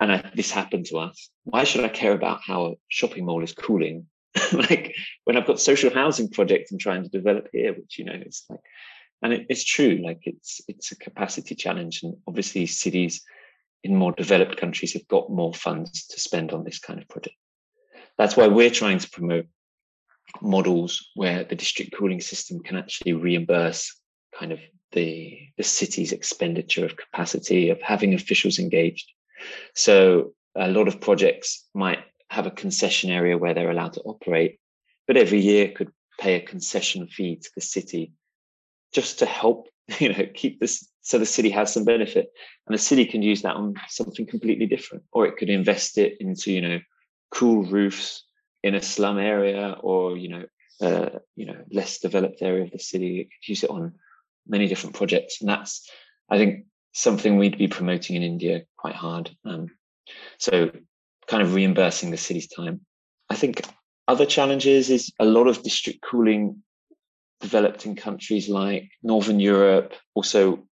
and 0.00 0.12
I, 0.12 0.30
this 0.34 0.50
happened 0.50 0.86
to 0.86 0.98
us. 0.98 1.30
Why 1.44 1.64
should 1.64 1.84
I 1.84 1.88
care 1.88 2.12
about 2.12 2.40
how 2.42 2.66
a 2.66 2.74
shopping 2.88 3.26
mall 3.26 3.42
is 3.42 3.52
cooling? 3.52 4.06
like 4.52 4.94
when 5.24 5.36
I've 5.36 5.46
got 5.46 5.60
social 5.60 5.92
housing 5.92 6.30
projects 6.30 6.70
I'm 6.70 6.78
trying 6.78 7.02
to 7.02 7.08
develop 7.08 7.48
here, 7.52 7.74
which 7.74 7.98
you 7.98 8.04
know 8.04 8.14
it's 8.14 8.44
like, 8.48 8.60
and 9.22 9.32
it, 9.32 9.46
it's 9.48 9.64
true. 9.64 10.00
Like 10.02 10.20
it's 10.22 10.60
it's 10.68 10.92
a 10.92 10.96
capacity 10.96 11.54
challenge, 11.54 12.02
and 12.02 12.16
obviously 12.26 12.66
cities 12.66 13.22
in 13.82 13.96
more 13.96 14.12
developed 14.12 14.56
countries 14.56 14.92
have 14.92 15.08
got 15.08 15.30
more 15.30 15.54
funds 15.54 16.06
to 16.08 16.20
spend 16.20 16.52
on 16.52 16.64
this 16.64 16.78
kind 16.78 17.00
of 17.00 17.08
project. 17.08 17.36
That's 18.18 18.36
why 18.36 18.48
we're 18.48 18.70
trying 18.70 18.98
to 18.98 19.10
promote 19.10 19.46
models 20.42 21.08
where 21.14 21.44
the 21.44 21.56
district 21.56 21.92
cooling 21.96 22.20
system 22.20 22.60
can 22.60 22.76
actually 22.76 23.14
reimburse 23.14 23.98
kind 24.38 24.52
of 24.52 24.60
the 24.92 25.38
the 25.56 25.62
city's 25.62 26.12
expenditure 26.12 26.84
of 26.84 26.96
capacity 26.96 27.70
of 27.70 27.80
having 27.80 28.14
officials 28.14 28.58
engaged. 28.58 29.10
So 29.74 30.34
a 30.54 30.68
lot 30.68 30.88
of 30.88 31.00
projects 31.00 31.66
might 31.74 32.00
have 32.28 32.46
a 32.46 32.50
concession 32.50 33.10
area 33.10 33.38
where 33.38 33.54
they're 33.54 33.70
allowed 33.70 33.94
to 33.94 34.02
operate, 34.02 34.58
but 35.06 35.16
every 35.16 35.40
year 35.40 35.68
could 35.68 35.90
pay 36.18 36.34
a 36.34 36.40
concession 36.40 37.08
fee 37.08 37.36
to 37.36 37.50
the 37.54 37.60
city 37.60 38.12
just 38.92 39.20
to 39.20 39.26
help 39.26 39.68
you 39.98 40.12
know 40.12 40.26
keep 40.34 40.60
this 40.60 40.88
so 41.02 41.18
the 41.18 41.26
city 41.26 41.50
has 41.50 41.72
some 41.72 41.84
benefit 41.84 42.28
and 42.66 42.74
the 42.74 42.82
city 42.82 43.04
can 43.04 43.22
use 43.22 43.42
that 43.42 43.56
on 43.56 43.74
something 43.88 44.26
completely 44.26 44.66
different 44.66 45.04
or 45.12 45.26
it 45.26 45.36
could 45.36 45.50
invest 45.50 45.98
it 45.98 46.16
into 46.20 46.52
you 46.52 46.60
know 46.60 46.78
cool 47.30 47.64
roofs 47.64 48.24
in 48.62 48.74
a 48.74 48.82
slum 48.82 49.18
area 49.18 49.76
or 49.80 50.16
you 50.16 50.28
know 50.28 50.44
uh, 50.82 51.18
you 51.36 51.46
know 51.46 51.56
less 51.70 51.98
developed 51.98 52.40
area 52.40 52.64
of 52.64 52.70
the 52.70 52.78
city. 52.78 53.20
It 53.20 53.24
could 53.24 53.48
use 53.50 53.64
it 53.64 53.70
on 53.70 53.92
many 54.46 54.66
different 54.66 54.96
projects 54.96 55.40
and 55.40 55.50
that's 55.50 55.88
i 56.30 56.38
think 56.38 56.64
something 56.92 57.36
we'd 57.36 57.58
be 57.58 57.68
promoting 57.68 58.16
in 58.16 58.22
india 58.22 58.62
quite 58.78 58.94
hard 58.94 59.30
um, 59.44 59.68
so 60.38 60.70
kind 61.30 61.42
of 61.42 61.54
reimbursing 61.54 62.10
the 62.10 62.16
city's 62.16 62.48
time. 62.48 62.80
I 63.30 63.36
think 63.36 63.62
other 64.08 64.26
challenges 64.26 64.90
is 64.90 65.12
a 65.20 65.24
lot 65.24 65.46
of 65.46 65.62
district 65.62 66.00
cooling 66.02 66.62
developed 67.40 67.86
in 67.86 67.94
countries 67.94 68.48
like 68.48 68.90
northern 69.02 69.40
europe 69.40 69.94
also 70.14 70.64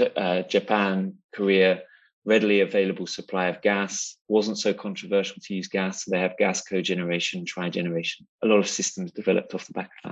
uh, 0.00 0.42
japan 0.42 1.14
korea 1.34 1.82
readily 2.24 2.60
available 2.60 3.06
supply 3.06 3.46
of 3.46 3.60
gas 3.60 4.16
wasn't 4.28 4.58
so 4.58 4.72
controversial 4.72 5.36
to 5.42 5.54
use 5.54 5.68
gas. 5.68 6.04
So 6.04 6.10
they 6.10 6.20
have 6.20 6.36
gas 6.38 6.62
cogeneration, 6.62 7.44
trigeneration, 7.44 8.22
a 8.42 8.46
lot 8.46 8.58
of 8.58 8.68
systems 8.68 9.12
developed 9.12 9.54
off 9.54 9.66
the 9.66 9.74
back 9.74 9.90
of 10.04 10.10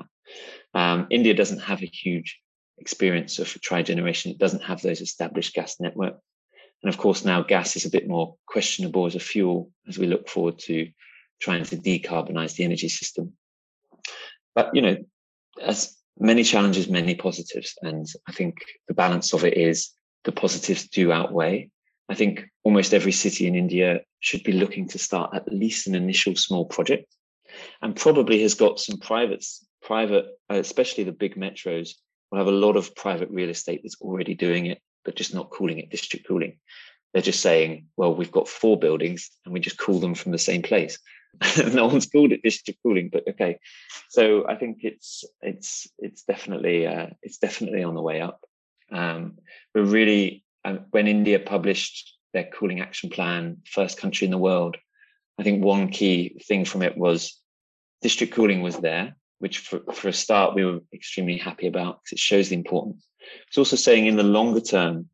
that. 0.74 0.78
Um, 0.78 1.06
India 1.10 1.34
doesn't 1.34 1.60
have 1.60 1.82
a 1.82 1.86
huge 1.86 2.38
experience 2.78 3.38
of 3.38 3.48
trigeneration. 3.48 4.30
It 4.30 4.38
doesn't 4.38 4.62
have 4.62 4.82
those 4.82 5.00
established 5.00 5.54
gas 5.54 5.76
networks. 5.80 6.20
And 6.82 6.92
of 6.92 6.98
course, 6.98 7.24
now 7.24 7.42
gas 7.42 7.76
is 7.76 7.86
a 7.86 7.90
bit 7.90 8.08
more 8.08 8.36
questionable 8.46 9.06
as 9.06 9.14
a 9.14 9.20
fuel 9.20 9.70
as 9.88 9.98
we 9.98 10.06
look 10.06 10.28
forward 10.28 10.58
to 10.60 10.88
trying 11.40 11.64
to 11.64 11.76
decarbonize 11.76 12.56
the 12.56 12.64
energy 12.64 12.88
system. 12.88 13.32
But, 14.54 14.74
you 14.74 14.82
know, 14.82 14.96
as 15.62 15.96
many 16.18 16.44
challenges, 16.44 16.88
many 16.88 17.14
positives. 17.14 17.74
And 17.82 18.06
I 18.28 18.32
think 18.32 18.56
the 18.88 18.94
balance 18.94 19.32
of 19.32 19.44
it 19.44 19.56
is 19.56 19.90
the 20.24 20.32
positives 20.32 20.88
do 20.88 21.12
outweigh 21.12 21.70
I 22.12 22.14
think 22.14 22.44
almost 22.62 22.92
every 22.92 23.12
city 23.12 23.46
in 23.46 23.54
India 23.54 24.02
should 24.20 24.42
be 24.42 24.52
looking 24.52 24.86
to 24.88 24.98
start 24.98 25.34
at 25.34 25.50
least 25.50 25.86
an 25.86 25.94
initial 25.94 26.36
small 26.36 26.66
project 26.66 27.06
and 27.80 27.96
probably 27.96 28.42
has 28.42 28.52
got 28.52 28.80
some 28.80 28.98
private, 28.98 29.42
private, 29.80 30.26
uh, 30.50 30.56
especially 30.56 31.04
the 31.04 31.12
big 31.12 31.36
metros 31.36 31.92
will 32.30 32.38
have 32.38 32.48
a 32.48 32.52
lot 32.66 32.76
of 32.76 32.94
private 32.94 33.30
real 33.30 33.48
estate 33.48 33.80
that's 33.82 34.00
already 34.02 34.34
doing 34.34 34.66
it, 34.66 34.78
but 35.06 35.16
just 35.16 35.32
not 35.32 35.48
calling 35.48 35.78
it 35.78 35.88
district 35.88 36.26
cooling. 36.26 36.58
They're 37.12 37.22
just 37.22 37.40
saying, 37.40 37.86
well, 37.96 38.14
we've 38.14 38.30
got 38.30 38.46
four 38.46 38.78
buildings 38.78 39.30
and 39.46 39.54
we 39.54 39.60
just 39.60 39.78
cool 39.78 39.98
them 39.98 40.14
from 40.14 40.32
the 40.32 40.38
same 40.38 40.60
place. 40.60 40.98
no 41.72 41.86
one's 41.86 42.06
called 42.06 42.32
it 42.32 42.42
district 42.42 42.80
cooling, 42.82 43.08
but 43.12 43.26
okay. 43.28 43.58
So 44.08 44.46
I 44.48 44.56
think 44.56 44.78
it's 44.82 45.24
it's 45.40 45.88
it's 45.98 46.22
definitely 46.22 46.86
uh, 46.86 47.08
it's 47.22 47.38
definitely 47.38 47.82
on 47.82 47.94
the 47.94 48.02
way 48.02 48.20
up. 48.20 48.44
Um, 48.90 49.38
we're 49.74 49.84
really 49.84 50.44
when 50.90 51.08
India 51.08 51.38
published 51.38 52.16
their 52.32 52.44
cooling 52.44 52.80
action 52.80 53.10
plan, 53.10 53.58
first 53.66 53.98
country 53.98 54.24
in 54.24 54.30
the 54.30 54.38
world, 54.38 54.76
I 55.38 55.42
think 55.42 55.64
one 55.64 55.88
key 55.88 56.40
thing 56.46 56.64
from 56.64 56.82
it 56.82 56.96
was 56.96 57.38
district 58.00 58.34
cooling 58.34 58.62
was 58.62 58.78
there, 58.78 59.16
which 59.38 59.58
for, 59.58 59.80
for 59.92 60.08
a 60.08 60.12
start 60.12 60.54
we 60.54 60.64
were 60.64 60.80
extremely 60.92 61.36
happy 61.36 61.66
about 61.66 62.00
because 62.02 62.12
it 62.12 62.18
shows 62.18 62.48
the 62.48 62.56
importance. 62.56 63.06
It's 63.48 63.58
also 63.58 63.76
saying 63.76 64.06
in 64.06 64.16
the 64.16 64.22
longer 64.22 64.60
term, 64.60 65.08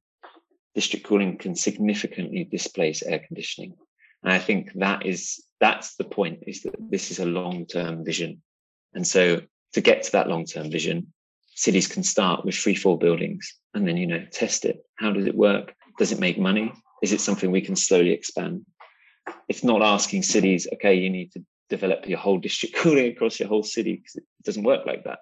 district 0.75 1.07
cooling 1.07 1.39
can 1.39 1.55
significantly 1.55 2.45
displace 2.45 3.03
air 3.03 3.21
conditioning. 3.21 3.75
And 4.23 4.33
I 4.33 4.39
think 4.39 4.73
that 4.75 5.07
is 5.07 5.43
that's 5.61 5.97
the 5.97 6.05
point, 6.05 6.45
is 6.47 6.63
that 6.63 6.75
this 6.79 7.11
is 7.11 7.19
a 7.19 7.27
long-term 7.27 8.05
vision. 8.05 8.43
And 8.95 9.07
so 9.07 9.41
to 9.73 9.81
get 9.81 10.03
to 10.05 10.13
that 10.13 10.29
long-term 10.29 10.71
vision, 10.71 11.13
cities 11.55 11.89
can 11.89 12.03
start 12.03 12.45
with 12.45 12.55
three, 12.55 12.75
four 12.75 12.97
buildings 12.97 13.55
and 13.75 13.87
then, 13.87 13.97
you 13.97 14.07
know, 14.07 14.25
test 14.31 14.65
it. 14.65 14.85
How 14.97 15.13
does 15.13 15.27
it 15.27 15.35
work? 15.35 15.75
Does 15.99 16.13
it 16.13 16.21
make 16.21 16.39
money? 16.39 16.73
Is 17.03 17.13
it 17.13 17.21
something 17.21 17.51
we 17.51 17.61
can 17.61 17.77
slowly 17.77 18.11
expand? 18.11 18.65
It's 19.49 19.65
not 19.65 19.83
asking 19.83 20.23
cities, 20.23 20.67
okay, 20.75 20.95
you 20.95 21.11
need 21.11 21.33
to 21.33 21.45
develop 21.69 22.09
your 22.09 22.19
whole 22.19 22.39
district 22.39 22.77
cooling 22.79 23.13
across 23.13 23.39
your 23.39 23.49
whole 23.49 23.63
city 23.63 23.97
because 23.97 24.17
it 24.17 24.25
doesn't 24.45 24.65
work 24.65 24.87
like 24.87 25.05
that. 25.05 25.19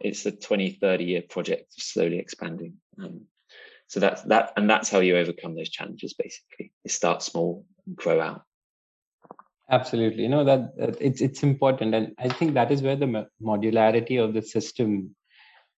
It's 0.00 0.24
a 0.26 0.32
20, 0.32 0.78
30 0.80 1.04
year 1.04 1.22
project 1.28 1.74
of 1.76 1.82
slowly 1.82 2.18
expanding. 2.18 2.74
Um, 2.98 3.26
so 3.86 4.00
that's 4.00 4.22
that, 4.22 4.52
and 4.56 4.70
that's 4.70 4.88
how 4.88 5.00
you 5.00 5.16
overcome 5.16 5.56
those 5.56 5.68
challenges. 5.68 6.14
Basically, 6.14 6.72
you 6.84 6.90
start 6.90 7.22
small 7.22 7.66
and 7.86 7.96
grow 7.96 8.20
out. 8.20 8.42
Absolutely, 9.70 10.24
you 10.24 10.28
know 10.28 10.44
that, 10.44 10.76
that 10.76 10.96
it's 11.00 11.20
it's 11.20 11.42
important, 11.42 11.94
and 11.94 12.12
I 12.18 12.28
think 12.28 12.54
that 12.54 12.72
is 12.72 12.82
where 12.82 12.96
the 12.96 13.26
modularity 13.40 14.22
of 14.22 14.34
the 14.34 14.42
system 14.42 15.14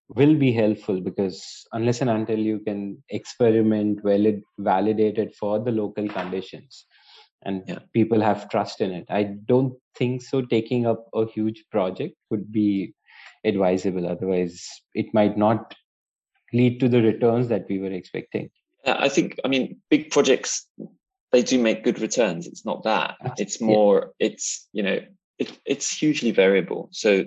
will 0.08 0.34
be 0.34 0.52
helpful 0.52 1.00
because 1.00 1.66
unless 1.72 2.00
and 2.00 2.10
until 2.10 2.38
you 2.38 2.58
can 2.60 3.02
experiment 3.08 4.02
valid 4.02 4.42
validate 4.58 5.18
it 5.18 5.34
for 5.34 5.58
the 5.58 5.70
local 5.70 6.08
conditions 6.08 6.86
and 7.44 7.62
yeah. 7.66 7.78
people 7.92 8.20
have 8.20 8.48
trust 8.50 8.80
in 8.80 8.90
it 8.92 9.06
i 9.10 9.22
don't 9.22 9.72
think 9.96 10.22
so 10.22 10.42
taking 10.42 10.86
up 10.86 11.06
a 11.14 11.26
huge 11.26 11.64
project 11.70 12.14
would 12.30 12.50
be 12.52 12.94
advisable. 13.44 14.06
Otherwise 14.08 14.64
it 14.94 15.06
might 15.12 15.36
not 15.36 15.74
lead 16.52 16.78
to 16.80 16.88
the 16.88 17.02
returns 17.02 17.48
that 17.48 17.64
we 17.68 17.78
were 17.78 17.92
expecting. 17.92 18.50
I 18.84 19.08
think 19.08 19.38
i 19.44 19.48
mean 19.48 19.80
big 19.90 20.10
projects 20.10 20.66
they 21.32 21.42
do 21.42 21.58
make 21.58 21.84
good 21.84 22.00
returns 22.00 22.46
it's 22.46 22.64
not 22.64 22.84
that 22.84 23.16
it's 23.38 23.60
more 23.60 24.12
yeah. 24.18 24.28
it's 24.28 24.68
you 24.72 24.82
know 24.82 25.00
it, 25.38 25.58
it's 25.64 25.96
hugely 25.96 26.30
variable 26.30 26.88
so 26.92 27.24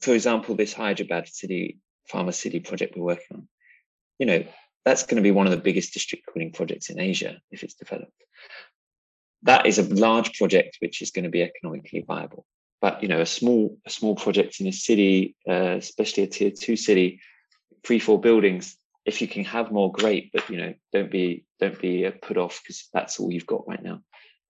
for 0.00 0.14
example 0.14 0.54
this 0.54 0.72
hyderabad 0.72 1.28
city 1.28 1.78
Pharma 2.12 2.34
City 2.34 2.60
project 2.60 2.96
we're 2.96 3.04
working 3.04 3.36
on, 3.36 3.48
you 4.18 4.26
know, 4.26 4.44
that's 4.84 5.04
going 5.04 5.16
to 5.16 5.22
be 5.22 5.32
one 5.32 5.46
of 5.46 5.50
the 5.50 5.58
biggest 5.58 5.92
district 5.92 6.26
cooling 6.32 6.52
projects 6.52 6.90
in 6.90 7.00
Asia 7.00 7.40
if 7.50 7.62
it's 7.62 7.74
developed. 7.74 8.12
That 9.42 9.66
is 9.66 9.78
a 9.78 9.82
large 9.82 10.38
project 10.38 10.76
which 10.80 11.02
is 11.02 11.10
going 11.10 11.24
to 11.24 11.30
be 11.30 11.42
economically 11.42 12.04
viable. 12.06 12.46
But 12.80 13.02
you 13.02 13.08
know, 13.08 13.20
a 13.20 13.26
small 13.26 13.78
a 13.86 13.90
small 13.90 14.14
project 14.14 14.60
in 14.60 14.66
a 14.66 14.72
city, 14.72 15.34
uh, 15.48 15.76
especially 15.78 16.24
a 16.24 16.26
tier 16.26 16.50
two 16.50 16.76
city, 16.76 17.20
three 17.84 17.98
four 17.98 18.20
buildings. 18.20 18.76
If 19.06 19.22
you 19.22 19.28
can 19.28 19.44
have 19.44 19.70
more, 19.70 19.92
great. 19.92 20.32
But 20.32 20.50
you 20.50 20.58
know, 20.58 20.74
don't 20.92 21.10
be 21.10 21.46
don't 21.60 21.80
be 21.80 22.10
put 22.22 22.36
off 22.36 22.60
because 22.62 22.88
that's 22.92 23.18
all 23.18 23.32
you've 23.32 23.46
got 23.46 23.66
right 23.66 23.82
now, 23.82 24.00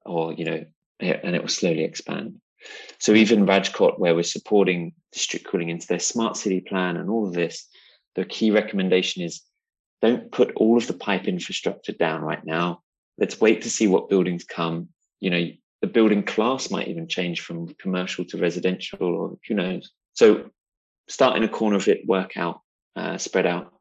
or 0.04 0.32
you 0.32 0.44
know, 0.44 0.64
and 0.98 1.36
it 1.36 1.42
will 1.42 1.48
slowly 1.48 1.84
expand. 1.84 2.40
So 2.98 3.12
even 3.12 3.46
Rajkot, 3.46 3.98
where 3.98 4.14
we're 4.14 4.22
supporting 4.22 4.94
district 5.12 5.46
cooling 5.46 5.68
into 5.68 5.86
their 5.86 5.98
smart 5.98 6.36
city 6.36 6.61
plan 6.61 6.96
and 6.96 7.11
all 7.11 7.26
of 7.26 7.34
this, 7.34 7.68
the 8.14 8.24
key 8.24 8.50
recommendation 8.50 9.22
is 9.22 9.42
don't 10.02 10.32
put 10.32 10.52
all 10.57 10.76
of 10.76 10.86
the 10.86 10.94
pipe 10.94 11.26
infrastructure 11.26 11.92
down 11.92 12.22
right 12.22 12.44
now. 12.44 12.80
Let's 13.18 13.40
wait 13.40 13.62
to 13.62 13.70
see 13.70 13.86
what 13.86 14.09
buildings 14.09 14.44
come. 14.44 14.88
You 15.20 15.30
know, 15.30 15.48
the 15.80 15.86
building 15.86 16.22
class 16.22 16.70
might 16.70 16.88
even 16.88 17.09
change 17.09 17.40
from 17.40 17.74
commercial 17.74 18.24
to 18.26 18.38
residential, 18.38 18.98
or 19.02 19.38
who 19.46 19.54
knows. 19.54 19.90
So 20.14 20.50
start 21.09 21.36
in 21.36 21.44
a 21.44 21.48
corner 21.48 21.76
of 21.76 21.88
it, 21.88 22.07
work 22.07 22.36
out, 22.36 22.61
uh, 22.94 23.18
spread 23.18 23.46
out. 23.46 23.72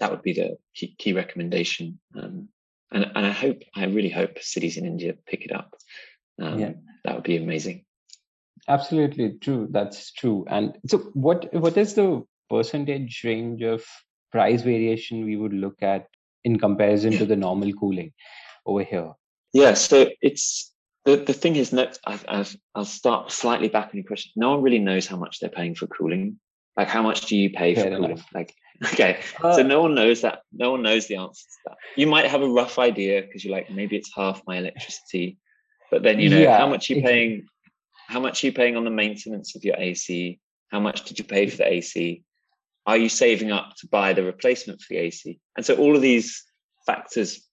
That 0.00 0.10
would 0.10 0.22
be 0.22 0.32
the 0.32 0.56
key, 0.74 0.94
key 0.98 1.12
recommendation. 1.12 1.98
Um, 2.16 2.48
and, 2.90 3.10
and 3.14 3.26
I 3.26 3.30
hope, 3.30 3.62
I 3.74 3.84
really 3.84 4.10
hope 4.10 4.40
cities 4.40 4.76
in 4.76 4.86
India 4.86 5.14
pick 5.26 5.44
it 5.44 5.52
up. 5.52 5.74
Um, 6.40 6.58
yeah. 6.58 6.72
That 7.04 7.16
would 7.16 7.24
be 7.24 7.36
amazing. 7.36 7.84
Absolutely 8.68 9.36
true. 9.40 9.68
That's 9.70 10.12
true. 10.12 10.46
And 10.48 10.78
so, 10.86 10.98
what 11.12 11.52
what 11.52 11.76
is 11.76 11.94
the 11.94 12.24
percentage 12.48 13.22
range 13.22 13.62
of 13.62 13.84
price 14.32 14.62
variation 14.62 15.24
we 15.24 15.36
would 15.36 15.52
look 15.52 15.82
at 15.82 16.06
in 16.44 16.58
comparison 16.58 17.12
to 17.12 17.26
the 17.26 17.36
normal 17.36 17.72
cooling 17.74 18.12
over 18.64 18.82
here? 18.82 19.12
Yeah. 19.52 19.74
So 19.74 20.08
it's 20.22 20.72
the 21.04 21.16
the 21.16 21.34
thing 21.34 21.56
is 21.56 21.70
that 21.70 21.98
I've, 22.06 22.24
I've, 22.26 22.56
I'll 22.74 22.86
start 22.86 23.32
slightly 23.32 23.68
back 23.68 23.88
on 23.88 23.96
your 23.96 24.04
question. 24.04 24.32
No 24.36 24.52
one 24.52 24.62
really 24.62 24.78
knows 24.78 25.06
how 25.06 25.16
much 25.16 25.40
they're 25.40 25.50
paying 25.50 25.74
for 25.74 25.86
cooling. 25.86 26.40
Like, 26.76 26.88
how 26.88 27.02
much 27.02 27.26
do 27.26 27.36
you 27.36 27.50
pay 27.50 27.74
for 27.74 27.88
cooling? 27.88 28.22
Like, 28.34 28.54
okay, 28.92 29.20
uh, 29.42 29.54
so 29.54 29.62
no 29.62 29.80
one 29.80 29.94
knows 29.94 30.22
that. 30.22 30.40
No 30.52 30.72
one 30.72 30.82
knows 30.82 31.06
the 31.06 31.16
answer 31.16 31.42
to 31.42 31.56
that. 31.66 31.76
You 31.96 32.06
might 32.06 32.26
have 32.26 32.42
a 32.42 32.48
rough 32.48 32.78
idea 32.78 33.22
because 33.22 33.44
you're 33.44 33.54
like, 33.54 33.70
maybe 33.70 33.96
it's 33.96 34.10
half 34.14 34.42
my 34.46 34.58
electricity, 34.58 35.38
but 35.90 36.02
then 36.02 36.18
you 36.18 36.28
know 36.28 36.38
yeah, 36.38 36.58
how 36.58 36.68
much 36.68 36.90
you're 36.90 36.98
you 36.98 37.04
paying. 37.04 37.46
How 38.08 38.20
much 38.20 38.42
are 38.42 38.48
you 38.48 38.52
paying 38.52 38.76
on 38.76 38.84
the 38.84 38.90
maintenance 38.90 39.56
of 39.56 39.64
your 39.64 39.76
AC? 39.78 40.38
How 40.68 40.80
much 40.80 41.04
did 41.04 41.18
you 41.18 41.24
pay 41.24 41.48
for 41.48 41.58
the 41.58 41.72
AC? 41.72 42.22
Are 42.86 42.96
you 42.96 43.08
saving 43.08 43.50
up 43.50 43.74
to 43.78 43.86
buy 43.86 44.12
the 44.12 44.24
replacement 44.24 44.80
for 44.80 44.92
the 44.92 44.98
AC? 44.98 45.40
And 45.56 45.64
so 45.64 45.76
all 45.76 45.96
of 45.96 46.02
these 46.02 46.44
factors 46.84 47.48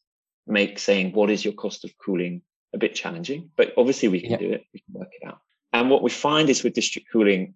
make 0.47 0.79
saying 0.79 1.13
what 1.13 1.29
is 1.29 1.45
your 1.45 1.53
cost 1.53 1.85
of 1.85 1.91
cooling 2.03 2.41
a 2.73 2.77
bit 2.77 2.95
challenging, 2.95 3.49
but 3.55 3.73
obviously 3.77 4.09
we 4.09 4.21
can 4.21 4.31
yeah. 4.31 4.37
do 4.37 4.51
it. 4.51 4.65
We 4.73 4.79
can 4.81 4.93
work 4.93 5.09
it 5.19 5.27
out. 5.27 5.39
And 5.73 5.89
what 5.89 6.03
we 6.03 6.09
find 6.09 6.49
is 6.49 6.63
with 6.63 6.73
district 6.73 7.07
cooling, 7.11 7.53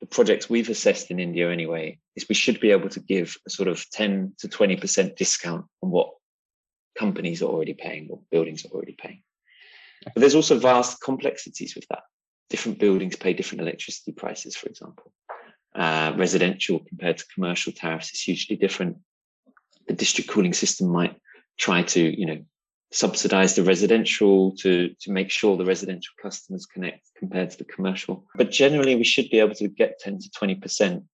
the 0.00 0.06
projects 0.06 0.48
we've 0.48 0.68
assessed 0.68 1.10
in 1.10 1.18
India 1.18 1.50
anyway, 1.50 1.98
is 2.16 2.28
we 2.28 2.34
should 2.34 2.60
be 2.60 2.70
able 2.70 2.88
to 2.90 3.00
give 3.00 3.36
a 3.46 3.50
sort 3.50 3.68
of 3.68 3.84
10 3.90 4.34
to 4.38 4.48
20% 4.48 5.16
discount 5.16 5.66
on 5.82 5.90
what 5.90 6.10
companies 6.96 7.42
are 7.42 7.46
already 7.46 7.74
paying 7.74 8.08
or 8.10 8.20
buildings 8.30 8.64
are 8.64 8.68
already 8.68 8.96
paying. 8.98 9.22
But 10.04 10.20
there's 10.20 10.34
also 10.34 10.58
vast 10.58 11.02
complexities 11.02 11.74
with 11.74 11.86
that. 11.88 12.02
Different 12.50 12.78
buildings 12.78 13.16
pay 13.16 13.32
different 13.32 13.62
electricity 13.62 14.12
prices, 14.12 14.56
for 14.56 14.68
example. 14.68 15.12
Uh, 15.74 16.12
residential 16.16 16.80
compared 16.80 17.18
to 17.18 17.26
commercial 17.34 17.72
tariffs 17.72 18.12
is 18.12 18.20
hugely 18.20 18.56
different. 18.56 18.96
The 19.86 19.94
district 19.94 20.30
cooling 20.30 20.54
system 20.54 20.88
might 20.88 21.16
try 21.58 21.82
to, 21.82 22.00
you 22.00 22.26
know, 22.26 22.44
subsidize 22.90 23.54
the 23.54 23.62
residential 23.62 24.52
to, 24.56 24.94
to 25.00 25.10
make 25.10 25.30
sure 25.30 25.56
the 25.56 25.64
residential 25.64 26.14
customers 26.20 26.66
connect 26.66 27.08
compared 27.16 27.50
to 27.50 27.58
the 27.58 27.64
commercial. 27.64 28.24
But 28.34 28.50
generally, 28.50 28.96
we 28.96 29.04
should 29.04 29.28
be 29.30 29.40
able 29.40 29.54
to 29.56 29.68
get 29.68 29.98
10 30.00 30.20
to 30.20 30.30
20% 30.30 31.04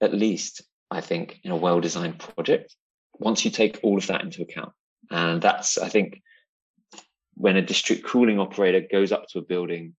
at 0.00 0.14
least, 0.14 0.62
I 0.90 1.00
think, 1.00 1.40
in 1.42 1.50
a 1.50 1.56
well 1.56 1.80
designed 1.80 2.18
project 2.18 2.76
once 3.14 3.44
you 3.44 3.50
take 3.50 3.80
all 3.82 3.98
of 3.98 4.06
that 4.08 4.22
into 4.22 4.42
account. 4.42 4.72
And 5.10 5.42
that's, 5.42 5.78
I 5.78 5.88
think, 5.88 6.22
when 7.34 7.56
a 7.56 7.62
district 7.62 8.04
cooling 8.04 8.38
operator 8.38 8.80
goes 8.80 9.12
up 9.12 9.26
to 9.28 9.38
a 9.38 9.42
building, 9.42 9.94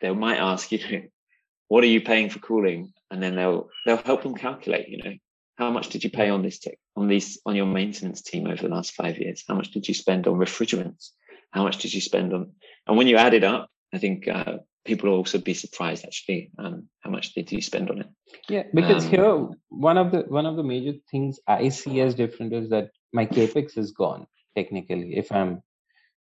they 0.00 0.10
might 0.12 0.38
ask 0.38 0.70
you, 0.70 1.08
what 1.68 1.84
are 1.84 1.88
you 1.88 2.00
paying 2.00 2.30
for 2.30 2.38
cooling? 2.38 2.92
And 3.10 3.22
then 3.22 3.36
they'll 3.36 3.68
they'll 3.86 3.96
help 3.96 4.22
them 4.22 4.34
calculate, 4.34 4.88
you 4.88 5.02
know, 5.02 5.14
how 5.58 5.70
much 5.70 5.88
did 5.88 6.04
you 6.04 6.10
pay 6.10 6.30
on 6.30 6.42
this 6.42 6.60
tick, 6.60 6.78
on 6.96 7.08
these 7.08 7.38
on 7.44 7.56
your 7.56 7.66
maintenance 7.66 8.22
team 8.22 8.46
over 8.46 8.62
the 8.62 8.74
last 8.74 8.92
five 8.92 9.18
years? 9.18 9.44
How 9.48 9.56
much 9.56 9.72
did 9.72 9.88
you 9.88 9.94
spend 9.94 10.26
on 10.28 10.34
refrigerants? 10.34 11.10
How 11.50 11.64
much 11.64 11.78
did 11.78 11.92
you 11.92 12.00
spend 12.00 12.32
on? 12.32 12.52
And 12.86 12.96
when 12.96 13.08
you 13.08 13.16
add 13.16 13.34
it 13.34 13.42
up, 13.42 13.68
I 13.92 13.98
think 13.98 14.28
uh, 14.28 14.58
people 14.84 15.10
will 15.10 15.16
also 15.16 15.38
be 15.38 15.54
surprised 15.54 16.04
actually 16.04 16.52
um, 16.58 16.88
how 17.00 17.10
much 17.10 17.34
did 17.34 17.50
you 17.50 17.60
spend 17.60 17.90
on 17.90 18.00
it. 18.00 18.06
Yeah, 18.48 18.62
because 18.72 19.04
um, 19.04 19.10
here 19.10 19.48
one 19.68 19.98
of 19.98 20.12
the 20.12 20.20
one 20.28 20.46
of 20.46 20.56
the 20.56 20.62
major 20.62 20.96
things 21.10 21.40
I 21.48 21.70
see 21.70 22.00
as 22.00 22.14
different 22.14 22.52
is 22.52 22.70
that 22.70 22.90
my 23.12 23.26
capex 23.26 23.76
is 23.76 23.90
gone 23.90 24.26
technically. 24.56 25.16
If 25.16 25.32
I'm 25.32 25.62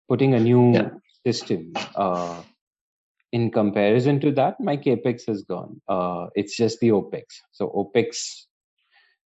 putting 0.09 0.35
a 0.35 0.41
new 0.41 0.75
yeah. 0.75 0.91
system, 1.27 1.73
uh, 1.97 2.41
in 3.33 3.51
comparison 3.51 4.21
to 4.21 4.31
that, 4.31 4.61
my 4.61 4.77
capex 4.77 5.29
is 5.29 5.43
gone. 5.43 5.81
Uh, 5.89 6.27
it's 6.37 6.57
just 6.57 6.79
the 6.79 6.91
opex. 6.91 7.25
So 7.51 7.69
opex 7.69 8.45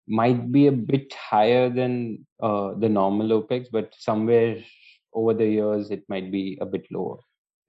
might 0.09 0.51
be 0.51 0.67
a 0.67 0.73
bit 0.73 1.13
higher 1.13 1.69
than 1.69 2.27
uh, 2.43 2.75
the 2.75 2.89
normal 2.89 3.29
OPEX, 3.29 3.67
but 3.71 3.95
somewhere 3.99 4.65
over 5.13 5.35
the 5.35 5.47
years 5.47 5.91
it 5.91 6.05
might 6.09 6.31
be 6.33 6.59
a 6.61 6.67
bit 6.67 6.87
lower. 6.91 7.19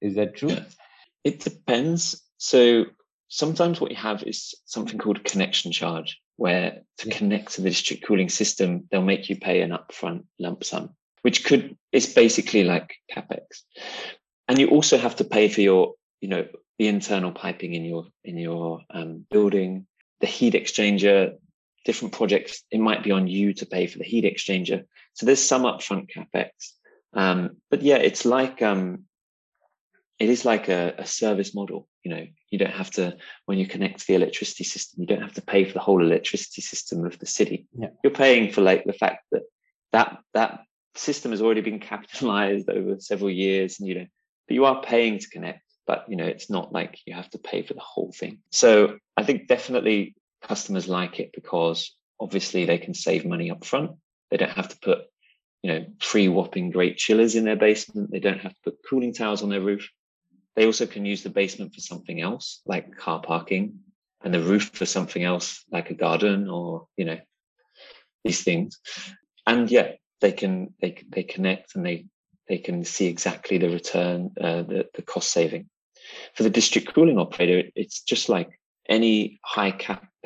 Is 0.02 0.16
that 0.16 0.36
true? 0.36 0.56
It 1.24 1.42
depends. 1.42 2.22
So 2.38 2.86
sometimes 3.28 3.80
what 3.80 3.92
you 3.92 3.98
have 3.98 4.24
is 4.24 4.56
something 4.66 4.98
called 4.98 5.24
connection 5.24 5.72
charge, 5.72 6.20
where 6.38 6.82
to 7.00 7.10
yeah. 7.10 7.18
connect 7.18 7.54
to 7.54 7.62
the 7.62 7.70
district 7.70 8.06
cooling 8.06 8.30
system, 8.30 8.88
they'll 8.90 9.02
make 9.02 9.30
you 9.30 9.38
pay 9.38 9.62
an 9.62 9.72
upfront 9.72 10.24
lump 10.40 10.64
sum, 10.64 10.92
which 11.22 11.44
could 11.44 11.78
is 11.92 12.14
basically 12.14 12.64
like 12.64 12.96
capex. 13.14 13.64
And 14.48 14.58
you 14.58 14.70
also 14.70 14.98
have 14.98 15.18
to 15.18 15.24
pay 15.24 15.50
for 15.50 15.62
your, 15.62 15.94
you 16.22 16.30
know, 16.30 16.48
the 16.78 16.88
internal 16.88 17.32
piping 17.32 17.74
in 17.74 17.86
your 17.86 18.08
in 18.24 18.38
your 18.38 18.82
um, 18.90 19.26
building, 19.30 19.86
the 20.22 20.28
heat 20.28 20.54
exchanger, 20.54 21.36
different 21.86 22.14
projects, 22.14 22.64
it 22.72 22.80
might 22.80 23.04
be 23.04 23.12
on 23.12 23.28
you 23.28 23.54
to 23.54 23.66
pay 23.66 23.88
for 23.88 23.98
the 23.98 24.04
heat 24.04 24.26
exchanger. 24.26 24.84
So 25.14 25.26
there's 25.26 25.44
some 25.44 25.64
upfront 25.64 26.10
capex. 26.10 26.50
Um, 27.14 27.58
but 27.70 27.82
yeah, 27.82 27.98
it's 27.98 28.26
like 28.26 28.62
um, 28.62 29.06
it 30.20 30.30
is 30.30 30.46
like 30.46 30.70
a, 30.70 30.94
a, 30.98 31.06
service 31.06 31.56
model. 31.56 31.88
You 32.04 32.12
know, 32.12 32.28
you 32.52 32.60
don't 32.60 32.74
have 32.74 32.92
to 32.92 33.18
when 33.46 33.58
you 33.58 33.66
connect 33.66 34.00
to 34.00 34.08
the 34.08 34.16
electricity 34.16 34.64
system, 34.64 35.02
you 35.02 35.08
don't 35.08 35.22
have 35.22 35.34
to 35.34 35.42
pay 35.42 35.66
for 35.66 35.74
the 35.74 35.80
whole 35.80 36.02
electricity 36.02 36.62
system 36.62 37.06
of 37.06 37.18
the 37.20 37.26
city. 37.26 37.68
Yeah. 37.78 37.90
You're 38.04 38.14
paying 38.14 38.52
for 38.52 38.62
like 38.62 38.84
the 38.86 38.94
fact 38.94 39.26
that 39.32 39.44
that 39.92 40.20
that 40.34 40.62
system 40.96 41.32
has 41.32 41.42
already 41.42 41.62
been 41.62 41.80
capitalized 41.94 42.70
over 42.70 43.00
several 43.00 43.32
years, 43.32 43.80
and 43.80 43.88
you 43.88 43.96
know, 43.96 44.08
but 44.48 44.54
you 44.54 44.66
are 44.66 44.82
paying 44.82 45.20
to 45.20 45.30
connect. 45.30 45.64
But 45.88 46.06
you 46.08 46.18
know, 46.18 46.26
it's 46.26 46.50
not 46.50 46.72
like 46.72 47.00
you 47.06 47.16
have 47.16 47.30
to 47.32 47.40
pay 47.40 47.64
for 47.64 47.74
the 47.74 47.80
whole 47.80 48.12
thing. 48.12 48.40
So 48.52 48.98
I 49.18 49.24
think 49.24 49.48
definitely 49.48 50.16
customers 50.42 50.88
like 50.88 51.20
it 51.20 51.32
because 51.34 51.96
obviously 52.20 52.66
they 52.66 52.78
can 52.78 52.94
save 52.94 53.26
money 53.26 53.52
up 53.52 53.66
front. 53.66 53.92
They 54.30 54.38
don't 54.38 54.52
have 54.52 54.70
to 54.70 54.80
put, 54.80 55.00
you 55.64 55.72
know, 55.72 55.86
free 56.00 56.28
whopping 56.28 56.72
great 56.72 56.98
chillers 56.98 57.36
in 57.36 57.46
their 57.46 57.56
basement. 57.56 58.12
They 58.12 58.20
don't 58.20 58.40
have 58.40 58.54
to 58.54 58.62
put 58.64 58.80
cooling 58.90 59.14
towers 59.14 59.42
on 59.42 59.50
their 59.50 59.62
roof. 59.62 59.90
They 60.56 60.66
also 60.66 60.86
can 60.86 61.06
use 61.06 61.24
the 61.24 61.30
basement 61.30 61.74
for 61.74 61.82
something 61.82 62.20
else, 62.20 62.62
like 62.66 62.96
car 62.98 63.22
parking, 63.22 63.80
and 64.22 64.34
the 64.34 64.42
roof 64.42 64.72
for 64.74 64.86
something 64.86 65.24
else, 65.24 65.64
like 65.72 65.90
a 65.90 65.94
garden 65.94 66.50
or, 66.50 66.88
you 66.98 67.06
know, 67.06 67.20
these 68.24 68.44
things. 68.44 68.80
And 69.48 69.72
yeah, 69.72 69.94
they 70.22 70.32
can 70.32 70.74
they 70.82 71.02
they 71.10 71.24
connect 71.24 71.76
and 71.76 71.86
they 71.86 72.06
they 72.48 72.58
can 72.58 72.84
see 72.84 73.06
exactly 73.06 73.58
the 73.58 73.70
return, 73.70 74.32
uh, 74.40 74.64
the 74.64 74.88
the 74.94 75.02
cost 75.02 75.32
saving. 75.32 75.70
For 76.36 76.44
the 76.44 76.50
district 76.50 76.94
cooling 76.94 77.20
operator, 77.20 77.70
it's 77.76 78.02
just 78.02 78.30
like 78.30 78.60
any 78.88 79.40
high 79.44 79.72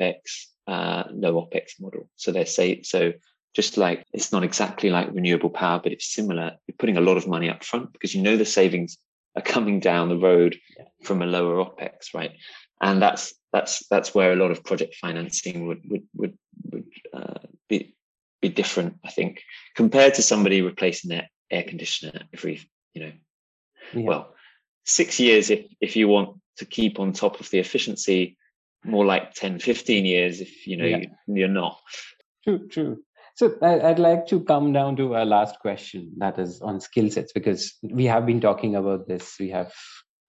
capex, 0.00 0.46
uh, 0.66 1.04
low 1.10 1.34
opex 1.34 1.80
model. 1.80 2.08
So 2.16 2.32
they 2.32 2.44
say 2.44 2.82
so. 2.82 3.12
Just 3.54 3.76
like 3.76 4.04
it's 4.12 4.32
not 4.32 4.42
exactly 4.42 4.90
like 4.90 5.12
renewable 5.12 5.50
power, 5.50 5.80
but 5.80 5.92
it's 5.92 6.12
similar. 6.12 6.56
You're 6.66 6.76
putting 6.76 6.96
a 6.96 7.00
lot 7.00 7.16
of 7.16 7.28
money 7.28 7.48
up 7.48 7.62
front 7.62 7.92
because 7.92 8.12
you 8.12 8.20
know 8.20 8.36
the 8.36 8.44
savings 8.44 8.98
are 9.36 9.42
coming 9.42 9.80
down 9.80 10.08
the 10.08 10.18
road 10.18 10.58
yeah. 10.76 10.86
from 11.04 11.22
a 11.22 11.26
lower 11.26 11.64
opex, 11.64 12.14
right? 12.14 12.32
And 12.80 13.00
that's 13.00 13.32
that's 13.52 13.86
that's 13.86 14.14
where 14.14 14.32
a 14.32 14.36
lot 14.36 14.50
of 14.50 14.64
project 14.64 14.96
financing 14.96 15.68
would 15.68 15.82
would 15.88 16.02
would, 16.14 16.38
would 16.72 16.86
uh, 17.12 17.38
be 17.68 17.94
be 18.40 18.48
different, 18.48 18.98
I 19.04 19.10
think, 19.10 19.42
compared 19.74 20.14
to 20.14 20.22
somebody 20.22 20.60
replacing 20.60 21.08
their 21.08 21.30
air 21.50 21.62
conditioner 21.62 22.22
every, 22.32 22.68
you 22.92 23.02
know, 23.02 23.12
yeah. 23.94 24.02
well, 24.02 24.34
six 24.84 25.18
years 25.18 25.50
if 25.50 25.64
if 25.80 25.96
you 25.96 26.08
want 26.08 26.40
to 26.58 26.64
keep 26.64 27.00
on 27.00 27.12
top 27.12 27.40
of 27.40 27.48
the 27.50 27.58
efficiency 27.58 28.36
more 28.84 29.04
like 29.04 29.34
10 29.34 29.58
15 29.58 30.04
years 30.04 30.40
if 30.40 30.66
you 30.66 30.76
know 30.76 30.84
yeah. 30.84 31.04
you, 31.26 31.44
are 31.44 31.48
not. 31.48 31.80
True 32.44 32.68
true. 32.68 33.02
So 33.36 33.56
i'd 33.62 33.98
like 33.98 34.26
to 34.28 34.40
come 34.40 34.72
down 34.72 34.96
to 34.96 35.14
our 35.14 35.24
last 35.24 35.58
question 35.60 36.12
that 36.18 36.38
is 36.38 36.60
on 36.60 36.80
skill 36.80 37.10
sets 37.10 37.32
because 37.32 37.74
we 37.82 38.04
have 38.04 38.26
been 38.26 38.40
talking 38.40 38.76
about 38.76 39.08
this. 39.08 39.36
We 39.40 39.50
have 39.50 39.72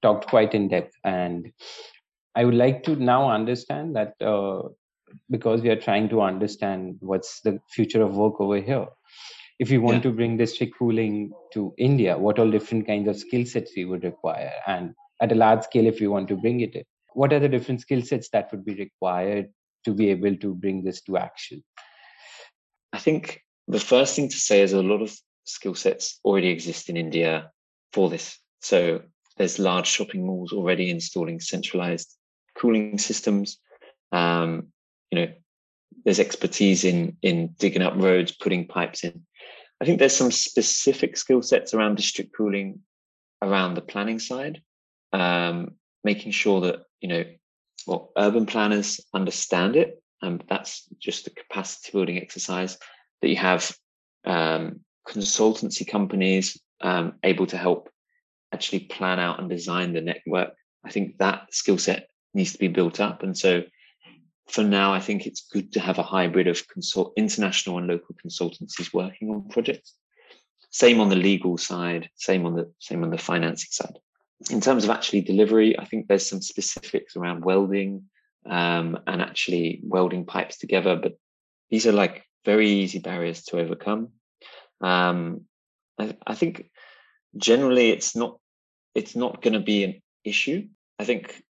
talked 0.02 0.28
quite 0.28 0.54
in 0.54 0.68
depth 0.68 0.94
and 1.04 1.52
i 2.36 2.46
would 2.46 2.54
like 2.56 2.84
to 2.84 2.96
now 2.96 3.30
understand 3.30 3.96
that 3.96 4.14
uh, 4.22 4.62
because 5.30 5.62
we 5.62 5.70
are 5.70 5.82
trying 5.88 6.10
to 6.10 6.22
understand 6.22 6.98
what's 7.00 7.42
the 7.42 7.60
future 7.70 8.02
of 8.02 8.16
work 8.16 8.40
over 8.40 8.60
here. 8.60 8.88
If 9.58 9.70
we 9.70 9.78
want 9.78 9.98
yeah. 9.98 10.02
to 10.04 10.12
bring 10.12 10.36
district 10.38 10.74
cooling 10.78 11.32
to 11.54 11.74
india 11.78 12.18
what 12.18 12.40
all 12.40 12.52
different 12.52 12.88
kinds 12.88 13.08
of 13.08 13.18
skill 13.18 13.46
sets 13.46 13.72
we 13.76 13.86
would 13.86 14.04
require 14.04 14.52
and 14.68 14.94
at 15.22 15.32
a 15.32 15.36
large 15.36 15.64
scale 15.64 15.88
if 15.88 16.02
we 16.02 16.08
want 16.08 16.28
to 16.28 16.36
bring 16.36 16.60
it 16.60 16.76
in 16.76 16.84
what 17.16 17.34
are 17.34 17.40
the 17.40 17.50
different 17.50 17.82
skill 17.82 18.02
sets 18.02 18.30
that 18.30 18.52
would 18.52 18.66
be 18.66 18.76
required 18.76 19.50
to 19.86 19.94
be 19.94 20.10
able 20.10 20.36
to 20.38 20.54
bring 20.54 20.84
this 20.84 21.02
to 21.04 21.18
action? 21.18 21.64
I 22.94 23.00
think 23.00 23.42
the 23.68 23.80
first 23.80 24.16
thing 24.16 24.30
to 24.30 24.38
say 24.38 24.62
is 24.62 24.74
a 24.74 24.82
lot 24.82 25.02
of 25.02 25.16
skill 25.46 25.76
sets 25.76 26.20
already 26.26 26.50
exist 26.50 26.90
in 26.90 26.98
India 26.98 27.52
for 27.94 28.10
this. 28.10 28.38
So 28.62 29.02
there's 29.38 29.60
large 29.60 29.88
shopping 29.88 30.26
malls 30.26 30.52
already 30.52 30.90
installing 30.90 31.40
centralized 31.40 32.16
cooling 32.58 32.98
systems. 32.98 33.58
Um, 34.12 34.68
you 35.12 35.20
know, 35.20 35.34
there's 36.04 36.20
expertise 36.20 36.84
in 36.84 37.18
in 37.22 37.56
digging 37.58 37.82
up 37.82 37.94
roads, 37.96 38.32
putting 38.32 38.68
pipes 38.68 39.04
in. 39.04 39.26
I 39.82 39.86
think 39.86 40.00
there's 40.00 40.16
some 40.16 40.32
specific 40.32 41.18
skill 41.18 41.42
sets 41.42 41.74
around 41.74 41.96
district 41.96 42.32
cooling 42.36 42.80
around 43.42 43.74
the 43.74 43.82
planning 43.82 44.20
side, 44.20 44.62
um, 45.12 45.76
making 46.06 46.32
sure 46.32 46.62
that 46.62 46.84
you 47.02 47.10
know, 47.10 47.24
well, 47.88 48.12
urban 48.18 48.46
planners 48.46 49.02
understand 49.14 49.76
it, 49.76 50.02
and 50.22 50.42
that's 50.48 50.88
just 51.00 51.28
a 51.28 51.32
capacity 51.32 51.92
building 51.92 52.18
exercise 52.18 52.78
that 53.22 53.30
you 53.30 53.36
have 53.36 53.76
um, 54.26 54.80
consultancy 55.08 55.86
companies 55.86 56.58
um, 56.82 57.14
able 57.24 57.48
to 57.48 57.58
help 57.58 57.90
actually 58.54 58.82
plan 58.82 59.20
out 59.20 59.40
and 59.40 59.50
design 59.50 59.92
the 59.92 60.02
network. 60.02 60.54
I 60.86 60.92
think 60.92 61.18
that 61.18 61.54
skill 61.54 61.78
set 61.78 62.08
needs 62.34 62.54
to 62.54 62.60
be 62.60 62.68
built 62.70 63.00
up, 63.00 63.24
and 63.24 63.38
so 63.38 63.64
for 64.48 64.64
now, 64.64 64.94
I 64.94 65.00
think 65.00 65.26
it's 65.26 65.48
good 65.52 65.74
to 65.74 65.80
have 65.80 65.98
a 65.98 66.04
hybrid 66.04 66.48
of 66.48 66.68
consult 66.68 67.14
international 67.18 67.80
and 67.80 67.88
local 67.88 68.16
consultancies 68.24 68.94
working 68.94 69.32
on 69.32 69.50
projects. 69.50 69.96
Same 70.70 71.00
on 71.00 71.10
the 71.10 71.16
legal 71.16 71.58
side, 71.58 72.10
same 72.16 72.46
on 72.46 72.56
the 72.56 72.72
same 72.80 73.04
on 73.04 73.10
the 73.10 73.18
financing 73.18 73.72
side. 73.72 73.98
In 74.50 74.62
terms 74.62 74.84
of 74.84 74.90
actually 74.90 75.22
delivery, 75.22 75.78
I 75.80 75.86
think 75.86 76.08
there's 76.08 76.28
some 76.28 76.42
specifics 76.42 77.16
around 77.16 77.46
welding 77.46 78.04
um, 78.46 79.00
and 79.08 79.22
actually 79.22 79.80
welding 79.84 80.26
pipes 80.26 80.58
together, 80.58 80.96
but 80.96 81.18
these 81.70 81.88
are 81.88 81.92
like 81.92 82.26
very 82.44 82.70
easy 82.70 83.00
barriers 83.00 83.44
to 83.44 83.60
overcome. 83.60 84.10
Um, 84.82 85.42
I, 85.98 86.16
I 86.28 86.36
think 86.36 86.70
generally 87.38 87.90
it's 87.90 88.16
not 88.16 88.40
it's 88.94 89.16
not 89.16 89.42
going 89.42 89.54
to 89.54 89.60
be 89.60 89.84
an 89.84 90.02
issue. 90.24 90.68
I 91.00 91.06
think 91.06 91.44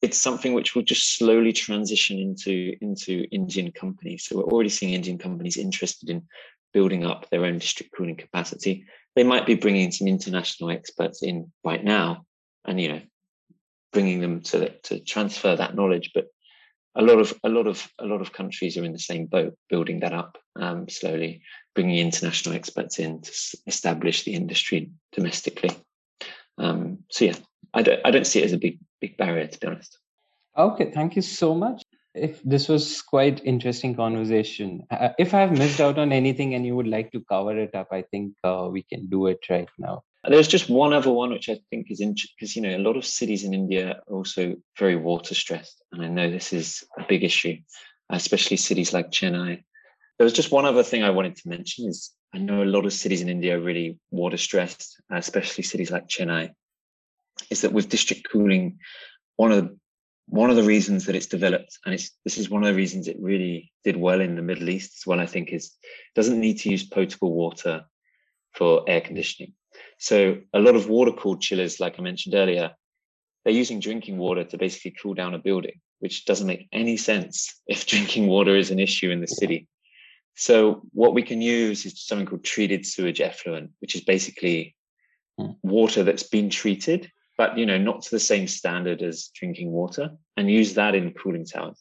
it's 0.00 0.18
something 0.18 0.52
which 0.52 0.74
will 0.74 0.82
just 0.82 1.16
slowly 1.16 1.52
transition 1.52 2.18
into 2.18 2.74
into 2.80 3.24
Indian 3.30 3.72
companies. 3.72 4.24
So 4.24 4.36
we're 4.36 4.44
already 4.44 4.68
seeing 4.68 4.92
Indian 4.92 5.18
companies 5.18 5.56
interested 5.56 6.10
in 6.10 6.26
building 6.72 7.04
up 7.04 7.28
their 7.30 7.44
own 7.44 7.58
district 7.58 7.92
cooling 7.96 8.16
capacity. 8.16 8.86
They 9.16 9.24
might 9.24 9.46
be 9.46 9.54
bringing 9.54 9.90
some 9.90 10.08
international 10.08 10.70
experts 10.70 11.22
in 11.22 11.52
right 11.64 11.82
now, 11.82 12.24
and 12.64 12.80
you 12.80 12.88
know, 12.88 13.00
bringing 13.92 14.20
them 14.20 14.42
to 14.42 14.70
to 14.84 15.00
transfer 15.00 15.56
that 15.56 15.74
knowledge. 15.74 16.12
But 16.14 16.26
a 16.94 17.02
lot 17.02 17.18
of 17.18 17.32
a 17.42 17.48
lot 17.48 17.66
of 17.66 17.88
a 17.98 18.06
lot 18.06 18.20
of 18.20 18.32
countries 18.32 18.76
are 18.76 18.84
in 18.84 18.92
the 18.92 18.98
same 18.98 19.26
boat, 19.26 19.56
building 19.68 20.00
that 20.00 20.12
up 20.12 20.38
um, 20.56 20.88
slowly, 20.88 21.42
bringing 21.74 21.98
international 21.98 22.54
experts 22.54 22.98
in 22.98 23.22
to 23.22 23.32
establish 23.66 24.24
the 24.24 24.34
industry 24.34 24.90
domestically. 25.12 25.70
Um, 26.58 27.04
so 27.10 27.26
yeah, 27.26 27.36
I 27.72 27.82
don't 27.82 28.00
I 28.04 28.10
don't 28.10 28.26
see 28.26 28.40
it 28.40 28.44
as 28.44 28.52
a 28.52 28.58
big 28.58 28.78
big 29.00 29.16
barrier 29.16 29.46
to 29.46 29.58
be 29.58 29.66
honest. 29.66 29.98
Okay, 30.56 30.90
thank 30.90 31.14
you 31.14 31.22
so 31.22 31.54
much. 31.54 31.82
If 32.14 32.42
this 32.42 32.68
was 32.68 33.02
quite 33.02 33.44
interesting 33.44 33.94
conversation. 33.94 34.82
Uh, 34.90 35.10
if 35.18 35.34
I've 35.34 35.52
missed 35.52 35.80
out 35.80 35.98
on 35.98 36.12
anything 36.12 36.54
and 36.54 36.66
you 36.66 36.74
would 36.74 36.88
like 36.88 37.12
to 37.12 37.20
cover 37.20 37.56
it 37.56 37.74
up, 37.74 37.88
I 37.92 38.02
think 38.02 38.34
uh, 38.42 38.68
we 38.70 38.82
can 38.82 39.08
do 39.08 39.26
it 39.26 39.38
right 39.50 39.68
now. 39.78 40.02
There's 40.24 40.48
just 40.48 40.68
one 40.68 40.92
other 40.92 41.12
one 41.12 41.30
which 41.30 41.48
I 41.48 41.60
think 41.70 41.90
is 41.90 42.00
interesting 42.00 42.34
because 42.38 42.56
you 42.56 42.62
know 42.62 42.76
a 42.76 42.84
lot 42.86 42.96
of 42.96 43.06
cities 43.06 43.44
in 43.44 43.54
India 43.54 44.02
are 44.08 44.14
also 44.14 44.56
very 44.78 44.96
water 44.96 45.34
stressed, 45.34 45.82
and 45.92 46.02
I 46.02 46.08
know 46.08 46.28
this 46.30 46.52
is 46.52 46.82
a 46.98 47.04
big 47.08 47.22
issue, 47.22 47.56
especially 48.10 48.56
cities 48.56 48.92
like 48.92 49.10
Chennai. 49.10 49.62
There 50.18 50.24
was 50.24 50.32
just 50.32 50.50
one 50.50 50.66
other 50.66 50.82
thing 50.82 51.04
I 51.04 51.10
wanted 51.10 51.36
to 51.36 51.48
mention 51.48 51.88
is 51.88 52.10
I 52.34 52.38
know 52.38 52.62
a 52.62 52.72
lot 52.74 52.84
of 52.84 52.92
cities 52.92 53.22
in 53.22 53.28
India 53.28 53.56
are 53.56 53.60
really 53.60 53.98
water 54.10 54.36
stressed, 54.36 55.00
especially 55.10 55.62
cities 55.62 55.90
like 55.90 56.08
Chennai 56.08 56.50
is 57.50 57.62
that 57.62 57.72
with 57.72 57.88
district 57.88 58.28
cooling, 58.30 58.78
one 59.36 59.52
of 59.52 59.64
the 59.64 59.78
one 60.28 60.50
of 60.50 60.56
the 60.56 60.62
reasons 60.62 61.06
that 61.06 61.16
it's 61.16 61.26
developed, 61.26 61.78
and 61.84 61.94
it's 61.94 62.10
this 62.24 62.36
is 62.36 62.50
one 62.50 62.62
of 62.62 62.68
the 62.68 62.74
reasons 62.74 63.08
it 63.08 63.16
really 63.18 63.72
did 63.82 63.96
well 63.96 64.20
in 64.20 64.36
the 64.36 64.42
Middle 64.42 64.68
East 64.68 64.98
as 64.98 65.06
well, 65.06 65.20
I 65.20 65.26
think, 65.26 65.52
is 65.52 65.74
doesn't 66.14 66.38
need 66.38 66.58
to 66.60 66.70
use 66.70 66.84
potable 66.84 67.32
water 67.32 67.84
for 68.52 68.84
air 68.86 69.00
conditioning. 69.00 69.54
So 69.98 70.38
a 70.52 70.60
lot 70.60 70.76
of 70.76 70.88
water 70.88 71.12
cooled 71.12 71.40
chillers, 71.40 71.80
like 71.80 71.98
I 71.98 72.02
mentioned 72.02 72.34
earlier, 72.34 72.72
they're 73.44 73.54
using 73.54 73.80
drinking 73.80 74.18
water 74.18 74.44
to 74.44 74.58
basically 74.58 74.96
cool 75.02 75.14
down 75.14 75.34
a 75.34 75.38
building, 75.38 75.80
which 76.00 76.26
doesn't 76.26 76.46
make 76.46 76.68
any 76.72 76.96
sense 76.96 77.54
if 77.66 77.86
drinking 77.86 78.26
water 78.26 78.54
is 78.54 78.70
an 78.70 78.78
issue 78.78 79.10
in 79.10 79.20
the 79.20 79.26
city. 79.26 79.66
So 80.36 80.82
what 80.92 81.14
we 81.14 81.22
can 81.22 81.40
use 81.40 81.84
is 81.86 82.04
something 82.04 82.26
called 82.26 82.44
treated 82.44 82.86
sewage 82.86 83.20
effluent, 83.20 83.70
which 83.80 83.94
is 83.94 84.02
basically 84.02 84.76
hmm. 85.38 85.52
water 85.62 86.04
that's 86.04 86.22
been 86.22 86.50
treated 86.50 87.10
but 87.38 87.56
you 87.56 87.64
know 87.64 87.78
not 87.78 88.02
to 88.02 88.10
the 88.10 88.20
same 88.20 88.46
standard 88.46 89.00
as 89.00 89.30
drinking 89.34 89.70
water 89.70 90.10
and 90.36 90.50
use 90.50 90.74
that 90.74 90.94
in 90.94 91.14
cooling 91.14 91.46
towers. 91.46 91.80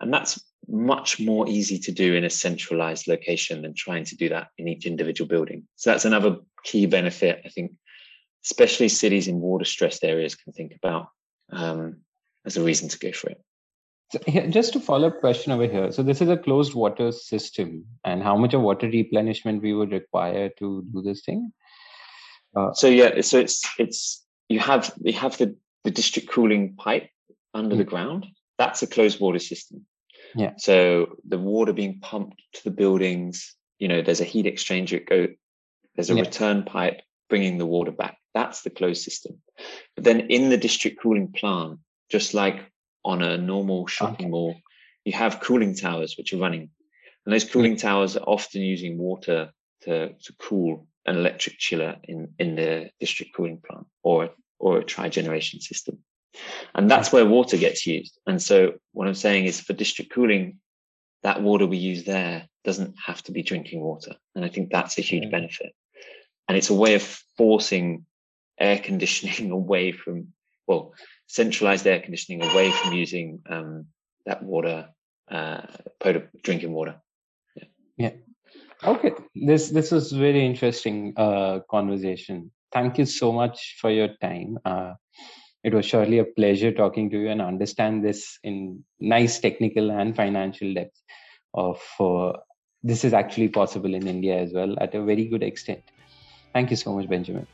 And 0.00 0.12
that's 0.12 0.42
much 0.66 1.20
more 1.20 1.46
easy 1.48 1.78
to 1.78 1.92
do 1.92 2.14
in 2.14 2.24
a 2.24 2.30
centralized 2.30 3.06
location 3.06 3.62
than 3.62 3.74
trying 3.74 4.04
to 4.04 4.16
do 4.16 4.30
that 4.30 4.48
in 4.56 4.68
each 4.68 4.86
individual 4.86 5.28
building. 5.28 5.66
So 5.76 5.90
that's 5.90 6.06
another 6.06 6.38
key 6.64 6.86
benefit 6.86 7.42
i 7.44 7.48
think 7.50 7.72
especially 8.44 8.88
cities 8.88 9.28
in 9.28 9.40
water 9.40 9.64
stressed 9.64 10.04
areas 10.04 10.34
can 10.34 10.52
think 10.52 10.74
about 10.82 11.08
um, 11.50 11.96
as 12.44 12.56
a 12.56 12.62
reason 12.62 12.88
to 12.88 12.98
go 12.98 13.10
for 13.12 13.30
it. 13.30 13.42
So 14.12 14.18
here, 14.26 14.46
just 14.48 14.76
a 14.76 14.80
follow-up 14.80 15.20
question 15.20 15.50
over 15.50 15.66
here. 15.66 15.90
So 15.90 16.02
this 16.02 16.20
is 16.20 16.28
a 16.28 16.36
closed 16.36 16.74
water 16.74 17.10
system 17.10 17.86
and 18.04 18.22
how 18.22 18.36
much 18.36 18.52
of 18.52 18.60
water 18.60 18.86
replenishment 18.86 19.62
we 19.62 19.72
would 19.72 19.92
require 19.92 20.50
to 20.58 20.84
do 20.92 21.02
this 21.02 21.22
thing? 21.22 21.52
Uh, 22.54 22.72
so 22.72 22.86
yeah 22.86 23.20
so 23.20 23.36
it's 23.38 23.64
it's 23.78 24.23
you 24.48 24.58
have 24.60 24.92
you 25.00 25.12
have 25.12 25.36
the, 25.38 25.56
the 25.84 25.90
district 25.90 26.28
cooling 26.28 26.74
pipe 26.76 27.08
under 27.52 27.74
mm. 27.74 27.78
the 27.78 27.84
ground. 27.84 28.26
That's 28.58 28.82
a 28.82 28.86
closed 28.86 29.20
water 29.20 29.38
system. 29.38 29.86
Yeah. 30.34 30.52
So 30.58 31.16
the 31.26 31.38
water 31.38 31.72
being 31.72 32.00
pumped 32.00 32.42
to 32.54 32.64
the 32.64 32.70
buildings, 32.70 33.54
you 33.78 33.88
know, 33.88 34.02
there's 34.02 34.20
a 34.20 34.24
heat 34.24 34.46
exchanger. 34.46 35.04
Go, 35.06 35.28
there's 35.94 36.10
a 36.10 36.14
yeah. 36.14 36.22
return 36.22 36.64
pipe 36.64 37.02
bringing 37.28 37.58
the 37.58 37.66
water 37.66 37.92
back. 37.92 38.18
That's 38.34 38.62
the 38.62 38.70
closed 38.70 39.02
system. 39.02 39.40
But 39.94 40.04
then 40.04 40.20
in 40.20 40.50
the 40.50 40.56
district 40.56 41.00
cooling 41.00 41.32
plant, 41.32 41.78
just 42.10 42.34
like 42.34 42.60
on 43.04 43.22
a 43.22 43.38
normal 43.38 43.86
shopping 43.86 44.26
okay. 44.26 44.30
mall, 44.30 44.56
you 45.04 45.12
have 45.12 45.40
cooling 45.40 45.76
towers 45.76 46.16
which 46.16 46.32
are 46.32 46.38
running, 46.38 46.70
and 47.24 47.32
those 47.32 47.44
cooling 47.44 47.76
towers 47.76 48.16
are 48.16 48.24
often 48.26 48.62
using 48.62 48.98
water 48.98 49.52
to 49.82 50.14
to 50.14 50.32
cool 50.38 50.86
an 51.06 51.16
electric 51.16 51.58
chiller 51.58 51.96
in, 52.04 52.34
in 52.38 52.56
the 52.56 52.90
district 53.00 53.34
cooling 53.34 53.60
plant 53.66 53.86
or, 54.02 54.30
or 54.58 54.78
a 54.78 54.84
tri-generation 54.84 55.60
system. 55.60 55.98
And 56.74 56.90
that's 56.90 57.12
where 57.12 57.24
water 57.24 57.56
gets 57.56 57.86
used. 57.86 58.18
And 58.26 58.42
so 58.42 58.74
what 58.92 59.06
I'm 59.06 59.14
saying 59.14 59.44
is 59.44 59.60
for 59.60 59.72
district 59.72 60.12
cooling, 60.12 60.58
that 61.22 61.42
water 61.42 61.66
we 61.66 61.76
use 61.76 62.04
there 62.04 62.48
doesn't 62.64 62.94
have 63.06 63.22
to 63.24 63.32
be 63.32 63.42
drinking 63.42 63.80
water. 63.80 64.14
And 64.34 64.44
I 64.44 64.48
think 64.48 64.70
that's 64.70 64.98
a 64.98 65.02
huge 65.02 65.30
benefit. 65.30 65.72
And 66.48 66.58
it's 66.58 66.70
a 66.70 66.74
way 66.74 66.94
of 66.94 67.02
forcing 67.36 68.04
air 68.58 68.78
conditioning 68.78 69.50
away 69.60 69.92
from, 69.92 70.28
well, 70.66 70.94
centralized 71.26 71.86
air 71.86 72.00
conditioning 72.00 72.42
away 72.42 72.70
from 72.70 72.92
using 72.92 73.40
um, 73.48 73.86
that 74.26 74.42
water, 74.42 74.88
uh, 75.30 75.62
drinking 76.42 76.72
water. 76.72 76.96
Yeah. 77.56 77.64
yeah. 77.96 78.10
Okay, 78.86 79.12
this 79.34 79.70
this 79.70 79.90
was 79.90 80.12
very 80.12 80.44
interesting 80.44 81.14
uh, 81.16 81.60
conversation. 81.70 82.50
Thank 82.70 82.98
you 82.98 83.06
so 83.06 83.32
much 83.32 83.76
for 83.80 83.90
your 83.90 84.08
time. 84.20 84.58
Uh, 84.64 84.94
it 85.62 85.72
was 85.72 85.86
surely 85.86 86.18
a 86.18 86.24
pleasure 86.24 86.70
talking 86.70 87.08
to 87.10 87.18
you 87.18 87.30
and 87.30 87.40
understand 87.40 88.04
this 88.04 88.38
in 88.42 88.84
nice 89.00 89.38
technical 89.38 89.90
and 89.90 90.14
financial 90.14 90.74
depth. 90.74 91.00
Of 91.54 91.80
uh, 91.98 92.32
this 92.82 93.04
is 93.04 93.14
actually 93.14 93.48
possible 93.48 93.94
in 93.94 94.06
India 94.06 94.38
as 94.38 94.52
well 94.52 94.76
at 94.80 94.94
a 94.94 95.02
very 95.02 95.24
good 95.24 95.42
extent. 95.42 95.82
Thank 96.52 96.70
you 96.70 96.76
so 96.76 96.94
much, 96.94 97.08
Benjamin. 97.08 97.46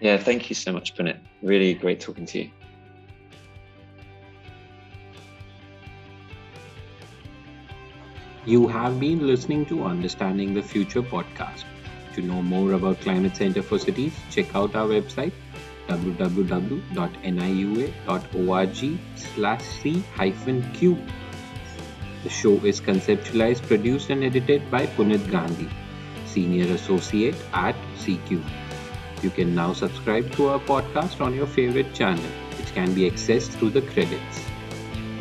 Yeah, 0.00 0.16
thank 0.16 0.48
you 0.48 0.54
so 0.54 0.72
much, 0.72 0.96
Punit. 0.96 1.18
Really 1.42 1.74
great 1.74 2.00
talking 2.00 2.26
to 2.26 2.44
you. 2.44 2.50
You 8.46 8.68
have 8.68 9.00
been 9.00 9.26
listening 9.26 9.64
to 9.66 9.84
Understanding 9.84 10.52
the 10.52 10.62
Future 10.62 11.00
podcast. 11.00 11.64
To 12.14 12.20
know 12.20 12.42
more 12.42 12.72
about 12.72 13.00
Climate 13.00 13.34
Center 13.34 13.62
for 13.62 13.78
Cities, 13.78 14.12
check 14.30 14.54
out 14.54 14.74
our 14.74 14.86
website 14.86 15.32
www.niua.org 15.88 16.78
slash. 19.16 19.82
The 22.22 22.28
show 22.28 22.52
is 22.64 22.80
conceptualized, 22.82 23.62
produced 23.62 24.10
and 24.10 24.22
edited 24.22 24.70
by 24.70 24.88
Punit 24.88 25.30
Gandhi, 25.30 25.70
Senior 26.26 26.74
Associate 26.74 27.34
at 27.54 27.74
C-Cube. 27.96 28.44
You 29.22 29.30
can 29.30 29.54
now 29.54 29.72
subscribe 29.72 30.30
to 30.32 30.48
our 30.48 30.58
podcast 30.58 31.22
on 31.22 31.34
your 31.34 31.46
favorite 31.46 31.94
channel, 31.94 32.30
which 32.58 32.74
can 32.74 32.92
be 32.92 33.10
accessed 33.10 33.52
through 33.52 33.70
the 33.70 33.80
credits. 33.80 34.53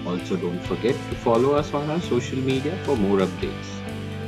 Also, 0.05 0.35
don't 0.35 0.59
forget 0.61 0.95
to 1.09 1.15
follow 1.15 1.53
us 1.55 1.73
on 1.73 1.89
our 1.89 2.01
social 2.01 2.39
media 2.39 2.77
for 2.83 2.95
more 2.97 3.19
updates. 3.19 3.69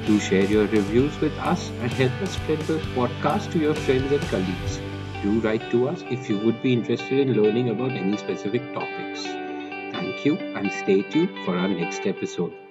Do 0.06 0.20
share 0.20 0.46
your 0.46 0.68
reviews 0.68 1.20
with 1.20 1.38
us 1.40 1.70
and 1.82 1.92
help 1.92 2.22
us 2.22 2.32
spread 2.32 2.60
the 2.62 2.80
podcast 2.98 3.52
to 3.52 3.60
your 3.60 3.74
friends 3.74 4.12
and 4.12 4.22
colleagues. 4.34 4.80
Do 5.24 5.40
write 5.40 5.70
to 5.72 5.90
us 5.90 6.04
if 6.10 6.30
you 6.30 6.38
would 6.40 6.62
be 6.62 6.74
interested 6.74 7.28
in 7.28 7.42
learning 7.42 7.70
about 7.70 7.92
any 7.92 8.18
specific 8.18 8.62
topics. 8.74 9.24
Thank 9.24 10.26
you 10.26 10.38
and 10.38 10.72
stay 10.72 11.02
tuned 11.02 11.46
for 11.46 11.58
our 11.58 11.68
next 11.68 12.06
episode. 12.06 12.65